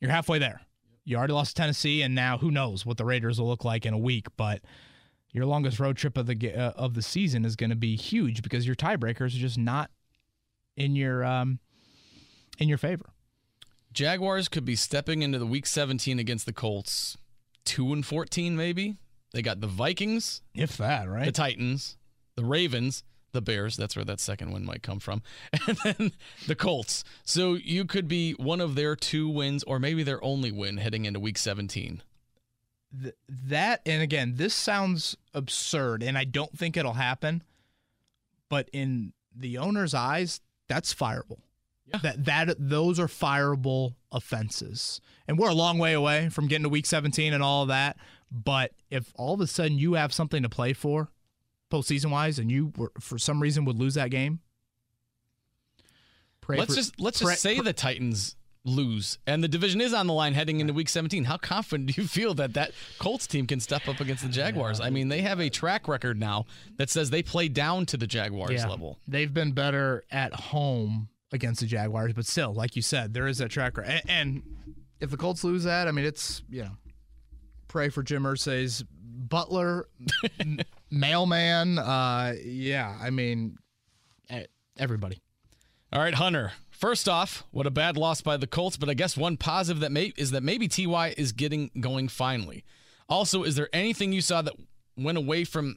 you're 0.00 0.10
halfway 0.10 0.38
there. 0.38 0.62
You 1.04 1.16
already 1.16 1.32
lost 1.32 1.56
to 1.56 1.62
Tennessee, 1.62 2.02
and 2.02 2.14
now 2.14 2.38
who 2.38 2.50
knows 2.50 2.84
what 2.84 2.96
the 2.96 3.04
Raiders 3.04 3.40
will 3.40 3.48
look 3.48 3.64
like 3.64 3.86
in 3.86 3.94
a 3.94 3.98
week. 3.98 4.26
But 4.36 4.62
your 5.32 5.46
longest 5.46 5.80
road 5.80 5.96
trip 5.96 6.16
of 6.16 6.26
the 6.26 6.52
uh, 6.54 6.72
of 6.76 6.94
the 6.94 7.02
season 7.02 7.44
is 7.44 7.56
going 7.56 7.70
to 7.70 7.76
be 7.76 7.96
huge 7.96 8.42
because 8.42 8.66
your 8.66 8.76
tiebreakers 8.76 9.34
are 9.34 9.40
just 9.40 9.58
not 9.58 9.90
in 10.76 10.96
your 10.96 11.24
um, 11.24 11.58
in 12.58 12.68
your 12.68 12.78
favor. 12.78 13.06
Jaguars 13.92 14.48
could 14.48 14.64
be 14.64 14.76
stepping 14.76 15.22
into 15.22 15.38
the 15.38 15.46
Week 15.46 15.66
17 15.66 16.18
against 16.18 16.46
the 16.46 16.52
Colts, 16.52 17.18
two 17.64 17.92
and 17.92 18.06
14 18.06 18.56
maybe. 18.56 18.96
They 19.32 19.42
got 19.42 19.60
the 19.60 19.66
Vikings, 19.66 20.42
if 20.54 20.76
that 20.76 21.08
right, 21.08 21.26
the 21.26 21.32
Titans, 21.32 21.96
the 22.36 22.44
Ravens, 22.44 23.04
the 23.32 23.42
Bears. 23.42 23.76
That's 23.76 23.96
where 23.96 24.04
that 24.04 24.20
second 24.20 24.52
win 24.52 24.64
might 24.64 24.82
come 24.82 25.00
from. 25.00 25.22
And 25.66 25.78
then 25.84 26.12
the 26.46 26.54
Colts. 26.54 27.04
So 27.24 27.54
you 27.54 27.84
could 27.84 28.08
be 28.08 28.32
one 28.32 28.60
of 28.60 28.74
their 28.74 28.96
two 28.96 29.28
wins 29.28 29.62
or 29.64 29.78
maybe 29.78 30.02
their 30.02 30.22
only 30.24 30.50
win 30.52 30.78
heading 30.78 31.04
into 31.04 31.20
week 31.20 31.38
17. 31.38 32.02
Th- 33.02 33.14
that, 33.28 33.82
and 33.86 34.02
again, 34.02 34.34
this 34.36 34.54
sounds 34.54 35.16
absurd, 35.32 36.02
and 36.02 36.18
I 36.18 36.24
don't 36.24 36.56
think 36.56 36.76
it'll 36.76 36.94
happen. 36.94 37.42
But 38.48 38.68
in 38.72 39.12
the 39.34 39.58
owner's 39.58 39.94
eyes, 39.94 40.40
that's 40.68 40.92
fireable. 40.92 41.38
Yeah. 41.86 41.98
That 42.02 42.24
that 42.24 42.56
those 42.58 43.00
are 43.00 43.06
fireable 43.06 43.94
offenses. 44.12 45.00
And 45.26 45.38
we're 45.38 45.50
a 45.50 45.54
long 45.54 45.78
way 45.78 45.92
away 45.92 46.28
from 46.28 46.48
getting 46.48 46.64
to 46.64 46.68
week 46.68 46.86
17 46.86 47.32
and 47.32 47.42
all 47.42 47.62
of 47.62 47.68
that. 47.68 47.96
But 48.30 48.72
if 48.90 49.12
all 49.16 49.34
of 49.34 49.40
a 49.40 49.46
sudden 49.46 49.78
you 49.78 49.94
have 49.94 50.12
something 50.12 50.42
to 50.42 50.48
play 50.48 50.72
for, 50.72 51.10
postseason 51.70 52.10
wise, 52.10 52.38
and 52.38 52.50
you 52.50 52.72
were, 52.76 52.92
for 53.00 53.18
some 53.18 53.40
reason 53.40 53.64
would 53.64 53.78
lose 53.78 53.94
that 53.94 54.10
game, 54.10 54.40
let's 56.48 56.72
for, 56.72 56.76
just 56.76 57.00
let's 57.00 57.22
pray, 57.22 57.32
just 57.32 57.42
say 57.42 57.54
pray, 57.56 57.64
the 57.64 57.72
Titans 57.72 58.36
lose 58.64 59.18
and 59.26 59.42
the 59.42 59.48
division 59.48 59.80
is 59.80 59.94
on 59.94 60.06
the 60.06 60.12
line 60.12 60.34
heading 60.34 60.60
into 60.60 60.74
week 60.74 60.88
17 60.88 61.24
how 61.24 61.38
confident 61.38 61.88
do 61.88 62.00
you 62.00 62.06
feel 62.06 62.34
that 62.34 62.52
that 62.52 62.72
colts 62.98 63.26
team 63.26 63.46
can 63.46 63.58
step 63.58 63.88
up 63.88 64.00
against 64.00 64.22
the 64.22 64.28
jaguars? 64.28 64.80
I 64.80 64.90
mean 64.90 65.08
they 65.08 65.22
have 65.22 65.40
a 65.40 65.48
track 65.48 65.88
record 65.88 66.20
now 66.20 66.44
that 66.76 66.90
says 66.90 67.08
they 67.08 67.22
play 67.22 67.48
down 67.48 67.86
to 67.86 67.96
the 67.96 68.06
jaguars 68.06 68.52
yeah, 68.52 68.68
level. 68.68 68.98
They've 69.08 69.32
been 69.32 69.52
better 69.52 70.04
at 70.10 70.34
home 70.34 71.08
against 71.32 71.60
the 71.60 71.66
jaguars 71.66 72.12
but 72.12 72.26
still 72.26 72.52
like 72.52 72.76
you 72.76 72.82
said 72.82 73.14
there 73.14 73.26
is 73.26 73.38
that 73.38 73.48
track 73.48 73.76
record 73.78 74.02
and, 74.08 74.42
if 75.00 75.10
the 75.10 75.16
colts 75.16 75.42
lose 75.44 75.64
that 75.64 75.88
i 75.88 75.92
mean 75.92 76.04
it's 76.04 76.42
you 76.50 76.62
know 76.62 76.72
pray 77.68 77.88
for 77.88 78.02
jim 78.02 78.24
irsay's 78.24 78.82
butler 79.00 79.88
mailman. 80.90 81.78
Uh, 81.78 82.34
yeah, 82.44 82.96
I 83.00 83.10
mean, 83.10 83.56
everybody. 84.78 85.20
All 85.92 86.00
right, 86.00 86.14
Hunter. 86.14 86.52
First 86.70 87.08
off, 87.08 87.44
what 87.50 87.66
a 87.66 87.70
bad 87.70 87.96
loss 87.96 88.22
by 88.22 88.36
the 88.36 88.46
Colts, 88.46 88.76
but 88.76 88.88
I 88.88 88.94
guess 88.94 89.16
one 89.16 89.36
positive 89.36 89.80
that 89.80 89.92
may 89.92 90.12
is 90.16 90.30
that 90.30 90.42
maybe 90.42 90.66
Ty 90.68 91.14
is 91.16 91.32
getting 91.32 91.70
going 91.78 92.08
finally. 92.08 92.64
Also, 93.08 93.42
is 93.42 93.56
there 93.56 93.68
anything 93.72 94.12
you 94.12 94.20
saw 94.20 94.40
that 94.40 94.54
went 94.96 95.18
away 95.18 95.44
from? 95.44 95.76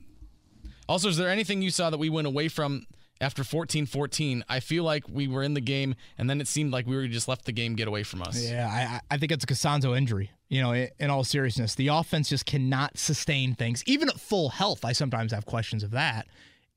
Also, 0.88 1.10
is 1.10 1.18
there 1.18 1.30
anything 1.30 1.62
you 1.62 1.72
saw 1.72 1.90
that 1.90 1.98
we 1.98 2.10
went 2.10 2.28
away 2.28 2.48
from 2.48 2.86
after 3.20 3.44
14-14? 3.44 4.44
I 4.48 4.60
feel 4.60 4.84
like 4.84 5.10
we 5.10 5.28
were 5.28 5.44
in 5.44 5.56
the 5.56 5.62
game, 5.62 5.96
and 6.18 6.30
then 6.30 6.40
it 6.40 6.48
seemed 6.48 6.72
like 6.72 6.86
we 6.86 6.96
were 6.96 7.08
just 7.08 7.28
left 7.28 7.46
the 7.46 7.52
game 7.52 7.76
get 7.76 7.88
away 7.88 8.04
from 8.04 8.22
us. 8.22 8.42
Yeah, 8.42 8.68
I, 8.68 9.16
I 9.16 9.18
think 9.18 9.32
it's 9.32 9.44
a 9.44 9.48
Castonzo 9.48 9.98
injury 9.98 10.32
you 10.54 10.62
know, 10.62 10.72
in 10.72 11.10
all 11.10 11.24
seriousness, 11.24 11.74
the 11.74 11.88
offense 11.88 12.30
just 12.30 12.46
cannot 12.46 12.96
sustain 12.96 13.56
things. 13.56 13.84
Even 13.88 14.08
at 14.08 14.20
full 14.20 14.50
health, 14.50 14.86
I 14.86 14.92
sometimes 14.92 15.32
have 15.32 15.48
questions 15.48 15.82
of 15.82 15.90
that. 15.92 16.28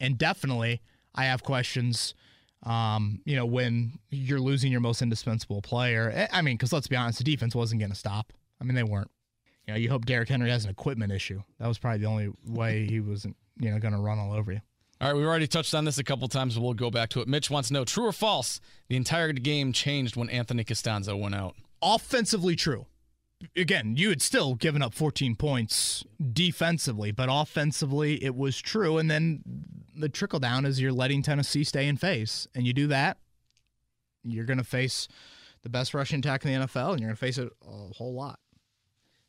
And 0.00 0.16
definitely, 0.16 0.80
I 1.14 1.26
have 1.26 1.42
questions, 1.42 2.14
um, 2.62 3.20
you 3.26 3.36
know, 3.36 3.44
when 3.44 3.98
you're 4.08 4.40
losing 4.40 4.72
your 4.72 4.80
most 4.80 5.02
indispensable 5.02 5.60
player. 5.60 6.26
I 6.32 6.40
mean, 6.40 6.56
because 6.56 6.72
let's 6.72 6.86
be 6.86 6.96
honest, 6.96 7.18
the 7.18 7.24
defense 7.24 7.54
wasn't 7.54 7.80
going 7.80 7.90
to 7.90 7.96
stop. 7.96 8.32
I 8.58 8.64
mean, 8.64 8.76
they 8.76 8.82
weren't. 8.82 9.10
You 9.66 9.74
know, 9.74 9.78
you 9.78 9.90
hope 9.90 10.06
Derrick 10.06 10.30
Henry 10.30 10.48
has 10.48 10.64
an 10.64 10.70
equipment 10.70 11.12
issue. 11.12 11.42
That 11.58 11.68
was 11.68 11.76
probably 11.76 11.98
the 11.98 12.06
only 12.06 12.32
way 12.48 12.86
he 12.86 13.00
wasn't, 13.00 13.36
you 13.60 13.70
know, 13.70 13.78
going 13.78 13.92
to 13.92 14.00
run 14.00 14.18
all 14.18 14.32
over 14.32 14.52
you. 14.52 14.62
All 15.02 15.08
right, 15.08 15.16
we've 15.18 15.26
already 15.26 15.46
touched 15.46 15.74
on 15.74 15.84
this 15.84 15.98
a 15.98 16.04
couple 16.04 16.28
times, 16.28 16.54
but 16.54 16.62
we'll 16.62 16.72
go 16.72 16.90
back 16.90 17.10
to 17.10 17.20
it. 17.20 17.28
Mitch 17.28 17.50
wants 17.50 17.68
to 17.68 17.74
know 17.74 17.84
true 17.84 18.06
or 18.06 18.12
false 18.12 18.58
the 18.88 18.96
entire 18.96 19.34
game 19.34 19.74
changed 19.74 20.16
when 20.16 20.30
Anthony 20.30 20.64
Castonzo 20.64 21.20
went 21.20 21.34
out? 21.34 21.56
Offensively, 21.82 22.56
true 22.56 22.86
again, 23.56 23.96
you 23.96 24.08
had 24.08 24.22
still 24.22 24.54
given 24.54 24.82
up 24.82 24.94
14 24.94 25.36
points 25.36 26.04
defensively, 26.32 27.10
but 27.12 27.28
offensively 27.30 28.22
it 28.22 28.34
was 28.34 28.60
true. 28.60 28.98
And 28.98 29.10
then 29.10 29.42
the 29.94 30.08
trickle 30.08 30.40
down 30.40 30.64
is 30.64 30.80
you're 30.80 30.92
letting 30.92 31.22
Tennessee 31.22 31.64
stay 31.64 31.86
in 31.86 31.96
face. 31.96 32.46
And 32.54 32.66
you 32.66 32.72
do 32.72 32.86
that, 32.88 33.18
you're 34.22 34.44
going 34.44 34.58
to 34.58 34.64
face 34.64 35.08
the 35.62 35.68
best 35.68 35.94
rushing 35.94 36.20
attack 36.20 36.44
in 36.44 36.52
the 36.52 36.66
NFL, 36.66 36.92
and 36.92 37.00
you're 37.00 37.08
going 37.08 37.16
to 37.16 37.20
face 37.20 37.38
it 37.38 37.48
a 37.66 37.94
whole 37.94 38.14
lot. 38.14 38.38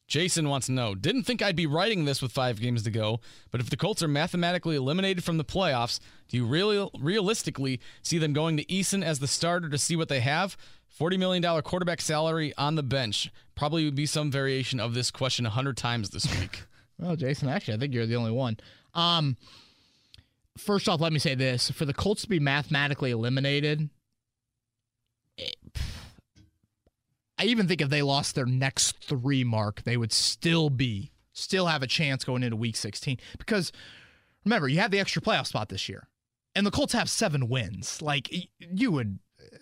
Jason 0.08 0.48
wants 0.48 0.68
to 0.68 0.72
know 0.72 0.96
Didn't 0.96 1.24
think 1.24 1.42
I'd 1.42 1.56
be 1.56 1.66
writing 1.66 2.06
this 2.06 2.22
with 2.22 2.32
five 2.32 2.60
games 2.60 2.84
to 2.84 2.92
go, 2.92 3.20
but 3.52 3.62
if 3.62 3.70
the 3.70 3.78
Colts 3.78 4.02
are 4.02 4.08
mathematically 4.08 4.76
eliminated 4.76 5.24
from 5.24 5.38
the 5.38 5.44
playoffs, 5.44 6.00
do 6.30 6.38
you 6.38 6.46
really 6.46 6.90
realistically 7.00 7.80
see 8.02 8.18
them 8.18 8.34
going 8.34 8.58
to 8.58 8.66
Eason 8.66 9.04
as 9.04 9.20
the 9.20 9.28
starter 9.28 9.70
to 9.70 9.78
see 9.78 9.96
what 9.96 10.10
they 10.10 10.22
have? 10.22 10.58
$40 11.00 11.20
million 11.20 11.62
quarterback 11.62 12.02
salary 12.02 12.54
on 12.58 12.76
the 12.76 12.84
bench. 12.84 13.30
Probably 13.56 13.86
would 13.86 13.96
be 13.96 14.06
some 14.06 14.32
variation 14.32 14.80
of 14.80 14.94
this 14.94 15.12
question 15.12 15.46
100 15.46 15.78
times 15.78 16.10
this 16.10 16.40
week. 16.40 16.64
well, 17.00 17.16
Jason, 17.16 17.50
actually, 17.50 17.76
I 17.76 17.78
think 17.78 17.94
you're 17.94 18.06
the 18.06 18.16
only 18.16 18.32
one. 18.32 18.58
Um, 18.94 19.38
first 20.58 20.90
off, 20.90 21.02
let 21.02 21.14
me 21.14 21.20
say 21.20 21.36
this 21.36 21.70
for 21.70 21.86
the 21.86 21.94
Colts 21.94 22.24
to 22.24 22.30
be 22.30 22.40
mathematically 22.40 23.12
eliminated, 23.12 23.90
it, 25.38 25.56
I 27.38 27.46
even 27.46 27.68
think 27.68 27.82
if 27.82 27.90
they 27.90 28.02
lost 28.02 28.36
their 28.36 28.46
next 28.46 29.04
three 29.04 29.44
mark, 29.44 29.84
they 29.84 29.98
would 29.98 30.12
still 30.12 30.70
be, 30.70 31.12
still 31.34 31.68
have 31.68 31.84
a 31.84 31.88
chance 31.88 32.24
going 32.24 32.44
into 32.44 32.56
week 32.56 32.76
16. 32.76 33.18
Because 33.38 33.72
remember, 34.44 34.68
you 34.68 34.80
have 34.80 34.92
the 34.92 35.00
extra 35.00 35.22
playoff 35.22 35.48
spot 35.48 35.70
this 35.70 35.88
year, 35.88 36.08
and 36.56 36.66
the 36.66 36.72
Colts 36.72 36.94
have 36.94 37.10
seven 37.10 37.48
wins. 37.48 38.02
Like, 38.02 38.30
you 38.60 38.92
would 38.92 39.20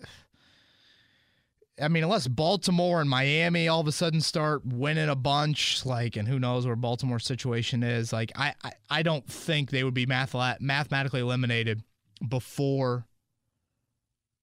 I 1.80 1.88
mean, 1.88 2.04
unless 2.04 2.26
Baltimore 2.26 3.02
and 3.02 3.10
Miami 3.10 3.68
all 3.68 3.80
of 3.80 3.86
a 3.86 3.92
sudden 3.92 4.22
start 4.22 4.64
winning 4.64 5.10
a 5.10 5.14
bunch, 5.14 5.84
like, 5.84 6.16
and 6.16 6.26
who 6.26 6.38
knows 6.38 6.66
where 6.66 6.74
Baltimore's 6.74 7.26
situation 7.26 7.82
is, 7.82 8.14
like, 8.14 8.32
I, 8.34 8.54
I, 8.64 8.72
I 8.88 9.02
don't 9.02 9.26
think 9.26 9.70
they 9.70 9.84
would 9.84 9.92
be 9.92 10.06
math- 10.06 10.34
mathematically 10.58 11.20
eliminated 11.20 11.82
before 12.26 13.06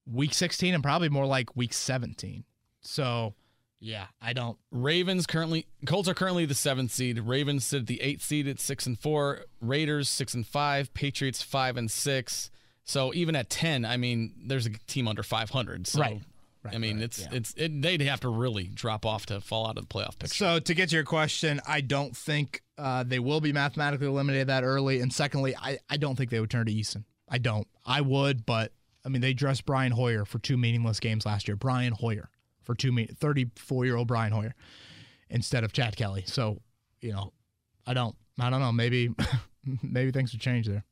week 0.06 0.36
16 0.36 0.76
and 0.76 0.84
probably 0.84 1.10
more 1.10 1.26
like 1.26 1.56
week 1.56 1.74
17. 1.74 2.44
So, 2.84 3.34
yeah, 3.80 4.08
I 4.22 4.34
don't. 4.34 4.58
Ravens 4.72 5.26
currently, 5.28 5.68
Colts 5.86 6.08
are 6.08 6.14
currently 6.14 6.46
the 6.46 6.56
seventh 6.56 6.92
seed. 6.92 7.20
Ravens 7.20 7.66
sit 7.66 7.82
at 7.82 7.88
the 7.88 8.02
eighth 8.02 8.24
seed 8.24 8.48
at 8.48 8.60
six 8.60 8.86
and 8.86 8.98
four. 8.98 9.46
Raiders 9.62 10.10
six 10.10 10.34
and 10.34 10.46
five. 10.46 10.94
Patriots 10.94 11.42
five 11.42 11.78
and 11.78 11.90
six. 11.90 12.50
So 12.86 13.14
even 13.14 13.36
at 13.36 13.50
ten, 13.50 13.86
I 13.86 13.98
mean, 13.98 14.34
there's 14.46 14.66
a 14.66 14.72
team 14.88 15.08
under 15.08 15.24
500. 15.24 15.88
So 15.88 16.02
right. 16.02 16.22
Right, 16.64 16.76
I 16.76 16.78
mean, 16.78 16.96
right, 16.96 17.04
it's 17.04 17.20
yeah. 17.20 17.28
it's 17.34 17.54
it, 17.58 17.82
they'd 17.82 18.02
have 18.04 18.22
to 18.22 18.30
really 18.30 18.68
drop 18.68 19.06
off 19.06 19.26
to 19.26 19.42
fall 19.42 19.68
out 19.68 19.78
of 19.78 19.86
the 19.86 19.94
playoff 19.94 20.18
picture. 20.18 20.36
So 20.36 20.60
to 20.60 20.74
get 20.74 20.90
to 20.90 20.96
your 20.96 21.04
question, 21.04 21.60
I 21.68 21.82
don't 21.82 22.16
think 22.16 22.64
uh, 22.78 23.04
they 23.04 23.20
will 23.20 23.42
be 23.42 23.52
mathematically 23.52 24.08
eliminated 24.08 24.48
that 24.48 24.64
early. 24.64 25.02
And 25.02 25.12
secondly, 25.12 25.58
I, 25.58 25.80
I 25.90 25.98
don't 25.98 26.16
think 26.16 26.30
they 26.30 26.40
would 26.40 26.50
turn 26.50 26.66
to 26.68 26.72
Eason. 26.72 27.04
I 27.28 27.38
don't. 27.38 27.68
I 27.86 28.00
would, 28.00 28.46
but 28.46 28.72
I 29.06 29.10
mean, 29.10 29.22
they 29.22 29.34
dressed 29.34 29.66
Brian 29.66 29.92
Hoyer 29.92 30.24
for 30.24 30.40
two 30.40 30.56
meaningless 30.56 31.02
games 31.02 31.26
last 31.26 31.50
year. 31.50 31.58
Brian 31.58 31.92
Hoyer 31.92 32.30
for 32.64 32.76
two 32.76 32.92
me 32.92 33.08
34 33.08 33.86
year 33.86 33.96
old 33.96 34.08
Brian 34.08 34.32
Hoyer 34.32 34.56
instead 35.30 35.64
of 35.64 35.74
Chad 35.74 35.96
Kelly. 35.96 36.24
So 36.26 36.60
you 37.02 37.12
know, 37.12 37.34
I 37.86 37.94
don't. 37.94 38.16
I 38.40 38.50
don't 38.50 38.62
know. 38.62 38.72
Maybe 38.72 39.14
maybe 39.84 40.12
things 40.12 40.32
would 40.32 40.42
change 40.42 40.68
there. 40.68 40.84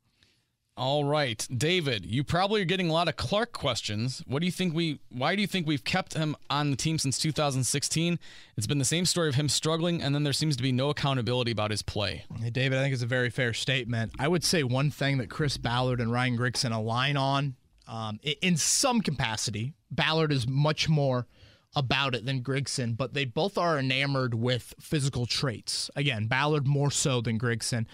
All 0.78 1.04
right, 1.04 1.46
David, 1.56 2.06
you 2.06 2.24
probably 2.24 2.62
are 2.62 2.66
getting 2.66 2.90
a 2.90 2.94
lot 2.94 3.10
of 3.10 3.18
Clark 3.18 3.52
questions. 3.52 4.24
What 4.26 4.40
do 4.40 4.46
you 4.46 4.52
think 4.52 4.74
we 4.74 5.00
why 5.10 5.36
do 5.36 5.42
you 5.42 5.48
think 5.48 5.68
we've 5.68 5.84
kept 5.84 6.14
him 6.14 6.36
on 6.50 6.72
the 6.72 6.78
team 6.78 6.98
since 6.98 7.20
2016? 7.20 8.18
It's 8.56 8.68
been 8.68 8.78
the 8.78 8.86
same 8.86 9.06
story 9.06 9.28
of 9.28 9.36
him 9.36 9.50
struggling 9.50 10.02
and 10.02 10.16
then 10.16 10.24
there 10.24 10.34
seems 10.34 10.56
to 10.58 10.64
be 10.64 10.72
no 10.72 10.90
accountability 10.90 11.52
about 11.52 11.72
his 11.72 11.82
play. 11.82 12.24
Hey, 12.42 12.50
David, 12.50 12.80
I 12.80 12.82
think 12.82 12.94
it's 12.94 13.04
a 13.04 13.08
very 13.08 13.30
fair 13.30 13.54
statement. 13.54 14.14
I 14.18 14.28
would 14.28 14.44
say 14.44 14.64
one 14.64 14.92
thing 14.92 15.18
that 15.18 15.30
Chris 15.30 15.58
Ballard 15.58 16.00
and 16.00 16.12
Ryan 16.12 16.38
Grigson 16.38 16.74
align 16.74 17.18
on 17.18 17.56
um, 17.88 18.20
in 18.42 18.56
some 18.56 19.02
capacity. 19.02 19.74
Ballard 19.92 20.32
is 20.32 20.48
much 20.48 20.88
more 20.88 21.28
about 21.76 22.16
it 22.16 22.26
than 22.26 22.44
Grigson, 22.44 22.98
but 22.98 23.14
they 23.14 23.26
both 23.26 23.58
are 23.58 23.80
enamored 23.80 24.34
with 24.34 24.74
physical 24.80 25.26
traits. 25.26 25.90
Again, 25.96 26.28
Ballard 26.28 26.68
more 26.68 26.92
so 26.92 27.22
than 27.22 27.40
Grigson, 27.40 27.86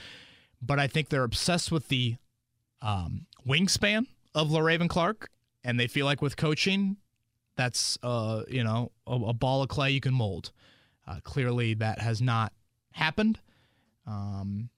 but 0.61 0.79
I 0.79 0.87
think 0.87 1.09
they're 1.09 1.23
obsessed 1.23 1.71
with 1.71 1.87
the 1.89 2.15
um, 2.81 3.27
wingspan 3.47 4.07
of 4.33 4.49
Le'Raven 4.49 4.89
Clark, 4.89 5.29
and 5.63 5.79
they 5.79 5.87
feel 5.87 6.05
like 6.05 6.21
with 6.21 6.37
coaching, 6.37 6.97
that's 7.55 7.97
uh, 8.03 8.43
you 8.47 8.63
know 8.63 8.91
a, 9.05 9.15
a 9.15 9.33
ball 9.33 9.63
of 9.63 9.69
clay 9.69 9.91
you 9.91 10.01
can 10.01 10.13
mold. 10.13 10.51
Uh, 11.07 11.19
clearly, 11.23 11.73
that 11.75 11.99
has 11.99 12.21
not 12.21 12.53
happened. 12.91 13.39
Um, 14.05 14.69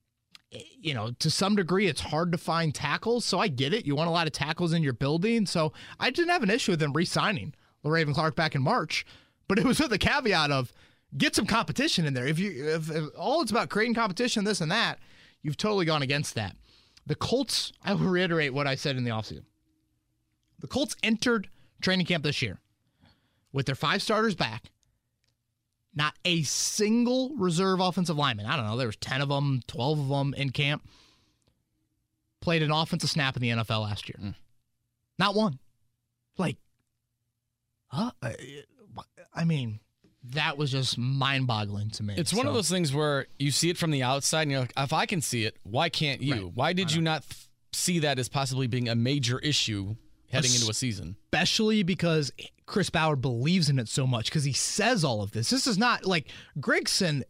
you 0.51 0.93
know, 0.93 1.11
to 1.19 1.29
some 1.29 1.55
degree, 1.55 1.87
it's 1.87 2.01
hard 2.01 2.31
to 2.31 2.37
find 2.37 2.73
tackles. 2.73 3.23
So 3.23 3.39
I 3.39 3.47
get 3.47 3.73
it. 3.73 3.85
You 3.85 3.95
want 3.95 4.09
a 4.09 4.11
lot 4.11 4.27
of 4.27 4.33
tackles 4.33 4.73
in 4.73 4.81
your 4.81 4.93
building. 4.93 5.45
So 5.45 5.73
I 5.99 6.09
didn't 6.09 6.29
have 6.29 6.43
an 6.43 6.49
issue 6.49 6.71
with 6.71 6.79
them 6.79 6.93
re-signing 6.93 7.53
Le'Raven 7.83 8.13
Clark 8.13 8.35
back 8.35 8.55
in 8.55 8.61
March, 8.61 9.05
but 9.47 9.57
it 9.57 9.65
was 9.65 9.79
with 9.79 9.89
the 9.89 9.97
caveat 9.97 10.51
of 10.51 10.73
get 11.17 11.35
some 11.35 11.45
competition 11.45 12.05
in 12.05 12.13
there. 12.13 12.27
If 12.27 12.39
you 12.39 12.75
if, 12.75 12.89
if 12.89 13.05
all 13.17 13.41
it's 13.41 13.51
about 13.51 13.69
creating 13.69 13.95
competition, 13.95 14.43
this 14.43 14.61
and 14.61 14.71
that, 14.71 14.99
you've 15.41 15.57
totally 15.57 15.85
gone 15.85 16.01
against 16.01 16.35
that. 16.35 16.55
The 17.05 17.15
Colts, 17.15 17.71
I 17.83 17.93
will 17.93 18.07
reiterate 18.07 18.53
what 18.53 18.67
I 18.67 18.75
said 18.75 18.95
in 18.95 19.03
the 19.03 19.11
offseason. 19.11 19.45
The 20.59 20.67
Colts 20.67 20.95
entered 21.01 21.49
training 21.81 22.05
camp 22.05 22.23
this 22.23 22.41
year 22.41 22.59
with 23.51 23.65
their 23.65 23.75
five 23.75 24.01
starters 24.01 24.35
back. 24.35 24.65
Not 25.95 26.13
a 26.23 26.43
single 26.43 27.35
reserve 27.35 27.79
offensive 27.79 28.17
lineman. 28.17 28.45
I 28.45 28.55
don't 28.55 28.67
know. 28.67 28.77
There 28.77 28.87
was 28.87 28.95
10 28.97 29.21
of 29.21 29.29
them, 29.29 29.61
12 29.67 29.99
of 29.99 30.07
them 30.07 30.33
in 30.35 30.51
camp. 30.51 30.87
Played 32.41 32.61
an 32.61 32.71
offensive 32.71 33.09
snap 33.09 33.35
in 33.35 33.41
the 33.41 33.49
NFL 33.49 33.83
last 33.83 34.07
year. 34.07 34.17
Mm. 34.21 34.35
Not 35.17 35.35
one. 35.35 35.59
Like, 36.37 36.57
huh? 37.89 38.11
Uh, 38.21 38.29
I, 38.97 39.03
I 39.33 39.43
mean, 39.45 39.79
that 40.31 40.57
was 40.57 40.71
just 40.71 40.97
mind 40.97 41.47
boggling 41.47 41.89
to 41.91 42.03
me. 42.03 42.15
It's 42.17 42.33
one 42.33 42.47
of 42.47 42.53
those 42.53 42.69
things 42.69 42.93
where 42.93 43.27
you 43.37 43.51
see 43.51 43.69
it 43.69 43.77
from 43.77 43.91
the 43.91 44.03
outside 44.03 44.43
and 44.43 44.51
you're 44.51 44.61
like, 44.61 44.73
if 44.75 44.93
I 44.93 45.05
can 45.05 45.21
see 45.21 45.45
it, 45.45 45.57
why 45.63 45.89
can't 45.89 46.21
you? 46.21 46.33
Right. 46.33 46.51
Why 46.53 46.73
did 46.73 46.91
you 46.91 47.01
not 47.01 47.23
th- 47.27 47.47
see 47.71 47.99
that 47.99 48.19
as 48.19 48.27
possibly 48.29 48.67
being 48.67 48.89
a 48.89 48.95
major 48.95 49.39
issue 49.39 49.95
heading 50.31 50.53
into 50.53 50.69
a 50.69 50.73
season? 50.73 51.15
especially 51.31 51.83
because 51.83 52.31
Chris 52.65 52.89
Ballard 52.89 53.21
believes 53.21 53.69
in 53.69 53.79
it 53.79 53.87
so 53.87 54.05
much 54.05 54.25
because 54.25 54.43
he 54.43 54.53
says 54.53 55.03
all 55.03 55.21
of 55.21 55.31
this. 55.31 55.49
This 55.49 55.67
is 55.67 55.77
not 55.77 56.05
like 56.05 56.27
Grigson 56.59 57.23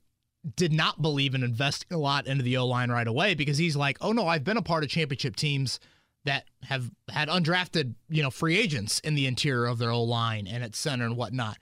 did 0.55 0.72
not 0.72 1.01
believe 1.01 1.36
in 1.36 1.43
investing 1.43 1.95
a 1.95 1.99
lot 1.99 2.28
into 2.28 2.43
the 2.43 2.57
O 2.57 2.66
line 2.66 2.89
right 2.89 3.07
away 3.07 3.36
because 3.36 3.57
he's 3.57 3.76
like, 3.76 3.97
oh 4.01 4.12
no, 4.12 4.28
I've 4.28 4.43
been 4.43 4.57
a 4.57 4.62
part 4.62 4.84
of 4.84 4.89
championship 4.89 5.36
teams 5.36 5.80
that 6.26 6.46
have 6.64 6.92
had 7.10 7.30
undrafted, 7.30 7.96
you 8.10 8.22
know, 8.24 8.30
free 8.30 8.58
agents 8.58 9.00
in 9.00 9.16
the 9.16 9.26
interior 9.26 9.66
of 9.66 9.78
their 9.80 9.92
O 9.92 10.04
line 10.04 10.48
and 10.48 10.64
at 10.64 10.76
center 10.76 11.06
and 11.06 11.16
whatnot. 11.18 11.58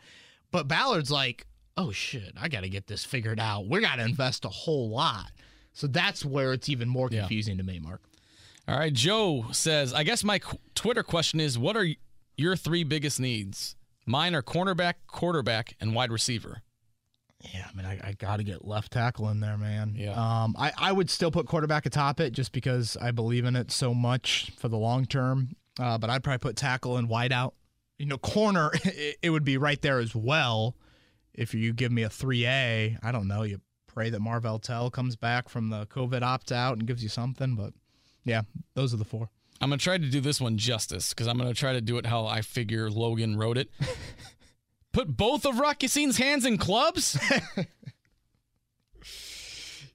But 0.51 0.67
Ballard's 0.67 1.11
like, 1.11 1.45
oh 1.77 1.91
shit, 1.91 2.33
I 2.39 2.47
got 2.47 2.61
to 2.61 2.69
get 2.69 2.87
this 2.87 3.05
figured 3.05 3.39
out. 3.39 3.67
We 3.67 3.81
got 3.81 3.97
to 3.97 4.03
invest 4.05 4.45
a 4.45 4.49
whole 4.49 4.89
lot. 4.89 5.31
So 5.73 5.85
that's 5.87 6.25
where 6.25 6.53
it's 6.53 6.69
even 6.69 6.89
more 6.89 7.07
Yeah. 7.11 7.19
confusing 7.21 7.57
to 7.57 7.63
me, 7.63 7.79
Mark. 7.79 8.01
All 8.67 8.77
right, 8.77 8.91
Joe 8.91 9.45
says, 9.51 9.93
I 9.93 10.03
guess 10.03 10.23
my 10.23 10.39
qu- 10.39 10.57
Twitter 10.75 11.03
question 11.03 11.39
is, 11.39 11.57
what 11.57 11.77
are 11.77 11.87
your 12.35 12.55
three 12.55 12.83
biggest 12.83 13.19
needs? 13.19 13.75
Mine 14.05 14.33
are 14.35 14.41
cornerback, 14.41 14.95
quarterback, 15.07 15.75
and 15.79 15.93
wide 15.93 16.11
receiver. 16.11 16.63
Yeah, 17.41 17.67
I 17.71 17.75
mean, 17.75 17.85
I, 17.85 18.09
I 18.09 18.13
got 18.13 18.37
to 18.37 18.43
get 18.43 18.65
left 18.65 18.93
tackle 18.93 19.29
in 19.29 19.39
there, 19.39 19.57
man. 19.57 19.93
Yeah. 19.95 20.13
Um, 20.13 20.55
I, 20.57 20.71
I 20.77 20.91
would 20.91 21.09
still 21.09 21.29
put 21.29 21.45
quarterback 21.45 21.85
atop 21.85 22.19
it 22.19 22.31
just 22.31 22.51
because 22.51 22.97
I 22.99 23.11
believe 23.11 23.45
in 23.45 23.55
it 23.55 23.71
so 23.71 23.93
much 23.93 24.51
for 24.57 24.67
the 24.67 24.77
long 24.77 25.05
term. 25.05 25.55
Uh, 25.79 25.97
but 25.97 26.09
I'd 26.09 26.23
probably 26.23 26.39
put 26.39 26.55
tackle 26.55 26.97
and 26.97 27.07
wide 27.07 27.31
out. 27.31 27.53
You 27.99 28.07
know, 28.07 28.17
corner, 28.17 28.71
it, 28.83 29.17
it 29.21 29.29
would 29.29 29.43
be 29.43 29.57
right 29.57 29.81
there 29.81 29.99
as 29.99 30.15
well. 30.15 30.75
If 31.33 31.53
you 31.53 31.73
give 31.73 31.91
me 31.91 32.01
a 32.01 32.09
3A, 32.09 32.97
I 33.03 33.11
don't 33.11 33.27
know. 33.27 33.43
You 33.43 33.61
pray 33.85 34.09
that 34.09 34.19
Marvell 34.19 34.57
Tell 34.57 34.89
comes 34.89 35.15
back 35.15 35.49
from 35.49 35.69
the 35.69 35.85
COVID 35.85 36.23
opt 36.23 36.51
out 36.51 36.77
and 36.77 36.87
gives 36.87 37.03
you 37.03 37.09
something. 37.09 37.55
But 37.55 37.73
yeah, 38.23 38.41
those 38.73 38.93
are 38.93 38.97
the 38.97 39.05
four. 39.05 39.29
I'm 39.61 39.69
going 39.69 39.79
to 39.79 39.83
try 39.83 39.97
to 39.97 40.09
do 40.09 40.21
this 40.21 40.41
one 40.41 40.57
justice 40.57 41.13
because 41.13 41.27
I'm 41.27 41.37
going 41.37 41.49
to 41.51 41.59
try 41.59 41.73
to 41.73 41.81
do 41.81 41.97
it 41.97 42.05
how 42.05 42.25
I 42.25 42.41
figure 42.41 42.89
Logan 42.89 43.37
wrote 43.37 43.57
it. 43.57 43.69
Put 44.97 45.15
both 45.15 45.45
of 45.45 45.59
Rock 45.59 45.83
Ya-Sin's 45.83 46.17
hands 46.17 46.43
in 46.43 46.57
clubs? 46.57 47.19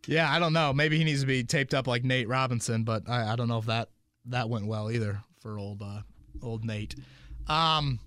Yeah, 0.09 0.29
I 0.29 0.41
don't 0.41 0.53
know. 0.53 0.73
Maybe 0.73 0.99
he 0.99 1.05
needs 1.05 1.21
to 1.21 1.29
be 1.29 1.45
taped 1.45 1.75
up 1.75 1.87
like 1.87 2.03
Nate 2.03 2.27
Robinson, 2.27 2.83
but 2.83 3.09
I, 3.09 3.33
I 3.33 3.37
don't 3.37 3.47
know 3.47 3.59
if 3.59 3.67
that 3.67 3.89
that 4.27 4.49
went 4.49 4.67
well 4.67 4.91
either 4.91 5.23
for 5.39 5.61
old 5.61 5.81
uh, 5.81 6.01
old 6.43 6.65
Nate. 6.65 6.97
Um, 7.47 8.01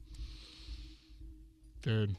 dude, 1.84 2.18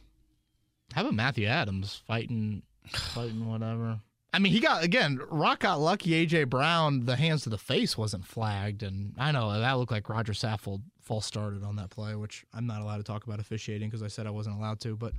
how 0.94 1.02
about 1.02 1.12
Matthew 1.12 1.46
Adams 1.46 2.00
fighting 2.06 2.62
fighting 2.88 3.46
whatever? 3.46 4.00
I 4.36 4.38
mean, 4.38 4.52
he 4.52 4.60
got 4.60 4.84
again. 4.84 5.18
Rock 5.30 5.60
got 5.60 5.80
lucky. 5.80 6.10
AJ 6.10 6.50
Brown, 6.50 7.06
the 7.06 7.16
hands 7.16 7.44
to 7.44 7.48
the 7.48 7.56
face 7.56 7.96
wasn't 7.96 8.26
flagged, 8.26 8.82
and 8.82 9.14
I 9.16 9.32
know 9.32 9.58
that 9.58 9.72
looked 9.72 9.90
like 9.90 10.10
Rodger 10.10 10.34
Saffold 10.34 10.82
false 11.00 11.24
started 11.24 11.64
on 11.64 11.76
that 11.76 11.88
play, 11.88 12.14
which 12.16 12.44
I'm 12.52 12.66
not 12.66 12.82
allowed 12.82 12.98
to 12.98 13.02
talk 13.02 13.24
about 13.26 13.40
officiating 13.40 13.88
because 13.88 14.02
I 14.02 14.08
said 14.08 14.26
I 14.26 14.30
wasn't 14.30 14.58
allowed 14.58 14.78
to, 14.80 14.94
but 14.94 15.14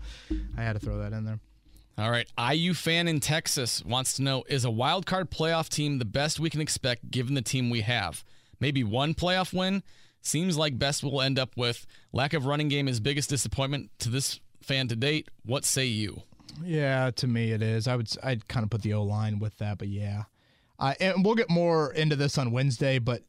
I 0.55 0.61
had 0.61 0.73
to 0.73 0.79
throw 0.79 0.99
that 0.99 1.13
in 1.13 1.25
there. 1.25 1.39
All 1.97 2.11
right. 2.11 2.27
IU 2.39 2.75
fan 2.75 3.07
in 3.07 3.19
Texas 3.19 3.83
wants 3.83 4.13
to 4.17 4.21
know 4.21 4.43
Is 4.47 4.65
a 4.65 4.69
wild 4.69 5.07
card 5.07 5.31
playoff 5.31 5.67
team 5.67 5.97
the 5.97 6.05
best 6.05 6.39
we 6.39 6.51
can 6.51 6.61
expect 6.61 7.09
given 7.09 7.33
the 7.33 7.41
team 7.41 7.71
we 7.71 7.81
have? 7.81 8.23
Maybe 8.59 8.83
one 8.83 9.15
playoff 9.15 9.51
win? 9.51 9.81
Seems 10.21 10.59
like 10.59 10.77
best 10.77 11.03
we'll 11.03 11.23
end 11.23 11.39
up 11.39 11.57
with. 11.57 11.87
Lack 12.13 12.33
of 12.33 12.45
running 12.45 12.67
game 12.67 12.87
is 12.87 12.99
biggest 12.99 13.31
disappointment 13.31 13.89
to 13.97 14.09
this 14.09 14.39
fan 14.61 14.87
to 14.89 14.95
date. 14.95 15.29
What 15.43 15.65
say 15.65 15.87
you? 15.87 16.21
Yeah, 16.63 17.11
to 17.15 17.27
me 17.27 17.51
it 17.51 17.61
is. 17.61 17.87
I 17.87 17.95
would 17.95 18.09
I'd 18.23 18.47
kind 18.47 18.63
of 18.63 18.69
put 18.69 18.81
the 18.81 18.93
O 18.93 19.03
line 19.03 19.39
with 19.39 19.57
that, 19.59 19.77
but 19.77 19.87
yeah, 19.87 20.23
uh, 20.79 20.93
and 20.99 21.23
we'll 21.25 21.35
get 21.35 21.49
more 21.49 21.93
into 21.93 22.15
this 22.15 22.37
on 22.37 22.51
Wednesday. 22.51 22.99
But 22.99 23.23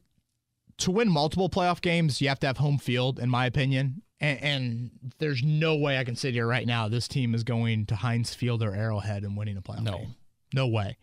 to 0.78 0.90
win 0.90 1.08
multiple 1.08 1.48
playoff 1.48 1.80
games, 1.80 2.20
you 2.20 2.28
have 2.28 2.40
to 2.40 2.46
have 2.46 2.58
home 2.58 2.78
field, 2.78 3.18
in 3.18 3.28
my 3.30 3.46
opinion. 3.46 4.02
And, 4.20 4.42
and 4.42 4.90
there's 5.18 5.42
no 5.44 5.76
way 5.76 5.96
I 5.98 6.02
can 6.04 6.16
sit 6.16 6.34
here 6.34 6.46
right 6.46 6.66
now. 6.66 6.88
This 6.88 7.06
team 7.06 7.34
is 7.36 7.44
going 7.44 7.86
to 7.86 7.94
Heinz 7.96 8.34
Field 8.34 8.62
or 8.64 8.74
Arrowhead 8.74 9.22
and 9.22 9.36
winning 9.36 9.56
a 9.56 9.62
playoff 9.62 9.82
No. 9.82 9.98
game. 9.98 10.14
No 10.52 10.66
way. 10.66 10.96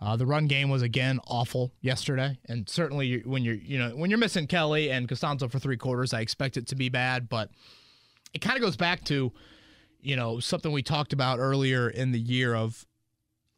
Uh, 0.00 0.16
the 0.16 0.26
run 0.26 0.46
game 0.46 0.68
was 0.68 0.82
again 0.82 1.18
awful 1.28 1.72
yesterday, 1.80 2.36
and 2.48 2.68
certainly 2.68 3.20
when 3.24 3.44
you're 3.44 3.54
you 3.54 3.78
know 3.78 3.90
when 3.96 4.10
you're 4.10 4.18
missing 4.18 4.46
Kelly 4.48 4.90
and 4.90 5.08
Castonzo 5.08 5.48
for 5.50 5.58
three 5.60 5.76
quarters, 5.76 6.12
I 6.12 6.20
expect 6.20 6.56
it 6.56 6.66
to 6.68 6.74
be 6.74 6.88
bad. 6.88 7.28
But 7.28 7.50
it 8.34 8.40
kind 8.40 8.56
of 8.56 8.62
goes 8.62 8.76
back 8.76 9.04
to 9.04 9.32
you 10.02 10.16
know 10.16 10.40
something 10.40 10.72
we 10.72 10.82
talked 10.82 11.12
about 11.12 11.38
earlier 11.38 11.88
in 11.88 12.12
the 12.12 12.20
year 12.20 12.54
of 12.54 12.86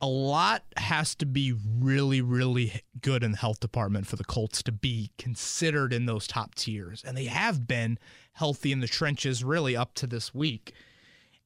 a 0.00 0.06
lot 0.06 0.64
has 0.76 1.14
to 1.14 1.24
be 1.24 1.54
really, 1.78 2.20
really 2.20 2.82
good 3.00 3.22
in 3.22 3.32
the 3.32 3.38
health 3.38 3.60
department 3.60 4.06
for 4.06 4.16
the 4.16 4.24
Colts 4.24 4.62
to 4.64 4.72
be 4.72 5.10
considered 5.16 5.94
in 5.94 6.04
those 6.04 6.26
top 6.26 6.54
tiers. 6.54 7.02
And 7.06 7.16
they 7.16 7.24
have 7.24 7.66
been 7.66 7.98
healthy 8.34 8.70
in 8.70 8.80
the 8.80 8.86
trenches 8.86 9.42
really 9.42 9.74
up 9.74 9.94
to 9.94 10.06
this 10.06 10.34
week. 10.34 10.74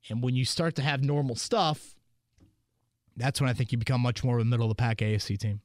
And 0.09 0.23
when 0.23 0.35
you 0.35 0.45
start 0.45 0.75
to 0.77 0.83
have 0.83 1.05
normal 1.05 1.37
stuff, 1.37 1.95
that's 3.17 3.41
when 3.41 3.49
I 3.49 3.53
think 3.53 3.71
you 3.71 3.79
become 3.79 4.01
much 4.01 4.25
more 4.25 4.39
of 4.39 4.43
a 4.43 4.45
middle 4.45 4.67
of 4.67 4.77
the 4.77 4.81
pack 4.81 4.99
AFC 4.99 5.39
team. 5.39 5.61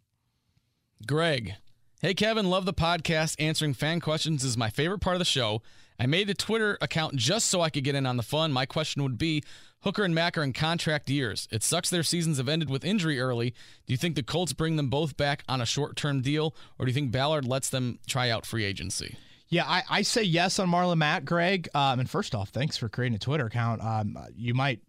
Greg. 1.07 1.55
Hey, 2.01 2.13
Kevin, 2.13 2.49
love 2.49 2.65
the 2.65 2.73
podcast. 2.73 3.37
Answering 3.39 3.73
fan 3.73 4.01
questions 4.01 4.43
is 4.43 4.57
my 4.57 4.69
favorite 4.69 4.99
part 4.99 5.15
of 5.15 5.19
the 5.19 5.25
show. 5.25 5.63
I 5.99 6.05
made 6.05 6.27
the 6.27 6.33
Twitter 6.33 6.77
account 6.81 7.15
just 7.15 7.47
so 7.47 7.61
I 7.61 7.69
could 7.69 7.83
get 7.83 7.95
in 7.95 8.05
on 8.05 8.17
the 8.17 8.23
fun. 8.23 8.51
My 8.51 8.65
question 8.65 9.03
would 9.03 9.17
be 9.17 9.43
Hooker 9.81 10.03
and 10.03 10.15
Mack 10.15 10.37
are 10.37 10.43
in 10.43 10.53
contract 10.53 11.09
years. 11.09 11.47
It 11.51 11.63
sucks 11.63 11.89
their 11.89 12.03
seasons 12.03 12.37
have 12.37 12.47
ended 12.47 12.69
with 12.69 12.85
injury 12.85 13.19
early. 13.19 13.51
Do 13.85 13.93
you 13.93 13.97
think 13.97 14.15
the 14.15 14.23
Colts 14.23 14.53
bring 14.53 14.77
them 14.77 14.89
both 14.89 15.17
back 15.17 15.43
on 15.49 15.61
a 15.61 15.65
short 15.65 15.95
term 15.95 16.21
deal, 16.21 16.55
or 16.79 16.85
do 16.85 16.89
you 16.89 16.93
think 16.93 17.11
Ballard 17.11 17.45
lets 17.45 17.69
them 17.69 17.99
try 18.07 18.29
out 18.29 18.45
free 18.45 18.63
agency? 18.63 19.17
Yeah, 19.49 19.65
I, 19.67 19.83
I 19.89 20.01
say 20.01 20.23
yes 20.23 20.57
on 20.57 20.69
Marlon 20.69 20.97
Mack, 20.97 21.25
Greg. 21.25 21.69
Um, 21.75 21.99
and 21.99 22.09
first 22.09 22.33
off, 22.33 22.49
thanks 22.49 22.75
for 22.75 22.89
creating 22.89 23.15
a 23.15 23.19
Twitter 23.19 23.45
account. 23.45 23.83
Um, 23.83 24.17
you 24.35 24.53
might 24.53 24.79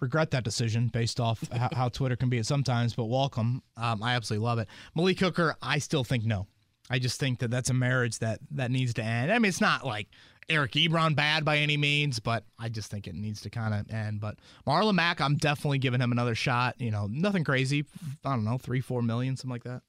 regret 0.00 0.30
that 0.30 0.44
decision 0.44 0.88
based 0.88 1.20
off 1.20 1.44
how, 1.52 1.68
how, 1.72 1.88
Twitter 1.88 2.16
can 2.16 2.30
be 2.30 2.38
at 2.38 2.46
sometimes, 2.46 2.94
but 2.94 3.06
welcome. 3.06 3.62
Um, 3.76 4.02
I 4.02 4.14
absolutely 4.14 4.46
love 4.46 4.60
it. 4.60 4.68
Malik 4.94 5.18
Hooker, 5.20 5.56
I 5.60 5.78
still 5.78 6.04
think 6.04 6.24
no. 6.24 6.46
I 6.90 6.98
just 6.98 7.20
think 7.20 7.40
that 7.40 7.50
that's 7.50 7.68
a 7.68 7.74
marriage 7.74 8.18
that 8.20 8.40
that 8.52 8.70
needs 8.70 8.94
to 8.94 9.02
end. 9.02 9.30
I 9.30 9.38
mean, 9.38 9.48
it's 9.50 9.60
not 9.60 9.84
like 9.84 10.08
Eric 10.48 10.72
Ebron 10.72 11.14
bad 11.14 11.44
by 11.44 11.58
any 11.58 11.76
means, 11.76 12.20
but 12.20 12.44
I 12.58 12.68
just 12.68 12.90
think 12.90 13.06
it 13.06 13.14
needs 13.14 13.42
to 13.42 13.50
kind 13.50 13.74
of 13.74 13.92
end. 13.92 14.20
But 14.20 14.36
Marlon 14.66 14.94
Mack, 14.94 15.20
I'm 15.20 15.36
definitely 15.36 15.78
giving 15.78 16.00
him 16.00 16.12
another 16.12 16.34
shot. 16.34 16.76
You 16.78 16.90
know, 16.90 17.06
nothing 17.06 17.44
crazy. 17.44 17.84
I 18.24 18.30
don't 18.30 18.44
know, 18.44 18.58
three, 18.58 18.80
four 18.80 19.02
million, 19.02 19.36
something 19.36 19.50
like 19.50 19.64
that. 19.64 19.82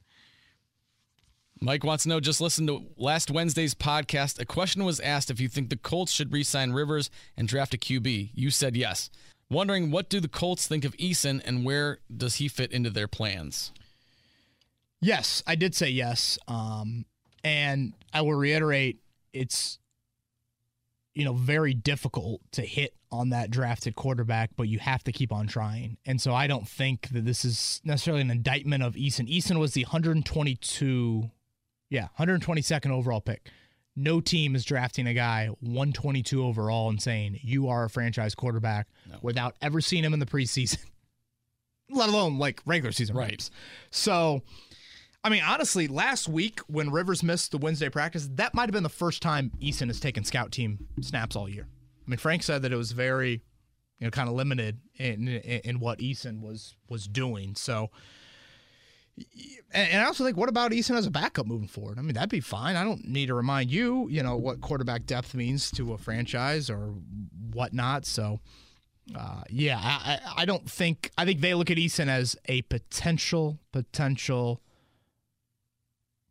Mike 1.61 1.83
wants 1.83 2.03
to 2.03 2.09
know 2.09 2.19
just 2.19 2.39
listen 2.39 2.67
to 2.67 2.85
last 2.97 3.29
Wednesday's 3.29 3.75
podcast. 3.75 4.39
A 4.39 4.45
question 4.45 4.85
was 4.85 4.99
asked 4.99 5.29
if 5.29 5.41
you 5.41 5.49
think 5.49 5.69
the 5.69 5.75
Colts 5.77 6.11
should 6.11 6.31
re 6.31 6.43
sign 6.43 6.71
Rivers 6.71 7.09
and 7.35 7.47
draft 7.47 7.73
a 7.73 7.77
QB. 7.77 8.31
You 8.33 8.49
said 8.49 8.75
yes. 8.75 9.09
Wondering 9.49 9.91
what 9.91 10.09
do 10.09 10.19
the 10.19 10.27
Colts 10.27 10.67
think 10.67 10.85
of 10.85 10.95
Eason 10.97 11.41
and 11.43 11.65
where 11.65 11.99
does 12.15 12.35
he 12.35 12.47
fit 12.47 12.71
into 12.71 12.89
their 12.89 13.07
plans? 13.07 13.71
Yes, 15.01 15.43
I 15.47 15.55
did 15.55 15.75
say 15.75 15.89
yes. 15.89 16.37
Um, 16.47 17.05
and 17.43 17.93
I 18.13 18.21
will 18.21 18.35
reiterate 18.35 18.99
it's 19.33 19.79
you 21.19 21.25
know 21.25 21.33
very 21.33 21.73
difficult 21.73 22.41
to 22.53 22.61
hit 22.61 22.95
on 23.11 23.29
that 23.29 23.51
drafted 23.51 23.95
quarterback, 23.95 24.51
but 24.55 24.63
you 24.63 24.79
have 24.79 25.03
to 25.03 25.11
keep 25.11 25.31
on 25.31 25.47
trying. 25.47 25.97
And 26.05 26.21
so 26.21 26.33
I 26.33 26.47
don't 26.47 26.67
think 26.67 27.09
that 27.09 27.25
this 27.25 27.43
is 27.43 27.81
necessarily 27.83 28.21
an 28.21 28.31
indictment 28.31 28.83
of 28.83 28.95
Eason. 28.95 29.27
Eason 29.29 29.59
was 29.59 29.73
the 29.73 29.83
122 29.83 31.29
yeah, 31.89 32.07
122nd 32.19 32.91
overall 32.91 33.21
pick. 33.21 33.49
No 33.95 34.21
team 34.21 34.55
is 34.55 34.63
drafting 34.63 35.07
a 35.07 35.13
guy 35.13 35.47
122 35.59 36.43
overall 36.43 36.89
and 36.89 37.01
saying 37.01 37.39
you 37.41 37.67
are 37.67 37.85
a 37.85 37.89
franchise 37.89 38.35
quarterback 38.35 38.87
no. 39.09 39.17
without 39.21 39.55
ever 39.61 39.81
seeing 39.81 40.03
him 40.03 40.13
in 40.13 40.19
the 40.19 40.25
preseason, 40.25 40.79
let 41.89 42.09
alone 42.09 42.37
like 42.37 42.61
regular 42.65 42.91
season 42.91 43.17
right. 43.17 43.31
reps. 43.31 43.51
So, 43.91 44.43
I 45.23 45.29
mean, 45.29 45.43
honestly, 45.45 45.87
last 45.87 46.29
week 46.29 46.61
when 46.67 46.91
Rivers 46.91 47.23
missed 47.23 47.51
the 47.51 47.57
Wednesday 47.57 47.89
practice, 47.89 48.29
that 48.35 48.53
might 48.53 48.63
have 48.63 48.71
been 48.71 48.83
the 48.83 48.89
first 48.89 49.21
time 49.21 49.51
Eason 49.61 49.87
has 49.87 49.99
taken 49.99 50.23
scout 50.23 50.51
team 50.51 50.87
snaps 51.01 51.35
all 51.35 51.49
year. 51.49 51.67
I 52.07 52.09
mean, 52.09 52.17
Frank 52.17 52.43
said 52.43 52.61
that 52.61 52.71
it 52.71 52.77
was 52.77 52.93
very, 52.93 53.43
you 53.99 54.07
know, 54.07 54.11
kind 54.11 54.29
of 54.29 54.35
limited 54.35 54.79
in, 54.95 55.27
in, 55.27 55.61
in 55.63 55.79
what 55.79 55.99
Eason 55.99 56.41
was 56.41 56.75
was 56.87 57.05
doing. 57.07 57.53
So, 57.55 57.91
and 59.73 60.01
I 60.01 60.05
also 60.05 60.23
think, 60.23 60.37
what 60.37 60.47
about 60.47 60.71
Eason 60.71 60.95
as 60.95 61.05
a 61.05 61.11
backup 61.11 61.45
moving 61.45 61.67
forward? 61.67 61.99
I 61.99 62.01
mean, 62.01 62.13
that'd 62.13 62.29
be 62.29 62.39
fine. 62.39 62.77
I 62.77 62.85
don't 62.85 63.05
need 63.05 63.25
to 63.25 63.33
remind 63.33 63.69
you, 63.69 64.07
you 64.09 64.23
know, 64.23 64.37
what 64.37 64.61
quarterback 64.61 65.05
depth 65.05 65.35
means 65.35 65.69
to 65.71 65.91
a 65.91 65.97
franchise 65.97 66.69
or 66.69 66.93
whatnot. 67.51 68.05
So, 68.05 68.39
uh, 69.13 69.41
yeah, 69.49 69.79
I, 69.81 70.19
I 70.37 70.45
don't 70.45 70.69
think 70.69 71.11
I 71.17 71.25
think 71.25 71.41
they 71.41 71.53
look 71.53 71.69
at 71.69 71.77
Eason 71.77 72.07
as 72.07 72.37
a 72.45 72.61
potential 72.63 73.59
potential 73.73 74.61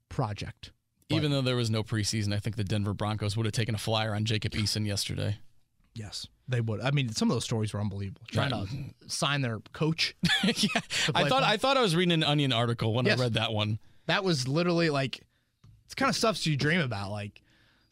project. 0.09 0.73
Even 1.11 1.31
though 1.31 1.41
there 1.41 1.57
was 1.57 1.71
no 1.71 1.83
preseason, 1.83 2.35
I 2.35 2.39
think 2.39 2.57
the 2.57 2.65
Denver 2.65 2.93
Broncos 2.93 3.35
would 3.37 3.47
have 3.47 3.55
taken 3.55 3.75
a 3.75 3.79
flyer 3.79 4.15
on 4.15 4.27
Jacob 4.27 4.53
Eason 4.53 4.87
yesterday. 4.87 5.39
Yes, 5.95 6.27
they 6.47 6.61
would. 6.61 6.81
I 6.81 6.91
mean, 6.91 7.09
some 7.11 7.31
of 7.31 7.35
those 7.35 7.45
stories 7.45 7.73
were 7.73 7.81
unbelievable. 7.81 8.21
Trying 8.31 8.51
right. 8.51 8.69
to 8.69 9.11
sign 9.11 9.41
their 9.41 9.59
coach. 9.73 10.15
yeah, 10.45 10.81
I 11.15 11.29
thought 11.29 11.43
I 11.43 11.57
thought 11.57 11.77
I 11.77 11.81
was 11.81 11.97
reading 11.97 12.13
an 12.13 12.23
Onion 12.23 12.53
article 12.53 12.93
when 12.93 13.07
yes. 13.07 13.19
I 13.19 13.23
read 13.23 13.35
that 13.35 13.53
one. 13.53 13.79
That 14.07 14.23
was 14.23 14.47
literally 14.47 14.91
like 14.91 15.23
it's 15.87 15.95
kind 15.95 16.11
of 16.11 16.17
stuff 16.17 16.47
you 16.47 16.57
dream 16.57 16.81
about. 16.81 17.11
Like, 17.11 17.43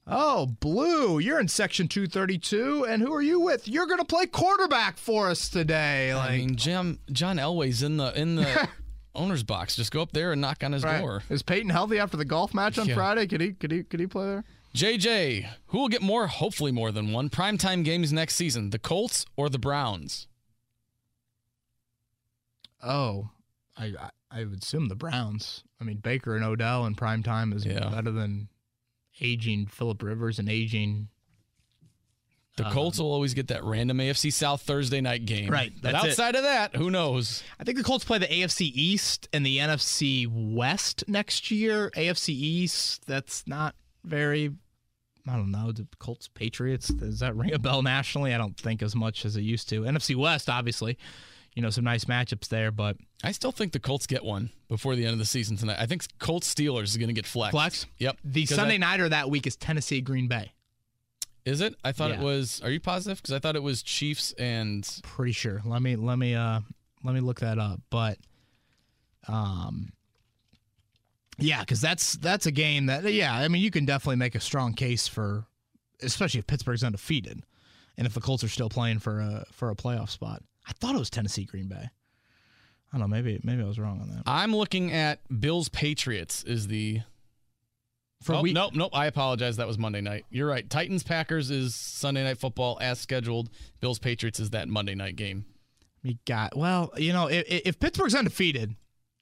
oh, 0.06 0.46
Blue, 0.46 1.18
you're 1.18 1.40
in 1.40 1.48
section 1.48 1.88
232, 1.88 2.84
and 2.86 3.02
who 3.02 3.12
are 3.12 3.22
you 3.22 3.40
with? 3.40 3.66
You're 3.66 3.86
going 3.86 3.98
to 3.98 4.04
play 4.04 4.26
quarterback 4.26 4.98
for 4.98 5.30
us 5.30 5.48
today. 5.48 6.14
Like, 6.14 6.30
I 6.30 6.36
mean, 6.36 6.56
Jim 6.56 7.00
John 7.10 7.38
Elway's 7.38 7.82
in 7.82 7.96
the 7.96 8.12
in 8.18 8.36
the 8.36 8.68
owner's 9.16 9.42
box. 9.42 9.76
Just 9.76 9.92
go 9.92 10.02
up 10.02 10.12
there 10.12 10.32
and 10.32 10.40
knock 10.40 10.62
on 10.62 10.72
his 10.72 10.84
right. 10.84 11.00
door. 11.00 11.22
Is 11.28 11.42
Peyton 11.42 11.70
healthy 11.70 11.98
after 11.98 12.16
the 12.16 12.24
golf 12.24 12.54
match 12.54 12.78
on 12.78 12.88
yeah. 12.88 12.94
Friday? 12.94 13.26
Could 13.26 13.40
he 13.40 13.52
could 13.52 13.70
he 13.70 13.82
could 13.82 14.00
he 14.00 14.06
play 14.06 14.26
there? 14.26 14.44
JJ, 14.74 15.48
who 15.68 15.78
will 15.78 15.88
get 15.88 16.02
more, 16.02 16.26
hopefully 16.26 16.70
more 16.70 16.92
than 16.92 17.10
one, 17.10 17.30
primetime 17.30 17.82
games 17.82 18.12
next 18.12 18.34
season? 18.36 18.70
The 18.70 18.78
Colts 18.78 19.24
or 19.34 19.48
the 19.48 19.58
Browns? 19.58 20.28
Oh, 22.82 23.30
I 23.76 23.94
I 24.30 24.44
would 24.44 24.62
assume 24.62 24.88
the 24.88 24.94
Browns. 24.94 25.64
I 25.80 25.84
mean, 25.84 25.96
Baker 25.96 26.36
and 26.36 26.44
Odell 26.44 26.84
in 26.86 26.94
primetime 26.94 27.54
is 27.54 27.64
yeah. 27.64 27.88
better 27.88 28.10
than 28.10 28.48
aging 29.20 29.66
Philip 29.66 30.02
Rivers 30.02 30.38
and 30.38 30.48
aging. 30.48 31.08
The 32.56 32.66
um, 32.66 32.72
Colts 32.72 32.98
will 32.98 33.12
always 33.12 33.34
get 33.34 33.48
that 33.48 33.62
random 33.64 33.98
AFC 33.98 34.32
South 34.32 34.62
Thursday 34.62 35.00
night 35.00 35.26
game. 35.26 35.50
Right. 35.50 35.72
But 35.80 35.94
outside 35.94 36.34
it. 36.34 36.38
of 36.38 36.44
that, 36.44 36.74
who 36.74 36.90
knows? 36.90 37.42
I 37.60 37.64
think 37.64 37.76
the 37.76 37.84
Colts 37.84 38.04
play 38.04 38.18
the 38.18 38.26
AFC 38.26 38.72
East 38.74 39.28
and 39.32 39.44
the 39.44 39.58
NFC 39.58 40.26
West 40.26 41.04
next 41.06 41.50
year. 41.50 41.90
AFC 41.90 42.30
East, 42.30 43.06
that's 43.06 43.46
not 43.46 43.74
very 44.04 44.52
I 45.28 45.34
don't 45.34 45.50
know, 45.50 45.72
the 45.72 45.86
Colts, 45.98 46.28
Patriots, 46.28 46.88
does 46.88 47.18
that 47.18 47.34
ring 47.36 47.52
a 47.52 47.58
bell 47.58 47.82
nationally? 47.82 48.32
I 48.32 48.38
don't 48.38 48.56
think 48.56 48.82
as 48.82 48.94
much 48.94 49.24
as 49.24 49.36
it 49.36 49.42
used 49.42 49.68
to. 49.70 49.82
NFC 49.82 50.14
West, 50.14 50.48
obviously, 50.48 50.96
you 51.54 51.62
know, 51.62 51.70
some 51.70 51.84
nice 51.84 52.04
matchups 52.04 52.48
there, 52.48 52.70
but 52.70 52.96
I 53.24 53.32
still 53.32 53.52
think 53.52 53.72
the 53.72 53.80
Colts 53.80 54.06
get 54.06 54.24
one 54.24 54.50
before 54.68 54.94
the 54.94 55.04
end 55.04 55.14
of 55.14 55.18
the 55.18 55.24
season 55.24 55.56
tonight. 55.56 55.78
I 55.80 55.86
think 55.86 56.06
Colts 56.18 56.52
Steelers 56.54 56.84
is 56.84 56.96
going 56.96 57.08
to 57.08 57.14
get 57.14 57.26
flexed. 57.26 57.52
Flex? 57.52 57.86
Yep. 57.98 58.18
The 58.24 58.46
Sunday 58.46 58.74
I, 58.74 58.78
nighter 58.78 59.08
that 59.08 59.28
week 59.28 59.46
is 59.46 59.56
Tennessee 59.56 60.00
Green 60.00 60.28
Bay. 60.28 60.52
Is 61.46 61.60
it? 61.60 61.76
I 61.84 61.92
thought 61.92 62.10
yeah. 62.10 62.20
it 62.20 62.22
was. 62.22 62.60
Are 62.62 62.70
you 62.70 62.80
positive? 62.80 63.18
Because 63.18 63.32
I 63.32 63.38
thought 63.38 63.56
it 63.56 63.62
was 63.62 63.82
Chiefs 63.82 64.32
and. 64.32 64.86
Pretty 65.04 65.32
sure. 65.32 65.62
Let 65.64 65.80
me 65.80 65.96
let 65.96 66.18
me 66.18 66.34
uh 66.34 66.60
let 67.04 67.14
me 67.14 67.20
look 67.20 67.40
that 67.40 67.58
up. 67.58 67.80
But 67.88 68.18
um, 69.28 69.92
yeah, 71.38 71.60
because 71.60 71.80
that's 71.80 72.14
that's 72.14 72.46
a 72.46 72.50
game 72.50 72.86
that 72.86 73.04
yeah, 73.12 73.34
I 73.34 73.48
mean 73.48 73.62
you 73.62 73.70
can 73.70 73.84
definitely 73.84 74.16
make 74.16 74.34
a 74.34 74.40
strong 74.40 74.74
case 74.74 75.06
for, 75.06 75.46
especially 76.02 76.38
if 76.38 76.46
Pittsburgh's 76.46 76.84
undefeated, 76.84 77.44
and 77.96 78.06
if 78.06 78.14
the 78.14 78.20
Colts 78.20 78.42
are 78.42 78.48
still 78.48 78.68
playing 78.68 78.98
for 78.98 79.20
a 79.20 79.44
for 79.52 79.70
a 79.70 79.76
playoff 79.76 80.10
spot. 80.10 80.42
I 80.68 80.72
thought 80.72 80.96
it 80.96 80.98
was 80.98 81.10
Tennessee 81.10 81.44
Green 81.44 81.68
Bay. 81.68 81.90
I 82.92 82.98
don't 82.98 83.00
know. 83.00 83.06
Maybe 83.06 83.40
maybe 83.44 83.62
I 83.62 83.66
was 83.66 83.78
wrong 83.78 84.00
on 84.00 84.08
that. 84.10 84.22
I'm 84.26 84.54
looking 84.54 84.92
at 84.92 85.20
Bills 85.40 85.68
Patriots 85.68 86.42
is 86.44 86.66
the. 86.68 87.02
For 88.26 88.34
oh, 88.34 88.42
week- 88.42 88.54
nope, 88.54 88.74
nope. 88.74 88.90
I 88.92 89.06
apologize. 89.06 89.56
That 89.56 89.68
was 89.68 89.78
Monday 89.78 90.00
night. 90.00 90.26
You're 90.30 90.48
right. 90.48 90.68
Titans 90.68 91.04
Packers 91.04 91.52
is 91.52 91.76
Sunday 91.76 92.24
night 92.24 92.38
football 92.38 92.76
as 92.80 92.98
scheduled. 92.98 93.50
Bills 93.80 94.00
Patriots 94.00 94.40
is 94.40 94.50
that 94.50 94.66
Monday 94.68 94.96
night 94.96 95.14
game. 95.14 95.44
We 96.02 96.18
got 96.26 96.56
well. 96.56 96.92
You 96.96 97.12
know, 97.12 97.28
if, 97.28 97.44
if 97.46 97.78
Pittsburgh's 97.78 98.16
undefeated, 98.16 98.74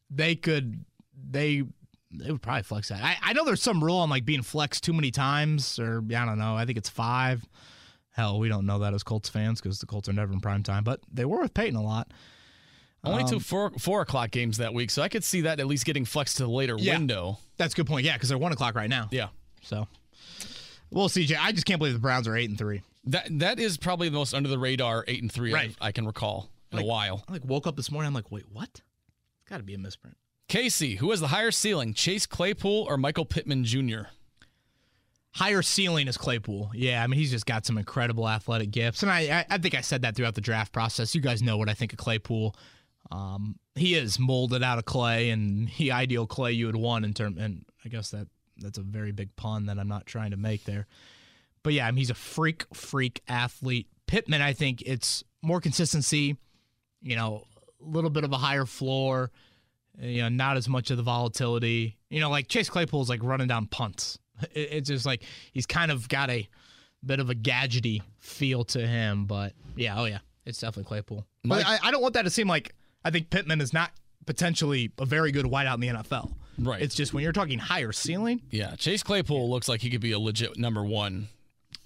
they 0.09 0.35
could 0.35 0.87
they 1.23 1.65
they 2.11 2.33
would 2.33 2.41
probably 2.41 2.63
flex 2.63 2.89
that. 2.89 3.05
I, 3.05 3.19
I 3.23 3.33
know 3.35 3.45
there's 3.45 3.63
some 3.63 3.85
rule 3.85 3.99
on 3.99 4.09
like 4.09 4.25
being 4.25 4.43
flexed 4.43 4.85
too 4.85 4.95
many 4.95 5.11
times, 5.11 5.79
or 5.79 5.99
I 5.99 6.25
don't 6.25 6.39
know. 6.39 6.57
I 6.57 6.65
think 6.65 6.79
it's 6.79 6.89
five. 6.89 7.45
Hell, 8.11 8.39
we 8.39 8.49
don't 8.49 8.65
know 8.65 8.79
that 8.79 8.95
as 8.95 9.03
Colts 9.03 9.29
fans 9.29 9.61
because 9.61 9.81
the 9.81 9.87
Colts 9.87 10.09
are 10.09 10.15
never 10.15 10.33
in 10.33 10.41
prime 10.41 10.63
time, 10.63 10.83
but 10.83 11.01
they 11.13 11.27
were 11.27 11.41
with 11.41 11.53
Peyton 11.53 11.77
a 11.77 11.83
lot. 11.83 12.11
Only 13.05 13.23
um, 13.25 13.29
two 13.29 13.41
four 13.41 13.71
four 13.79 14.01
o'clock 14.03 14.31
games 14.31 14.59
that 14.59 14.73
week, 14.73 14.91
so 14.91 15.03
I 15.03 15.09
could 15.09 15.25
see 15.25 15.43
that 15.43 15.61
at 15.61 15.67
least 15.67 15.85
getting 15.85 16.05
flexed 16.05 16.39
to 16.39 16.45
the 16.45 16.51
later 16.51 16.77
yeah, 16.79 16.95
window. 16.95 17.39
That's 17.57 17.75
a 17.75 17.77
good 17.77 17.87
point. 17.87 18.05
Yeah, 18.05 18.15
because 18.15 18.29
they're 18.29 18.39
one 18.39 18.53
o'clock 18.53 18.75
right 18.75 18.89
now. 18.89 19.09
Yeah. 19.11 19.29
So, 19.63 19.87
well, 20.91 21.09
CJ, 21.09 21.37
I 21.39 21.53
just 21.53 21.67
can't 21.67 21.79
believe 21.79 21.95
the 21.95 22.01
Browns 22.01 22.29
are 22.29 22.37
eight 22.37 22.49
and 22.49 22.59
three. 22.59 22.83
That 23.05 23.27
that 23.39 23.59
is 23.59 23.77
probably 23.77 24.09
the 24.09 24.17
most 24.17 24.35
under 24.35 24.49
the 24.49 24.59
radar 24.59 25.05
eight 25.07 25.23
and 25.23 25.31
three 25.31 25.53
right. 25.53 25.75
I, 25.81 25.89
I 25.89 25.93
can 25.93 26.07
recall 26.07 26.49
in 26.73 26.79
like, 26.79 26.85
a 26.85 26.89
while. 26.89 27.25
I 27.29 27.33
like 27.33 27.45
woke 27.45 27.67
up 27.67 27.77
this 27.77 27.91
morning. 27.91 28.09
I'm 28.09 28.15
like, 28.15 28.31
wait, 28.31 28.45
what? 28.53 28.69
It's 28.71 29.51
got 29.51 29.59
to 29.59 29.63
be 29.63 29.75
a 29.75 29.79
misprint. 29.79 30.17
Casey, 30.49 30.97
who 30.97 31.11
has 31.11 31.21
the 31.21 31.29
higher 31.29 31.51
ceiling, 31.51 31.95
Chase 31.95 32.27
Claypool 32.27 32.87
or 32.89 32.97
Michael 32.97 33.25
Pittman 33.25 33.65
Jr.? 33.65 34.09
Higher 35.33 35.63
ceiling 35.63 36.07
is 36.07 36.17
Claypool. 36.17 36.71
Yeah, 36.75 37.03
I 37.03 37.07
mean 37.09 37.19
he's 37.19 37.31
just 37.31 37.45
got 37.45 37.67
some 37.67 37.77
incredible 37.77 38.29
athletic 38.29 38.71
gifts, 38.71 39.03
and 39.03 39.11
I 39.11 39.45
I, 39.51 39.59
think 39.59 39.75
I 39.75 39.81
said 39.81 40.03
that 40.03 40.15
throughout 40.15 40.35
the 40.35 40.41
draft 40.41 40.73
process. 40.73 41.15
You 41.15 41.21
guys 41.21 41.43
know 41.43 41.57
what 41.57 41.69
I 41.69 41.75
think 41.75 41.93
of 41.93 41.99
Claypool. 41.99 42.55
Um, 43.11 43.59
he 43.75 43.95
is 43.95 44.19
molded 44.19 44.63
out 44.63 44.79
of 44.79 44.85
clay, 44.85 45.31
and 45.31 45.71
the 45.79 45.93
ideal 45.93 46.27
clay 46.27 46.53
you 46.53 46.67
would 46.67 46.77
want 46.77 47.05
in 47.05 47.15
term. 47.15 47.39
And 47.39 47.65
I 47.85 47.89
guess 47.89 48.11
that 48.11 48.29
that's 48.59 48.79
a 48.79 48.83
very 48.83 49.13
big 49.13 49.35
pun 49.37 49.67
that 49.67 49.79
I'm 49.79 49.89
not 49.89 50.07
trying 50.07 50.31
to 50.31 50.37
make 50.37 50.65
there. 50.65 50.87
But 51.63 51.73
yeah, 51.73 51.87
I 51.87 51.91
mean, 51.91 51.99
he's 51.99 52.11
a 52.11 52.15
freak, 52.15 52.65
freak 52.75 53.23
athlete. 53.29 53.89
Pittman, 54.07 54.43
I 54.43 54.53
think 54.53 54.83
it's 54.83 55.25
more 55.43 55.61
consistency. 55.61 56.37
You 57.03 57.17
know, 57.17 57.45
a 57.85 57.89
little 57.89 58.11
bit 58.11 58.25
of 58.25 58.33
a 58.33 58.37
higher 58.37 58.67
floor. 58.67 59.31
You 59.99 60.23
know, 60.23 60.29
not 60.29 60.57
as 60.57 60.69
much 60.69 60.91
of 60.91 60.97
the 60.97 61.03
volatility. 61.03 61.97
You 62.11 62.21
know, 62.21 62.31
like 62.31 62.49
Chase 62.49 62.69
Claypool's 62.69 63.09
like 63.09 63.23
running 63.23 63.49
down 63.49 63.67
punts. 63.67 64.19
It, 64.53 64.69
it's 64.73 64.89
just 64.89 65.07
like 65.07 65.23
he's 65.53 65.65
kind 65.65 65.93
of 65.93 66.09
got 66.09 66.29
a 66.29 66.49
bit 67.07 67.21
of 67.21 67.31
a 67.31 67.37
gadgety 67.37 68.03
feel 68.19 68.65
to 68.65 68.85
him. 68.85 69.27
But 69.27 69.53
yeah, 69.77 69.99
oh 69.99 70.07
yeah, 70.07 70.19
it's 70.45 70.59
definitely 70.59 70.89
Claypool. 70.89 71.25
But 71.45 71.65
I, 71.65 71.79
I 71.85 71.91
don't 71.93 72.03
want 72.03 72.15
that 72.15 72.23
to 72.23 72.31
seem 72.31 72.49
like 72.49 72.75
I 73.05 73.11
think 73.11 73.31
Pittman 73.31 73.61
is 73.61 73.73
not 73.73 73.91
potentially 74.27 74.93
a 74.99 75.05
very 75.05 75.33
good 75.33 75.47
wideout 75.47 75.75
in 75.75 75.81
the 75.81 75.89
NFL. 75.89 76.33
Right. 76.59 76.81
It's 76.81 76.95
just 76.95 77.13
when 77.13 77.23
you're 77.23 77.33
talking 77.33 77.59
higher 77.59 77.93
ceiling. 77.93 78.41
Yeah, 78.51 78.77
Chase 78.77 79.03
Claypool 79.03 79.51
looks 79.51 79.69
like 79.69 79.81
he 79.81 79.91
could 79.91 80.01
be 80.01 80.13
a 80.13 80.19
legit 80.19 80.57
number 80.57 80.85
one 80.85 81.29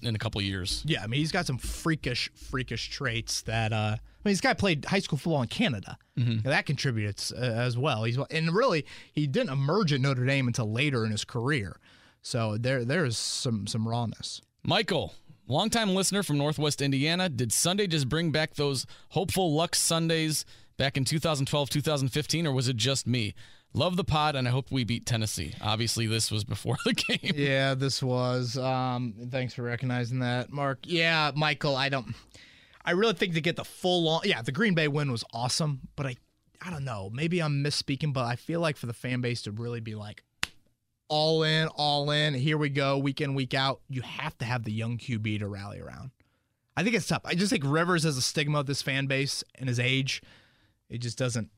in 0.02 0.14
a 0.14 0.18
couple 0.18 0.40
years. 0.40 0.82
Yeah, 0.86 1.02
I 1.02 1.06
mean 1.06 1.20
he's 1.20 1.32
got 1.32 1.46
some 1.46 1.58
freakish, 1.58 2.30
freakish 2.34 2.90
traits 2.90 3.42
that. 3.42 3.72
uh 3.72 3.96
I 4.24 4.28
mean, 4.28 4.32
this 4.32 4.40
guy 4.40 4.52
played 4.52 4.84
high 4.84 4.98
school 4.98 5.16
football 5.16 5.42
in 5.42 5.48
Canada. 5.48 5.96
Mm-hmm. 6.18 6.48
That 6.48 6.66
contributes 6.66 7.32
uh, 7.32 7.36
as 7.36 7.78
well. 7.78 8.02
He's 8.02 8.18
and 8.30 8.52
really 8.52 8.84
he 9.12 9.26
didn't 9.28 9.50
emerge 9.50 9.92
at 9.92 10.00
Notre 10.00 10.26
Dame 10.26 10.48
until 10.48 10.70
later 10.70 11.04
in 11.04 11.12
his 11.12 11.24
career. 11.24 11.78
So 12.20 12.56
there 12.58 12.84
there 12.84 13.04
is 13.04 13.16
some 13.16 13.66
some 13.66 13.86
rawness. 13.88 14.42
Michael, 14.64 15.14
longtime 15.46 15.94
listener 15.94 16.22
from 16.22 16.36
Northwest 16.36 16.82
Indiana, 16.82 17.28
did 17.28 17.52
Sunday 17.52 17.86
just 17.86 18.08
bring 18.08 18.32
back 18.32 18.54
those 18.54 18.86
hopeful 19.10 19.54
luck 19.54 19.74
Sundays 19.76 20.44
back 20.78 20.96
in 20.96 21.04
2012, 21.04 21.68
2015, 21.68 22.46
or 22.46 22.52
was 22.52 22.68
it 22.68 22.76
just 22.76 23.06
me? 23.06 23.34
Love 23.74 23.96
the 23.96 24.04
pod, 24.04 24.34
and 24.34 24.48
I 24.48 24.50
hope 24.50 24.72
we 24.72 24.84
beat 24.84 25.04
Tennessee. 25.04 25.54
Obviously, 25.60 26.06
this 26.06 26.30
was 26.30 26.44
before 26.44 26.76
the 26.86 26.94
game. 26.94 27.34
Yeah, 27.36 27.74
this 27.74 28.02
was. 28.02 28.56
Um, 28.56 29.14
thanks 29.30 29.52
for 29.52 29.62
recognizing 29.62 30.20
that, 30.20 30.50
Mark. 30.50 30.78
Yeah, 30.84 31.32
Michael, 31.34 31.76
I 31.76 31.90
don't. 31.90 32.14
I 32.82 32.92
really 32.92 33.12
think 33.12 33.34
to 33.34 33.42
get 33.42 33.56
the 33.56 33.64
full 33.64 34.08
on. 34.08 34.22
Yeah, 34.24 34.40
the 34.40 34.52
Green 34.52 34.74
Bay 34.74 34.88
win 34.88 35.12
was 35.12 35.22
awesome, 35.34 35.80
but 35.96 36.06
I, 36.06 36.16
I 36.62 36.70
don't 36.70 36.84
know. 36.84 37.10
Maybe 37.12 37.42
I'm 37.42 37.62
misspeaking, 37.62 38.14
but 38.14 38.24
I 38.24 38.36
feel 38.36 38.60
like 38.60 38.78
for 38.78 38.86
the 38.86 38.94
fan 38.94 39.20
base 39.20 39.42
to 39.42 39.50
really 39.50 39.80
be 39.80 39.94
like, 39.94 40.22
all 41.08 41.42
in, 41.42 41.68
all 41.68 42.10
in. 42.10 42.32
Here 42.32 42.56
we 42.56 42.70
go, 42.70 42.96
week 42.96 43.20
in, 43.20 43.34
week 43.34 43.52
out. 43.52 43.80
You 43.90 44.00
have 44.02 44.38
to 44.38 44.46
have 44.46 44.64
the 44.64 44.72
young 44.72 44.96
QB 44.96 45.40
to 45.40 45.48
rally 45.48 45.80
around. 45.80 46.12
I 46.76 46.82
think 46.84 46.94
it's 46.94 47.08
tough. 47.08 47.22
I 47.24 47.34
just 47.34 47.50
think 47.50 47.64
Rivers 47.66 48.04
has 48.04 48.16
a 48.16 48.22
stigma 48.22 48.60
of 48.60 48.66
this 48.66 48.82
fan 48.82 49.06
base 49.06 49.42
and 49.56 49.68
his 49.68 49.80
age. 49.80 50.22
It 50.88 50.98
just 50.98 51.18
doesn't 51.18 51.50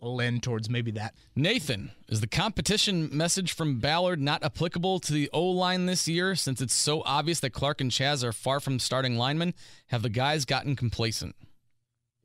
lend 0.00 0.42
towards 0.42 0.68
maybe 0.68 0.90
that. 0.92 1.14
Nathan, 1.34 1.90
is 2.08 2.20
the 2.20 2.26
competition 2.26 3.08
message 3.16 3.52
from 3.52 3.78
Ballard 3.78 4.20
not 4.20 4.44
applicable 4.44 5.00
to 5.00 5.12
the 5.12 5.30
O 5.32 5.42
line 5.44 5.86
this 5.86 6.06
year 6.06 6.34
since 6.34 6.60
it's 6.60 6.74
so 6.74 7.02
obvious 7.04 7.40
that 7.40 7.50
Clark 7.50 7.80
and 7.80 7.90
Chaz 7.90 8.22
are 8.22 8.32
far 8.32 8.60
from 8.60 8.78
starting 8.78 9.16
linemen? 9.16 9.54
Have 9.88 10.02
the 10.02 10.08
guys 10.10 10.44
gotten 10.44 10.76
complacent? 10.76 11.34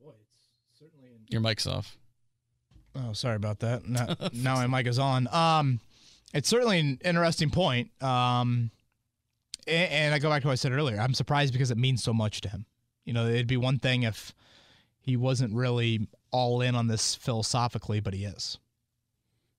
Boy, 0.02 0.12
it's 0.20 0.78
certainly 0.78 1.08
Your 1.28 1.40
mic's 1.40 1.66
off. 1.66 1.96
Oh, 2.94 3.12
sorry 3.12 3.36
about 3.36 3.60
that. 3.60 3.82
Now, 3.88 4.16
now 4.32 4.54
my 4.66 4.66
mic 4.66 4.86
is 4.86 4.98
on. 4.98 5.28
Um, 5.32 5.80
it's 6.34 6.48
certainly 6.48 6.80
an 6.80 6.98
interesting 7.04 7.50
point. 7.50 7.90
Um, 8.02 8.70
and, 9.66 9.92
and 9.92 10.14
I 10.14 10.18
go 10.18 10.28
back 10.28 10.42
to 10.42 10.48
what 10.48 10.52
I 10.52 10.56
said 10.56 10.72
earlier. 10.72 11.00
I'm 11.00 11.14
surprised 11.14 11.52
because 11.52 11.70
it 11.70 11.78
means 11.78 12.02
so 12.02 12.12
much 12.12 12.40
to 12.42 12.48
him. 12.48 12.66
You 13.04 13.12
know, 13.12 13.26
it'd 13.26 13.46
be 13.46 13.56
one 13.56 13.78
thing 13.78 14.02
if 14.02 14.34
he 15.00 15.16
wasn't 15.16 15.54
really 15.54 16.08
all 16.30 16.60
in 16.60 16.74
on 16.74 16.86
this 16.86 17.14
philosophically, 17.14 18.00
but 18.00 18.14
he 18.14 18.24
is. 18.24 18.58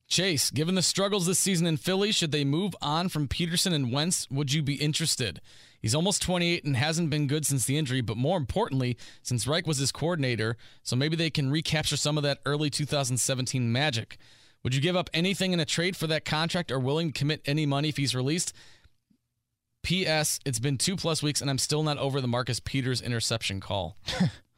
Chase, 0.08 0.52
given 0.52 0.76
the 0.76 0.82
struggles 0.82 1.26
this 1.26 1.40
season 1.40 1.66
in 1.66 1.78
Philly, 1.78 2.12
should 2.12 2.34
they 2.34 2.44
move 2.44 2.76
on 2.82 3.08
from 3.08 3.30
Pederson 3.30 3.74
and 3.74 3.94
Wentz? 3.94 4.30
Would 4.30 4.52
you 4.52 4.62
be 4.62 4.76
interested? 4.76 5.40
He's 5.82 5.96
almost 5.96 6.22
28 6.22 6.66
and 6.66 6.76
hasn't 6.76 7.10
been 7.10 7.28
good 7.28 7.46
since 7.46 7.66
the 7.66 7.78
injury, 7.78 8.02
but 8.02 8.18
more 8.18 8.38
importantly, 8.38 8.98
since 9.24 9.48
Reich 9.48 9.66
was 9.66 9.78
his 9.78 9.94
coordinator, 9.94 10.58
so 10.84 10.98
maybe 10.98 11.16
they 11.16 11.30
can 11.30 11.50
recapture 11.50 11.96
some 11.96 12.18
of 12.18 12.24
that 12.24 12.40
early 12.46 12.70
2017 12.70 13.72
magic. 13.72 14.18
Would 14.64 14.76
you 14.76 14.82
give 14.82 14.98
up 14.98 15.10
anything 15.14 15.54
in 15.54 15.60
a 15.60 15.66
trade 15.66 15.96
for 15.96 16.08
that 16.08 16.26
contract 16.26 16.72
or 16.72 16.80
willing 16.80 17.14
to 17.14 17.18
commit 17.18 17.42
any 17.46 17.66
money 17.66 17.90
if 17.90 17.98
he's 17.98 18.14
released? 18.14 18.54
P.S. 19.82 20.40
It's 20.46 20.60
been 20.60 20.78
two 20.78 20.98
plus 20.98 21.24
weeks 21.24 21.42
and 21.42 21.50
I'm 21.50 21.58
still 21.58 21.84
not 21.84 21.98
over 21.98 22.22
the 22.22 22.28
Marcus 22.28 22.60
Peters 22.60 23.02
interception 23.02 23.60
call. 23.60 23.98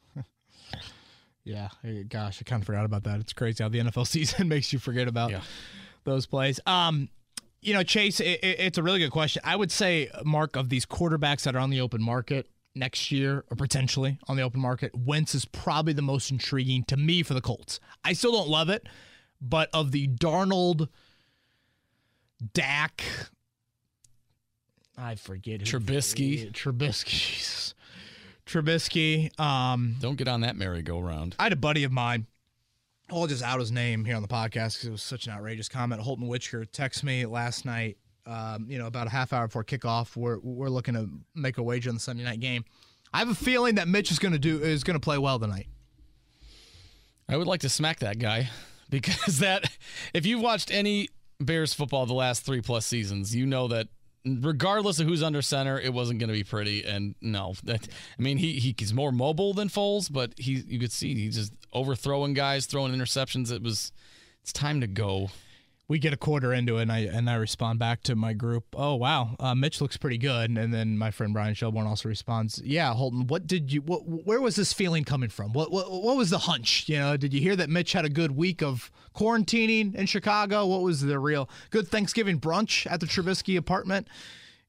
yeah, 1.43 1.69
gosh, 2.07 2.41
I 2.41 2.43
kind 2.43 2.61
of 2.61 2.65
forgot 2.65 2.85
about 2.85 3.03
that. 3.03 3.19
It's 3.19 3.33
crazy 3.33 3.63
how 3.63 3.69
the 3.69 3.79
NFL 3.79 4.07
season 4.07 4.47
makes 4.47 4.71
you 4.73 4.79
forget 4.79 5.07
about 5.07 5.31
yeah. 5.31 5.41
those 6.03 6.25
plays. 6.25 6.59
Um, 6.65 7.09
you 7.61 7.73
know, 7.73 7.83
Chase, 7.83 8.19
it, 8.19 8.39
it's 8.43 8.77
a 8.77 8.83
really 8.83 8.99
good 8.99 9.11
question. 9.11 9.41
I 9.45 9.55
would 9.55 9.71
say, 9.71 10.09
Mark, 10.25 10.55
of 10.55 10.69
these 10.69 10.85
quarterbacks 10.85 11.43
that 11.43 11.55
are 11.55 11.59
on 11.59 11.69
the 11.69 11.81
open 11.81 12.01
market 12.01 12.49
next 12.75 13.11
year 13.11 13.45
or 13.49 13.55
potentially 13.55 14.19
on 14.27 14.35
the 14.35 14.43
open 14.43 14.59
market, 14.59 14.93
Wentz 14.95 15.33
is 15.33 15.45
probably 15.45 15.93
the 15.93 16.01
most 16.01 16.31
intriguing 16.31 16.83
to 16.85 16.97
me 16.97 17.23
for 17.23 17.33
the 17.33 17.41
Colts. 17.41 17.79
I 18.03 18.13
still 18.13 18.33
don't 18.33 18.49
love 18.49 18.69
it 18.69 18.87
but 19.43 19.69
of 19.73 19.91
the 19.91 20.07
Darnold, 20.07 20.87
Dak, 22.53 23.03
I 24.97 25.15
forget 25.15 25.67
who, 25.67 25.79
Trubisky, 25.79 26.51
Trubisky, 26.51 27.05
Jesus. 27.35 27.62
Trubisky. 28.45 29.37
Um, 29.39 29.95
Don't 29.99 30.17
get 30.17 30.27
on 30.27 30.41
that 30.41 30.55
merry-go-round. 30.55 31.35
I 31.39 31.43
had 31.43 31.53
a 31.53 31.57
buddy 31.57 31.83
of 31.83 31.91
mine. 31.91 32.27
I'll 33.11 33.27
just 33.27 33.43
out 33.43 33.59
his 33.59 33.71
name 33.71 34.05
here 34.05 34.15
on 34.15 34.21
the 34.21 34.27
podcast 34.27 34.73
because 34.73 34.85
it 34.85 34.91
was 34.91 35.03
such 35.03 35.27
an 35.27 35.33
outrageous 35.33 35.69
comment. 35.69 36.01
Holton 36.01 36.27
Witcher 36.27 36.65
texted 36.65 37.03
me 37.03 37.25
last 37.25 37.65
night. 37.65 37.97
Um, 38.25 38.67
you 38.69 38.77
know, 38.77 38.87
about 38.87 39.07
a 39.07 39.09
half 39.09 39.33
hour 39.33 39.47
before 39.47 39.65
kickoff, 39.65 40.15
we're 40.15 40.39
we're 40.39 40.69
looking 40.69 40.93
to 40.93 41.09
make 41.35 41.57
a 41.57 41.63
wager 41.63 41.89
on 41.89 41.95
the 41.95 41.99
Sunday 41.99 42.23
night 42.23 42.39
game. 42.39 42.63
I 43.13 43.19
have 43.19 43.29
a 43.29 43.35
feeling 43.35 43.75
that 43.75 43.87
Mitch 43.87 44.11
is 44.11 44.17
going 44.19 44.31
to 44.31 44.39
do 44.39 44.59
is 44.59 44.83
going 44.83 44.95
to 44.95 45.03
play 45.03 45.17
well 45.17 45.37
tonight. 45.37 45.67
I 47.27 47.37
would 47.37 47.47
like 47.47 47.61
to 47.61 47.69
smack 47.69 47.99
that 47.99 48.19
guy 48.19 48.49
because 48.89 49.39
that 49.39 49.69
if 50.13 50.25
you've 50.25 50.41
watched 50.41 50.71
any 50.71 51.09
Bears 51.39 51.73
football 51.73 52.05
the 52.05 52.13
last 52.13 52.45
three 52.45 52.61
plus 52.61 52.85
seasons, 52.85 53.35
you 53.35 53.45
know 53.45 53.67
that 53.67 53.89
regardless 54.25 54.99
of 54.99 55.07
who's 55.07 55.23
under 55.23 55.41
center, 55.41 55.79
it 55.79 55.93
wasn't 55.93 56.19
going 56.19 56.29
to 56.29 56.33
be 56.33 56.43
pretty. 56.43 56.83
And 56.83 57.15
no, 57.21 57.55
that 57.63 57.87
I 58.17 58.21
mean 58.21 58.37
he 58.37 58.73
he's 58.77 58.93
more 58.93 59.11
mobile 59.11 59.53
than 59.53 59.69
Foles, 59.69 60.11
but 60.11 60.33
he 60.37 60.63
you 60.67 60.79
could 60.79 60.91
see 60.91 61.13
he's 61.15 61.35
just 61.35 61.53
overthrowing 61.73 62.33
guys, 62.33 62.65
throwing 62.65 62.93
interceptions. 62.93 63.51
It 63.51 63.61
was 63.61 63.91
it's 64.41 64.53
time 64.53 64.81
to 64.81 64.87
go 64.87 65.29
we 65.93 65.99
get 65.99 66.11
a 66.11 66.17
quarter 66.17 66.51
into 66.51 66.79
it, 66.79 66.81
and 66.81 66.91
I 66.91 67.01
and 67.01 67.29
I 67.29 67.35
respond 67.35 67.77
back 67.77 68.01
to 68.03 68.15
my 68.15 68.33
group. 68.33 68.65
Oh 68.75 68.95
wow, 68.95 69.35
uh, 69.39 69.53
Mitch 69.53 69.79
looks 69.79 69.95
pretty 69.95 70.17
good. 70.17 70.49
And 70.49 70.73
then 70.73 70.97
my 70.97 71.11
friend 71.11 71.33
Brian 71.33 71.53
Shelbourne 71.53 71.85
also 71.85 72.09
responds, 72.09 72.59
Yeah, 72.65 72.95
Holton, 72.95 73.27
what 73.27 73.45
did 73.45 73.71
you? 73.71 73.81
What, 73.81 73.99
where 73.99 74.41
was 74.41 74.55
this 74.55 74.73
feeling 74.73 75.03
coming 75.03 75.29
from? 75.29 75.53
What, 75.53 75.71
what 75.71 75.91
what 75.91 76.17
was 76.17 76.31
the 76.31 76.39
hunch? 76.39 76.89
You 76.89 76.97
know, 76.97 77.15
did 77.15 77.31
you 77.31 77.39
hear 77.39 77.55
that 77.57 77.69
Mitch 77.69 77.93
had 77.93 78.05
a 78.05 78.09
good 78.09 78.31
week 78.31 78.63
of 78.63 78.89
quarantining 79.15 79.93
in 79.93 80.07
Chicago? 80.07 80.65
What 80.65 80.81
was 80.81 81.01
the 81.01 81.19
real 81.19 81.47
good 81.69 81.87
Thanksgiving 81.87 82.39
brunch 82.39 82.91
at 82.91 82.99
the 82.99 83.05
Trubisky 83.05 83.55
apartment 83.55 84.07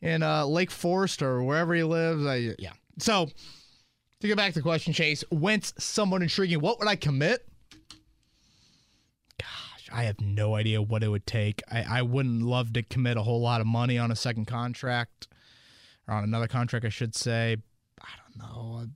in 0.02 0.22
uh, 0.22 0.44
Lake 0.44 0.70
Forest 0.70 1.22
or 1.22 1.42
wherever 1.42 1.74
he 1.74 1.84
lives? 1.84 2.26
I, 2.26 2.54
yeah. 2.58 2.72
So 2.98 3.30
to 4.20 4.26
get 4.28 4.36
back 4.36 4.52
to 4.52 4.58
the 4.58 4.62
question, 4.62 4.92
Chase, 4.92 5.24
Wentz 5.30 5.72
somewhat 5.78 6.20
intriguing. 6.20 6.60
What 6.60 6.78
would 6.80 6.88
I 6.88 6.96
commit? 6.96 7.48
I 9.94 10.04
have 10.04 10.20
no 10.20 10.56
idea 10.56 10.82
what 10.82 11.04
it 11.04 11.08
would 11.08 11.24
take. 11.24 11.62
I, 11.70 11.84
I 11.88 12.02
wouldn't 12.02 12.42
love 12.42 12.72
to 12.72 12.82
commit 12.82 13.16
a 13.16 13.22
whole 13.22 13.40
lot 13.40 13.60
of 13.60 13.66
money 13.68 13.96
on 13.96 14.10
a 14.10 14.16
second 14.16 14.46
contract 14.46 15.28
or 16.08 16.14
on 16.14 16.24
another 16.24 16.48
contract, 16.48 16.84
I 16.84 16.88
should 16.88 17.14
say. 17.14 17.58
I 18.00 18.08
don't 18.18 18.38
know. 18.38 18.86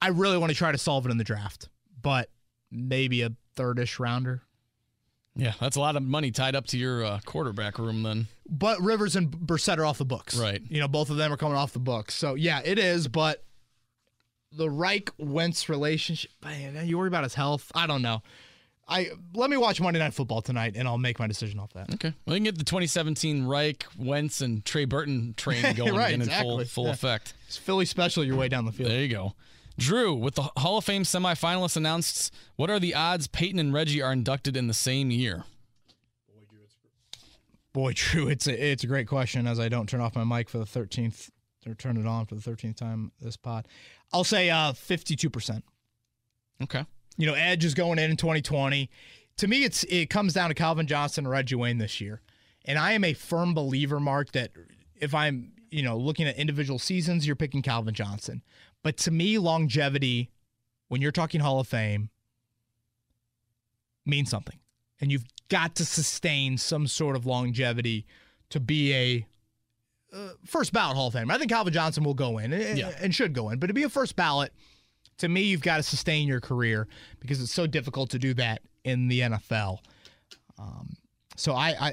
I 0.00 0.08
really 0.08 0.38
want 0.38 0.50
to 0.50 0.56
try 0.56 0.72
to 0.72 0.78
solve 0.78 1.04
it 1.04 1.10
in 1.10 1.18
the 1.18 1.24
draft, 1.24 1.68
but 2.00 2.30
maybe 2.70 3.20
a 3.20 3.32
thirdish 3.54 3.98
rounder. 3.98 4.42
Yeah, 5.36 5.52
that's 5.60 5.76
a 5.76 5.80
lot 5.80 5.94
of 5.96 6.02
money 6.02 6.30
tied 6.30 6.56
up 6.56 6.66
to 6.68 6.78
your 6.78 7.04
uh, 7.04 7.20
quarterback 7.26 7.78
room 7.78 8.02
then. 8.02 8.28
But 8.48 8.80
Rivers 8.80 9.14
and 9.14 9.30
Brissett 9.30 9.76
are 9.76 9.84
off 9.84 9.98
the 9.98 10.06
books. 10.06 10.38
Right. 10.38 10.62
You 10.70 10.80
know, 10.80 10.88
both 10.88 11.10
of 11.10 11.18
them 11.18 11.30
are 11.32 11.36
coming 11.36 11.56
off 11.56 11.74
the 11.74 11.78
books. 11.80 12.14
So, 12.14 12.34
yeah, 12.34 12.62
it 12.64 12.78
is, 12.78 13.08
but 13.08 13.44
the 14.52 14.70
Reich 14.70 15.10
Wentz 15.18 15.68
relationship, 15.68 16.30
man, 16.42 16.86
you 16.88 16.96
worry 16.96 17.08
about 17.08 17.24
his 17.24 17.34
health. 17.34 17.70
I 17.74 17.86
don't 17.86 18.02
know. 18.02 18.22
I 18.88 19.10
let 19.34 19.50
me 19.50 19.56
watch 19.56 19.80
Monday 19.80 19.98
Night 19.98 20.14
Football 20.14 20.40
tonight, 20.40 20.74
and 20.76 20.88
I'll 20.88 20.98
make 20.98 21.18
my 21.18 21.26
decision 21.26 21.60
off 21.60 21.72
that. 21.74 21.92
Okay, 21.94 22.14
well, 22.26 22.34
you 22.34 22.40
can 22.40 22.44
get 22.44 22.58
the 22.58 22.64
2017 22.64 23.44
Reich, 23.44 23.84
Wentz, 23.98 24.40
and 24.40 24.64
Trey 24.64 24.86
Burton 24.86 25.34
train 25.36 25.62
going 25.76 25.94
right, 25.94 26.08
again 26.08 26.22
exactly. 26.22 26.50
in 26.50 26.58
full 26.58 26.64
full 26.64 26.84
yeah. 26.86 26.92
effect. 26.92 27.34
It's 27.46 27.58
Philly 27.58 27.84
special 27.84 28.24
your 28.24 28.36
way 28.36 28.48
down 28.48 28.64
the 28.64 28.72
field. 28.72 28.90
There 28.90 29.00
you 29.00 29.08
go. 29.08 29.34
Drew, 29.78 30.14
with 30.14 30.34
the 30.34 30.50
Hall 30.56 30.78
of 30.78 30.84
Fame 30.84 31.04
semifinalists 31.04 31.76
announced, 31.76 32.34
what 32.56 32.68
are 32.68 32.80
the 32.80 32.94
odds 32.94 33.28
Peyton 33.28 33.60
and 33.60 33.72
Reggie 33.72 34.02
are 34.02 34.12
inducted 34.12 34.56
in 34.56 34.66
the 34.66 34.74
same 34.74 35.10
year? 35.10 35.44
Boy, 37.72 37.92
Drew, 37.94 38.28
it's 38.28 38.46
a 38.46 38.70
it's 38.70 38.82
a 38.82 38.86
great 38.86 39.06
question. 39.06 39.46
As 39.46 39.60
I 39.60 39.68
don't 39.68 39.88
turn 39.88 40.00
off 40.00 40.16
my 40.16 40.24
mic 40.24 40.48
for 40.48 40.58
the 40.58 40.64
13th 40.64 41.30
or 41.66 41.74
turn 41.74 41.96
it 41.98 42.06
on 42.06 42.24
for 42.24 42.34
the 42.34 42.40
13th 42.40 42.76
time 42.76 43.12
this 43.20 43.36
pod, 43.36 43.68
I'll 44.12 44.24
say 44.24 44.48
uh, 44.48 44.72
52 44.72 45.28
percent. 45.28 45.62
Okay. 46.62 46.84
You 47.18 47.26
know, 47.26 47.34
Edge 47.34 47.64
is 47.64 47.74
going 47.74 47.98
in 47.98 48.10
in 48.10 48.16
2020. 48.16 48.88
To 49.38 49.46
me, 49.48 49.64
it's 49.64 49.84
it 49.84 50.08
comes 50.08 50.32
down 50.32 50.48
to 50.48 50.54
Calvin 50.54 50.86
Johnson 50.86 51.24
and 51.26 51.30
Reggie 51.30 51.54
Wayne 51.56 51.78
this 51.78 52.00
year, 52.00 52.20
and 52.64 52.78
I 52.78 52.92
am 52.92 53.04
a 53.04 53.12
firm 53.12 53.52
believer, 53.54 54.00
Mark, 54.00 54.32
that 54.32 54.52
if 54.96 55.14
I'm 55.14 55.52
you 55.70 55.82
know 55.82 55.96
looking 55.96 56.26
at 56.26 56.36
individual 56.38 56.78
seasons, 56.78 57.26
you're 57.26 57.36
picking 57.36 57.60
Calvin 57.60 57.92
Johnson. 57.92 58.42
But 58.82 58.96
to 58.98 59.10
me, 59.10 59.36
longevity, 59.38 60.30
when 60.88 61.02
you're 61.02 61.12
talking 61.12 61.40
Hall 61.40 61.60
of 61.60 61.68
Fame, 61.68 62.08
means 64.06 64.30
something, 64.30 64.58
and 65.00 65.10
you've 65.12 65.24
got 65.48 65.74
to 65.76 65.84
sustain 65.84 66.56
some 66.58 66.86
sort 66.86 67.16
of 67.16 67.26
longevity 67.26 68.06
to 68.50 68.60
be 68.60 68.94
a 68.94 69.26
uh, 70.12 70.30
first 70.44 70.72
ballot 70.72 70.96
Hall 70.96 71.08
of 71.08 71.12
Fame. 71.14 71.30
I 71.30 71.38
think 71.38 71.50
Calvin 71.50 71.72
Johnson 71.72 72.02
will 72.04 72.14
go 72.14 72.38
in 72.38 72.52
and, 72.52 72.78
Yeah. 72.78 72.92
and 73.00 73.14
should 73.14 73.32
go 73.34 73.50
in, 73.50 73.58
but 73.58 73.66
to 73.66 73.74
be 73.74 73.82
a 73.82 73.88
first 73.88 74.16
ballot, 74.16 74.52
to 75.18 75.28
me, 75.28 75.42
you've 75.42 75.62
got 75.62 75.76
to 75.76 75.82
sustain 75.82 76.26
your 76.26 76.40
career 76.40 76.88
because 77.20 77.40
it's 77.40 77.52
so 77.52 77.66
difficult 77.66 78.10
to 78.10 78.18
do 78.18 78.34
that 78.34 78.62
in 78.84 79.08
the 79.08 79.20
NFL. 79.20 79.78
Um, 80.58 80.96
so 81.36 81.54
I, 81.54 81.68
I, 81.80 81.92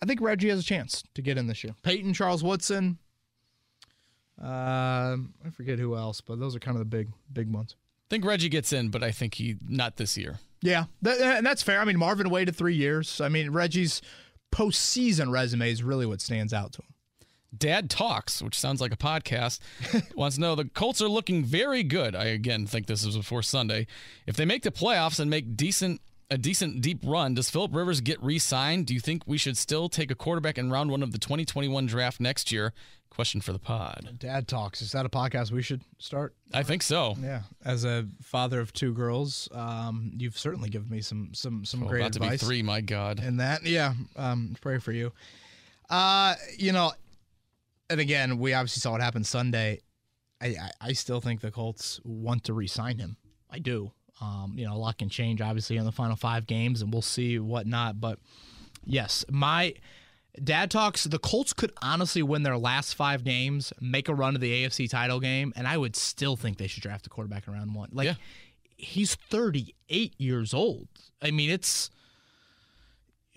I 0.00 0.06
think 0.06 0.20
Reggie 0.20 0.48
has 0.48 0.60
a 0.60 0.64
chance 0.64 1.02
to 1.14 1.22
get 1.22 1.38
in 1.38 1.46
this 1.46 1.62
year. 1.64 1.74
Peyton, 1.82 2.12
Charles 2.14 2.42
Woodson. 2.42 2.98
Uh, 4.42 5.16
I 5.44 5.50
forget 5.52 5.78
who 5.78 5.96
else, 5.96 6.20
but 6.20 6.40
those 6.40 6.56
are 6.56 6.58
kind 6.58 6.76
of 6.76 6.80
the 6.80 6.86
big, 6.86 7.08
big 7.32 7.52
ones. 7.52 7.76
I 8.08 8.08
think 8.10 8.24
Reggie 8.24 8.48
gets 8.48 8.72
in, 8.72 8.90
but 8.90 9.02
I 9.02 9.10
think 9.10 9.34
he 9.34 9.56
not 9.66 9.96
this 9.96 10.16
year. 10.16 10.38
Yeah, 10.60 10.84
that, 11.02 11.20
and 11.20 11.46
that's 11.46 11.62
fair. 11.62 11.80
I 11.80 11.84
mean, 11.84 11.98
Marvin 11.98 12.30
waited 12.30 12.56
three 12.56 12.74
years. 12.74 13.20
I 13.20 13.28
mean, 13.28 13.50
Reggie's 13.50 14.02
postseason 14.52 15.32
resume 15.32 15.70
is 15.70 15.82
really 15.82 16.06
what 16.06 16.20
stands 16.20 16.52
out 16.52 16.72
to 16.72 16.82
him. 16.82 16.91
Dad 17.56 17.90
Talks, 17.90 18.40
which 18.42 18.58
sounds 18.58 18.80
like 18.80 18.92
a 18.92 18.96
podcast, 18.96 19.60
wants 20.14 20.36
to 20.36 20.40
know 20.40 20.54
the 20.54 20.64
Colts 20.64 21.02
are 21.02 21.08
looking 21.08 21.44
very 21.44 21.82
good. 21.82 22.14
I 22.16 22.24
again 22.26 22.66
think 22.66 22.86
this 22.86 23.04
is 23.04 23.16
before 23.16 23.42
Sunday. 23.42 23.86
If 24.26 24.36
they 24.36 24.44
make 24.44 24.62
the 24.62 24.70
playoffs 24.70 25.20
and 25.20 25.30
make 25.30 25.56
decent 25.56 26.00
a 26.30 26.38
decent 26.38 26.80
deep 26.80 27.00
run, 27.04 27.34
does 27.34 27.50
Philip 27.50 27.74
Rivers 27.74 28.00
get 28.00 28.22
re-signed? 28.22 28.86
Do 28.86 28.94
you 28.94 29.00
think 29.00 29.22
we 29.26 29.36
should 29.36 29.56
still 29.58 29.90
take 29.90 30.10
a 30.10 30.14
quarterback 30.14 30.56
in 30.56 30.70
round 30.70 30.90
one 30.90 31.02
of 31.02 31.12
the 31.12 31.18
2021 31.18 31.84
draft 31.84 32.20
next 32.20 32.50
year? 32.50 32.72
Question 33.10 33.42
for 33.42 33.52
the 33.52 33.58
pod. 33.58 34.16
Dad 34.18 34.48
talks. 34.48 34.80
Is 34.80 34.92
that 34.92 35.04
a 35.04 35.10
podcast 35.10 35.50
we 35.52 35.60
should 35.60 35.82
start? 35.98 36.34
I 36.54 36.62
think 36.62 36.82
so. 36.82 37.14
Yeah, 37.20 37.42
as 37.62 37.84
a 37.84 38.06
father 38.22 38.60
of 38.60 38.72
two 38.72 38.94
girls, 38.94 39.50
um, 39.52 40.12
you've 40.16 40.38
certainly 40.38 40.70
given 40.70 40.88
me 40.88 41.02
some 41.02 41.34
some 41.34 41.66
some 41.66 41.82
Oh, 41.82 41.86
great 41.86 42.00
about 42.00 42.12
to 42.14 42.20
be 42.20 42.26
advice. 42.28 42.42
three, 42.42 42.62
my 42.62 42.80
God. 42.80 43.20
And 43.22 43.38
that, 43.40 43.66
yeah, 43.66 43.92
um, 44.16 44.56
pray 44.62 44.78
for 44.78 44.92
you. 44.92 45.12
Uh, 45.90 46.34
you 46.56 46.72
know, 46.72 46.92
and 47.92 48.00
again, 48.00 48.38
we 48.38 48.54
obviously 48.54 48.80
saw 48.80 48.92
what 48.92 49.00
happened 49.00 49.26
Sunday. 49.26 49.80
I, 50.40 50.46
I, 50.48 50.70
I 50.80 50.92
still 50.94 51.20
think 51.20 51.40
the 51.40 51.50
Colts 51.50 52.00
want 52.04 52.44
to 52.44 52.52
re-sign 52.52 52.98
him. 52.98 53.16
I 53.50 53.58
do. 53.58 53.92
Um, 54.20 54.54
you 54.56 54.64
know, 54.66 54.74
a 54.74 54.78
lot 54.78 54.98
can 54.98 55.08
change 55.08 55.40
obviously 55.40 55.76
in 55.76 55.84
the 55.84 55.92
final 55.92 56.16
five 56.16 56.46
games, 56.46 56.82
and 56.82 56.92
we'll 56.92 57.02
see 57.02 57.38
whatnot. 57.38 58.00
But 58.00 58.18
yes, 58.84 59.24
my 59.30 59.74
dad 60.42 60.70
talks. 60.70 61.04
The 61.04 61.18
Colts 61.18 61.52
could 61.52 61.72
honestly 61.82 62.22
win 62.22 62.42
their 62.42 62.56
last 62.58 62.94
five 62.94 63.24
games, 63.24 63.72
make 63.80 64.08
a 64.08 64.14
run 64.14 64.32
to 64.34 64.38
the 64.38 64.64
AFC 64.64 64.88
title 64.88 65.20
game, 65.20 65.52
and 65.56 65.66
I 65.68 65.76
would 65.76 65.96
still 65.96 66.36
think 66.36 66.58
they 66.58 66.66
should 66.66 66.82
draft 66.82 67.06
a 67.06 67.10
quarterback 67.10 67.46
in 67.46 67.52
round 67.52 67.74
one. 67.74 67.90
Like 67.92 68.06
Yeah. 68.06 68.14
he's 68.76 69.14
38 69.14 70.14
years 70.18 70.54
old. 70.54 70.88
I 71.20 71.30
mean, 71.30 71.50
it's 71.50 71.90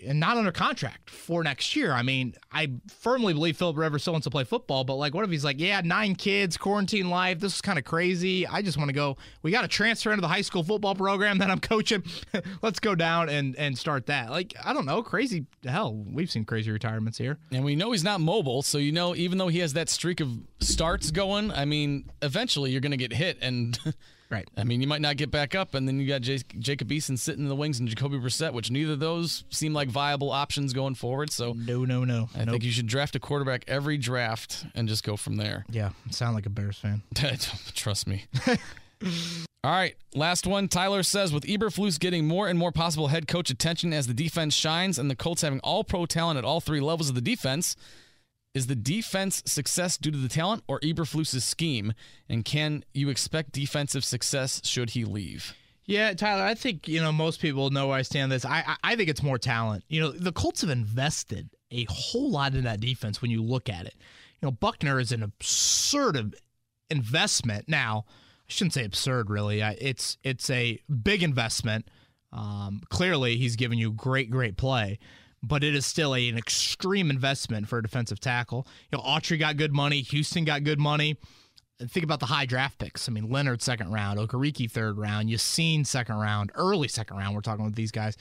and 0.04 0.20
not 0.20 0.36
under 0.36 0.52
contract 0.52 1.10
for 1.10 1.42
next 1.42 1.74
year. 1.74 1.92
I 1.92 2.02
mean, 2.02 2.34
I 2.52 2.72
firmly 2.88 3.32
believe 3.32 3.56
Philip 3.56 3.76
Rivers 3.76 4.02
still 4.02 4.12
wants 4.12 4.24
to 4.24 4.30
play 4.30 4.44
football, 4.44 4.84
but 4.84 4.94
like, 4.96 5.14
what 5.14 5.24
if 5.24 5.30
he's 5.30 5.44
like, 5.44 5.58
yeah, 5.58 5.80
nine 5.82 6.14
kids, 6.14 6.56
quarantine 6.56 7.08
life, 7.08 7.40
this 7.40 7.54
is 7.54 7.60
kind 7.60 7.78
of 7.78 7.84
crazy. 7.84 8.46
I 8.46 8.62
just 8.62 8.76
want 8.76 8.88
to 8.88 8.94
go. 8.94 9.16
We 9.42 9.50
got 9.50 9.62
to 9.62 9.68
transfer 9.68 10.10
into 10.12 10.20
the 10.20 10.28
high 10.28 10.42
school 10.42 10.62
football 10.62 10.94
program 10.94 11.38
that 11.38 11.50
I'm 11.50 11.60
coaching. 11.60 12.02
Let's 12.62 12.80
go 12.80 12.94
down 12.94 13.28
and 13.28 13.56
and 13.56 13.76
start 13.76 14.06
that. 14.06 14.30
Like, 14.30 14.54
I 14.62 14.72
don't 14.72 14.86
know, 14.86 15.02
crazy. 15.02 15.46
Hell, 15.64 15.94
we've 15.94 16.30
seen 16.30 16.44
crazy 16.44 16.70
retirements 16.70 17.18
here. 17.18 17.38
And 17.50 17.64
we 17.64 17.76
know 17.76 17.92
he's 17.92 18.04
not 18.04 18.20
mobile, 18.20 18.62
so 18.62 18.78
you 18.78 18.92
know, 18.92 19.14
even 19.14 19.38
though 19.38 19.48
he 19.48 19.60
has 19.60 19.72
that 19.74 19.88
streak 19.88 20.20
of 20.20 20.30
starts 20.60 21.10
going, 21.10 21.50
I 21.50 21.64
mean, 21.64 22.10
eventually 22.22 22.70
you're 22.70 22.80
going 22.80 22.90
to 22.90 22.96
get 22.96 23.12
hit, 23.12 23.38
and 23.40 23.78
Right. 24.28 24.48
I 24.56 24.64
mean, 24.64 24.80
you 24.80 24.88
might 24.88 25.00
not 25.00 25.16
get 25.16 25.30
back 25.30 25.54
up, 25.54 25.74
and 25.74 25.86
then 25.86 26.00
you 26.00 26.06
got 26.08 26.20
J- 26.22 26.40
Jacob 26.58 26.88
Eason 26.88 27.16
sitting 27.18 27.44
in 27.44 27.48
the 27.48 27.54
wings 27.54 27.78
and 27.78 27.88
Jacoby 27.88 28.18
Brissett, 28.18 28.52
which 28.52 28.70
neither 28.72 28.94
of 28.94 28.98
those 28.98 29.44
seem 29.50 29.72
like 29.72 29.88
viable 29.88 30.32
options 30.32 30.72
going 30.72 30.96
forward. 30.96 31.30
So 31.30 31.52
No, 31.52 31.84
no, 31.84 32.04
no. 32.04 32.28
I 32.34 32.44
think 32.44 32.64
you 32.64 32.72
should 32.72 32.88
draft 32.88 33.14
a 33.14 33.20
quarterback 33.20 33.64
every 33.68 33.98
draft 33.98 34.66
and 34.74 34.88
just 34.88 35.04
go 35.04 35.16
from 35.16 35.36
there. 35.36 35.64
Yeah, 35.70 35.90
sound 36.10 36.34
like 36.34 36.46
a 36.46 36.50
Bears 36.50 36.76
fan. 36.76 37.02
Trust 37.74 38.08
me. 38.08 38.24
All 39.64 39.72
right, 39.72 39.96
last 40.14 40.46
one. 40.46 40.68
Tyler 40.68 41.02
says 41.02 41.32
with 41.32 41.44
Eberflus 41.44 41.98
getting 41.98 42.26
more 42.28 42.48
and 42.48 42.56
more 42.58 42.70
possible 42.70 43.08
head 43.08 43.26
coach 43.26 43.50
attention 43.50 43.92
as 43.92 44.06
the 44.06 44.14
defense 44.14 44.54
shines, 44.54 44.98
and 44.98 45.10
the 45.10 45.16
Colts 45.16 45.42
having 45.42 45.58
all 45.60 45.82
pro 45.84 46.06
talent 46.06 46.38
at 46.38 46.44
all 46.44 46.60
three 46.60 46.80
levels 46.80 47.08
of 47.08 47.14
the 47.16 47.20
defense, 47.20 47.74
is 48.56 48.68
the 48.68 48.74
defense 48.74 49.42
success 49.44 49.98
due 49.98 50.10
to 50.10 50.16
the 50.16 50.30
talent 50.30 50.64
or 50.66 50.80
Eberflus's 50.80 51.44
scheme? 51.44 51.92
And 52.26 52.42
can 52.42 52.84
you 52.94 53.10
expect 53.10 53.52
defensive 53.52 54.02
success 54.02 54.62
should 54.64 54.90
he 54.90 55.04
leave? 55.04 55.54
Yeah, 55.84 56.14
Tyler, 56.14 56.42
I 56.42 56.54
think 56.54 56.88
you 56.88 57.02
know 57.02 57.12
most 57.12 57.40
people 57.40 57.68
know 57.68 57.88
where 57.88 57.98
I 57.98 58.02
stand. 58.02 58.24
on 58.24 58.30
This, 58.30 58.46
I, 58.46 58.64
I 58.66 58.76
I 58.82 58.96
think 58.96 59.10
it's 59.10 59.22
more 59.22 59.38
talent. 59.38 59.84
You 59.88 60.00
know, 60.00 60.10
the 60.10 60.32
Colts 60.32 60.62
have 60.62 60.70
invested 60.70 61.50
a 61.70 61.86
whole 61.90 62.30
lot 62.30 62.54
in 62.54 62.64
that 62.64 62.80
defense. 62.80 63.20
When 63.20 63.30
you 63.30 63.42
look 63.42 63.68
at 63.68 63.84
it, 63.84 63.94
you 64.40 64.46
know, 64.46 64.52
Buckner 64.52 64.98
is 64.98 65.12
an 65.12 65.22
absurd 65.22 66.34
investment. 66.88 67.68
Now, 67.68 68.06
I 68.08 68.52
shouldn't 68.52 68.72
say 68.72 68.84
absurd, 68.86 69.28
really. 69.28 69.60
It's 69.60 70.16
it's 70.24 70.48
a 70.48 70.80
big 71.02 71.22
investment. 71.22 71.88
Um, 72.32 72.80
clearly, 72.88 73.36
he's 73.36 73.54
given 73.54 73.76
you 73.76 73.92
great, 73.92 74.30
great 74.30 74.56
play, 74.56 74.98
but 75.46 75.62
it 75.62 75.74
is 75.74 75.86
still 75.86 76.14
a, 76.14 76.28
an 76.28 76.36
extreme 76.36 77.10
investment 77.10 77.68
for 77.68 77.78
a 77.78 77.82
defensive 77.82 78.20
tackle. 78.20 78.66
You 78.90 78.98
know, 78.98 79.04
Autry 79.04 79.38
got 79.38 79.56
good 79.56 79.72
money. 79.72 80.00
Houston 80.00 80.44
got 80.44 80.64
good 80.64 80.78
money 80.78 81.16
think 81.78 82.04
about 82.04 82.20
the 82.20 82.26
high 82.26 82.46
draft 82.46 82.78
picks. 82.78 83.08
I 83.08 83.12
mean, 83.12 83.30
Leonard 83.30 83.60
second 83.60 83.92
round, 83.92 84.18
Okereke 84.18 84.70
third 84.70 84.96
round, 84.96 85.28
Ya-Sin 85.28 85.84
second 85.84 86.16
round, 86.16 86.50
early 86.54 86.88
second 86.88 87.16
round. 87.16 87.34
We're 87.34 87.42
talking 87.42 87.64
with 87.64 87.74
these 87.74 87.90
guys. 87.90 88.16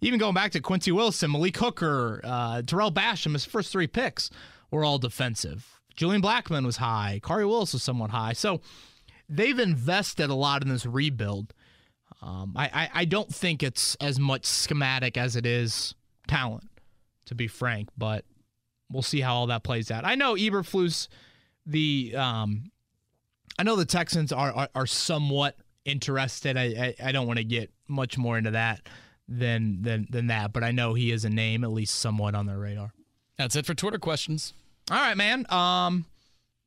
Even 0.00 0.18
going 0.18 0.34
back 0.34 0.52
to 0.52 0.60
Quincy 0.60 0.92
Wilson, 0.92 1.32
Malik 1.32 1.56
Hooker, 1.56 2.20
uh, 2.22 2.62
Tarell 2.62 2.92
Basham, 2.92 3.32
his 3.32 3.44
first 3.44 3.72
three 3.72 3.86
picks 3.86 4.30
were 4.70 4.84
all 4.84 4.98
defensive. 4.98 5.80
Julian 5.96 6.22
Blackmon 6.22 6.64
was 6.64 6.76
high. 6.76 7.20
Khari 7.22 7.46
Willis 7.46 7.72
was 7.72 7.82
somewhat 7.82 8.10
high. 8.10 8.32
So 8.32 8.60
they've 9.28 9.58
invested 9.58 10.30
a 10.30 10.34
lot 10.34 10.62
in 10.62 10.68
this 10.68 10.86
rebuild. 10.86 11.52
Um, 12.22 12.52
I, 12.56 12.66
I, 12.66 12.90
I 13.00 13.04
don't 13.06 13.32
think 13.34 13.62
it's 13.62 13.96
as 13.96 14.20
much 14.20 14.44
schematic 14.46 15.16
as 15.16 15.36
it 15.36 15.46
is 15.46 15.94
talent, 16.28 16.69
to 17.30 17.34
be 17.36 17.46
frank, 17.46 17.88
but 17.96 18.24
we'll 18.92 19.02
see 19.02 19.20
how 19.20 19.36
all 19.36 19.46
that 19.46 19.62
plays 19.62 19.90
out. 19.90 20.04
I 20.04 20.16
know 20.16 20.34
Eberflus, 20.34 21.06
the 21.64 22.12
um, 22.16 22.72
I 23.56 23.62
know 23.62 23.76
the 23.76 23.84
Texans 23.84 24.32
are 24.32 24.52
are, 24.52 24.68
are 24.74 24.86
somewhat 24.86 25.56
interested. 25.84 26.56
I 26.56 26.64
I, 27.00 27.08
I 27.08 27.12
don't 27.12 27.28
want 27.28 27.38
to 27.38 27.44
get 27.44 27.70
much 27.88 28.18
more 28.18 28.36
into 28.36 28.50
that 28.50 28.80
than 29.28 29.82
than 29.82 30.08
than 30.10 30.26
that, 30.26 30.52
but 30.52 30.64
I 30.64 30.72
know 30.72 30.94
he 30.94 31.12
is 31.12 31.24
a 31.24 31.30
name 31.30 31.62
at 31.62 31.70
least 31.70 32.00
somewhat 32.00 32.34
on 32.34 32.46
their 32.46 32.58
radar. 32.58 32.92
That's 33.38 33.54
it 33.54 33.64
for 33.64 33.74
Twitter 33.74 33.98
questions. 33.98 34.52
All 34.90 34.98
right, 34.98 35.16
man. 35.16 35.46
Um, 35.50 36.06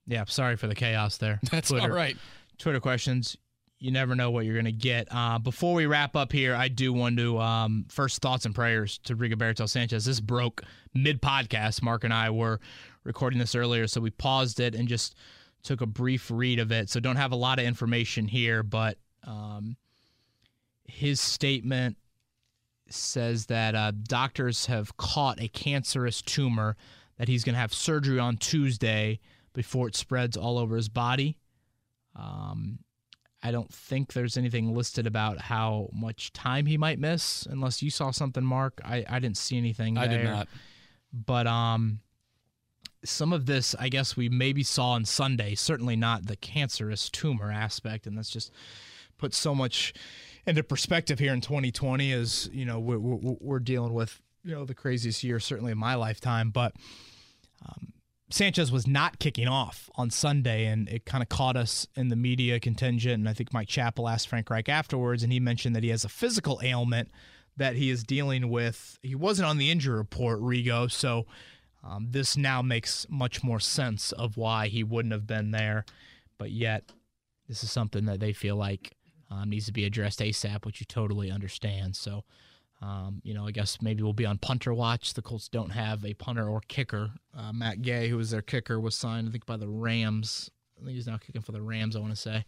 yeah, 0.07 0.23
sorry 0.25 0.55
for 0.55 0.67
the 0.67 0.75
chaos 0.75 1.17
there. 1.17 1.41
That's 1.51 1.69
Twitter, 1.69 1.89
all 1.89 1.95
right. 1.95 2.15
Twitter 2.57 2.79
questions. 2.79 3.35
You 3.83 3.91
never 3.91 4.15
know 4.15 4.31
what 4.31 4.45
you're 4.45 4.53
going 4.53 4.63
to 4.63 4.71
get. 4.71 5.09
Uh, 5.11 5.39
before 5.39 5.73
we 5.73 5.87
wrap 5.87 6.15
up 6.15 6.31
here, 6.31 6.55
I 6.55 6.69
do 6.69 6.93
want 6.93 7.17
to 7.17 7.37
um, 7.37 7.83
first 7.89 8.21
thoughts 8.21 8.45
and 8.45 8.55
prayers 8.55 8.97
to 8.99 9.13
Rigoberto 9.13 9.67
Sanchez. 9.67 10.05
This 10.05 10.21
broke 10.21 10.63
mid 10.93 11.21
podcast. 11.21 11.81
Mark 11.81 12.05
and 12.05 12.13
I 12.13 12.29
were 12.29 12.61
recording 13.03 13.39
this 13.39 13.55
earlier, 13.55 13.85
so 13.87 13.99
we 13.99 14.09
paused 14.09 14.61
it 14.61 14.73
and 14.73 14.87
just 14.87 15.15
took 15.63 15.81
a 15.81 15.85
brief 15.85 16.31
read 16.31 16.59
of 16.59 16.71
it. 16.71 16.89
So 16.89 17.01
don't 17.01 17.17
have 17.17 17.33
a 17.33 17.35
lot 17.35 17.59
of 17.59 17.65
information 17.65 18.25
here, 18.25 18.63
but 18.63 18.99
um, 19.27 19.75
his 20.85 21.19
statement 21.19 21.97
says 22.89 23.47
that 23.47 23.75
uh, 23.75 23.91
doctors 24.07 24.67
have 24.67 24.95
caught 24.95 25.41
a 25.41 25.49
cancerous 25.49 26.21
tumor 26.21 26.77
that 27.17 27.27
he's 27.27 27.43
going 27.43 27.55
to 27.55 27.59
have 27.59 27.73
surgery 27.73 28.17
on 28.17 28.37
Tuesday 28.37 29.19
before 29.51 29.89
it 29.89 29.95
spreads 29.97 30.37
all 30.37 30.57
over 30.57 30.77
his 30.77 30.87
body. 30.87 31.37
Um, 32.15 32.79
I 33.43 33.51
don't 33.51 33.71
think 33.71 34.13
there's 34.13 34.37
anything 34.37 34.73
listed 34.73 35.05
about 35.05 35.37
how 35.37 35.89
much 35.91 36.31
time 36.31 36.65
he 36.65 36.77
might 36.77 36.97
miss, 36.97 37.45
unless 37.45 37.81
you 37.81 37.89
saw 37.89 38.11
something, 38.11 38.43
Mark. 38.43 38.79
I, 38.85 39.03
I 39.07 39.19
didn't 39.19 39.37
see 39.37 39.57
anything. 39.57 39.97
I 39.97 40.07
did 40.07 40.23
not. 40.23 40.47
But 41.11 41.45
um, 41.45 41.99
some 43.03 43.33
of 43.33 43.45
this, 43.45 43.75
I 43.77 43.89
guess, 43.89 44.15
we 44.15 44.29
maybe 44.29 44.63
saw 44.63 44.91
on 44.91 45.03
Sunday. 45.03 45.55
Certainly 45.55 45.97
not 45.97 46.25
the 46.25 46.37
cancerous 46.37 47.09
tumor 47.09 47.51
aspect, 47.51 48.07
and 48.07 48.17
that's 48.17 48.29
just 48.29 48.51
put 49.17 49.33
so 49.33 49.53
much 49.53 49.93
into 50.47 50.63
perspective 50.63 51.19
here 51.19 51.33
in 51.33 51.41
2020. 51.41 52.13
As 52.13 52.49
you 52.53 52.65
know, 52.65 52.79
we're, 52.79 52.97
we're, 52.97 53.35
we're 53.41 53.59
dealing 53.59 53.93
with 53.93 54.21
you 54.43 54.55
know 54.55 54.65
the 54.65 54.73
craziest 54.73 55.23
year 55.23 55.39
certainly 55.39 55.73
in 55.73 55.77
my 55.77 55.95
lifetime, 55.95 56.49
but 56.49 56.73
um, 57.67 57.93
Sanchez 58.33 58.71
was 58.71 58.87
not 58.87 59.19
kicking 59.19 59.47
off 59.47 59.91
on 59.93 60.09
Sunday, 60.09 60.65
and 60.65 60.89
it 60.89 61.05
kind 61.05 61.21
of 61.21 61.29
caught 61.29 61.55
us 61.55 61.85
in 61.95 62.07
the 62.07 62.15
media 62.15 62.59
contingent. 62.59 63.13
And 63.19 63.29
I 63.29 63.33
think 63.33 63.53
Mike 63.53 63.67
Chappell 63.67 64.09
asked 64.09 64.27
Frank 64.27 64.49
Reich 64.49 64.67
afterwards, 64.67 65.21
and 65.21 65.31
he 65.31 65.39
mentioned 65.39 65.75
that 65.75 65.83
he 65.83 65.89
has 65.89 66.03
a 66.03 66.09
physical 66.09 66.59
ailment 66.63 67.11
that 67.57 67.75
he 67.75 67.91
is 67.91 68.03
dealing 68.03 68.49
with. 68.49 68.97
He 69.03 69.13
wasn't 69.13 69.49
on 69.49 69.59
the 69.59 69.69
injury 69.69 69.95
report, 69.95 70.41
Rigo, 70.41 70.89
so 70.89 71.27
um, 71.83 72.07
this 72.09 72.35
now 72.35 72.63
makes 72.63 73.05
much 73.07 73.43
more 73.43 73.59
sense 73.59 74.11
of 74.13 74.35
why 74.35 74.67
he 74.67 74.83
wouldn't 74.83 75.11
have 75.11 75.27
been 75.27 75.51
there. 75.51 75.85
But 76.39 76.49
yet, 76.49 76.91
this 77.47 77.63
is 77.63 77.71
something 77.71 78.05
that 78.05 78.19
they 78.19 78.33
feel 78.33 78.55
like 78.55 78.95
um, 79.29 79.51
needs 79.51 79.67
to 79.67 79.73
be 79.73 79.85
addressed 79.85 80.21
ASAP, 80.21 80.65
which 80.65 80.79
you 80.79 80.87
totally 80.87 81.29
understand. 81.29 81.95
So, 81.95 82.23
um, 82.83 83.21
you 83.23 83.33
know, 83.33 83.47
I 83.47 83.51
guess 83.51 83.81
maybe 83.81 84.03
we'll 84.03 84.11
be 84.11 84.25
on 84.25 84.37
punter 84.37 84.73
watch. 84.73 85.13
The 85.13 85.21
Colts 85.21 85.47
don't 85.47 85.69
have 85.69 86.03
a 86.03 86.13
punter 86.15 86.49
or 86.49 86.59
kicker. 86.67 87.11
Uh, 87.35 87.53
Matt 87.53 87.81
Gay, 87.81 88.09
who 88.09 88.17
was 88.17 88.31
their 88.31 88.41
kicker, 88.41 88.77
was 88.77 88.93
signed, 88.93 89.29
I 89.29 89.31
think, 89.31 89.45
by 89.45 89.55
the 89.55 89.69
Rams. 89.69 90.51
I 90.77 90.83
think 90.83 90.95
he's 90.95 91.07
now 91.07 91.15
kicking 91.15 91.41
for 91.41 91.53
the 91.53 91.61
Rams, 91.61 91.95
I 91.95 91.99
want 91.99 92.11
to 92.11 92.19
say. 92.19 92.43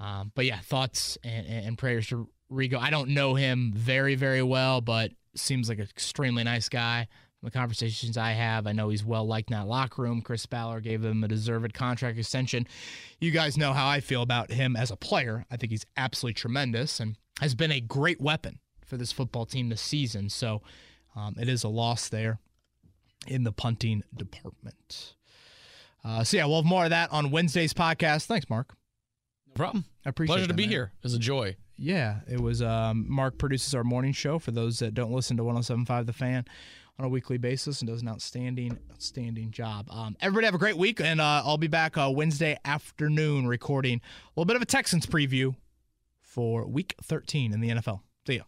Um, 0.00 0.32
but 0.34 0.46
yeah, 0.46 0.58
thoughts 0.60 1.18
and, 1.22 1.46
and 1.46 1.76
prayers 1.76 2.06
to 2.08 2.30
Rigo. 2.50 2.78
I 2.78 2.88
don't 2.88 3.10
know 3.10 3.34
him 3.34 3.72
very, 3.76 4.14
very 4.14 4.42
well, 4.42 4.80
but 4.80 5.12
seems 5.36 5.68
like 5.68 5.78
an 5.78 5.84
extremely 5.84 6.44
nice 6.44 6.70
guy. 6.70 7.06
From 7.38 7.48
the 7.48 7.50
conversations 7.50 8.16
I 8.16 8.32
have, 8.32 8.66
I 8.66 8.72
know 8.72 8.88
he's 8.88 9.04
well 9.04 9.26
liked 9.26 9.50
in 9.50 9.56
that 9.56 9.66
locker 9.66 10.00
room. 10.00 10.22
Chris 10.22 10.46
Ballard 10.46 10.84
gave 10.84 11.04
him 11.04 11.24
a 11.24 11.28
deserved 11.28 11.74
contract 11.74 12.16
extension. 12.16 12.66
You 13.20 13.32
guys 13.32 13.58
know 13.58 13.74
how 13.74 13.86
I 13.86 14.00
feel 14.00 14.22
about 14.22 14.50
him 14.50 14.76
as 14.76 14.90
a 14.90 14.96
player. 14.96 15.44
I 15.50 15.58
think 15.58 15.72
he's 15.72 15.84
absolutely 15.96 16.34
tremendous 16.34 17.00
and 17.00 17.18
has 17.40 17.54
been 17.54 17.72
a 17.72 17.80
great 17.80 18.20
weapon 18.20 18.60
for 18.92 18.98
this 18.98 19.10
football 19.10 19.46
team 19.46 19.70
this 19.70 19.80
season. 19.80 20.28
So 20.28 20.60
um, 21.16 21.34
it 21.40 21.48
is 21.48 21.64
a 21.64 21.68
loss 21.68 22.10
there 22.10 22.40
in 23.26 23.42
the 23.42 23.50
punting 23.50 24.02
department. 24.14 25.14
Uh, 26.04 26.22
so 26.24 26.36
yeah, 26.36 26.44
we'll 26.44 26.56
have 26.56 26.66
more 26.66 26.84
of 26.84 26.90
that 26.90 27.10
on 27.10 27.30
Wednesday's 27.30 27.72
podcast. 27.72 28.26
Thanks, 28.26 28.50
Mark. 28.50 28.74
No 29.48 29.54
problem. 29.54 29.86
I 30.04 30.10
appreciate 30.10 30.34
Pleasure 30.34 30.46
that, 30.46 30.52
to 30.52 30.54
be 30.54 30.64
man. 30.64 30.70
here. 30.70 30.92
It 30.98 31.04
was 31.04 31.14
a 31.14 31.18
joy. 31.18 31.56
Yeah, 31.78 32.20
it 32.30 32.38
was. 32.38 32.60
Um, 32.60 33.06
Mark 33.08 33.38
produces 33.38 33.74
our 33.74 33.82
morning 33.82 34.12
show 34.12 34.38
for 34.38 34.50
those 34.50 34.80
that 34.80 34.92
don't 34.92 35.10
listen 35.10 35.38
to 35.38 35.42
107.5 35.42 36.04
The 36.04 36.12
Fan 36.12 36.44
on 36.98 37.06
a 37.06 37.08
weekly 37.08 37.38
basis 37.38 37.80
and 37.80 37.88
does 37.88 38.02
an 38.02 38.08
outstanding, 38.08 38.78
outstanding 38.92 39.52
job. 39.52 39.86
Um, 39.90 40.18
everybody 40.20 40.44
have 40.44 40.54
a 40.54 40.58
great 40.58 40.76
week, 40.76 41.00
and 41.00 41.18
uh, 41.18 41.40
I'll 41.46 41.56
be 41.56 41.66
back 41.66 41.96
uh, 41.96 42.12
Wednesday 42.14 42.58
afternoon 42.66 43.46
recording 43.46 44.02
a 44.02 44.28
little 44.38 44.44
bit 44.44 44.56
of 44.56 44.60
a 44.60 44.66
Texans 44.66 45.06
preview 45.06 45.56
for 46.20 46.66
Week 46.66 46.94
13 47.02 47.54
in 47.54 47.60
the 47.62 47.70
NFL. 47.70 48.00
See 48.26 48.36
ya. 48.36 48.42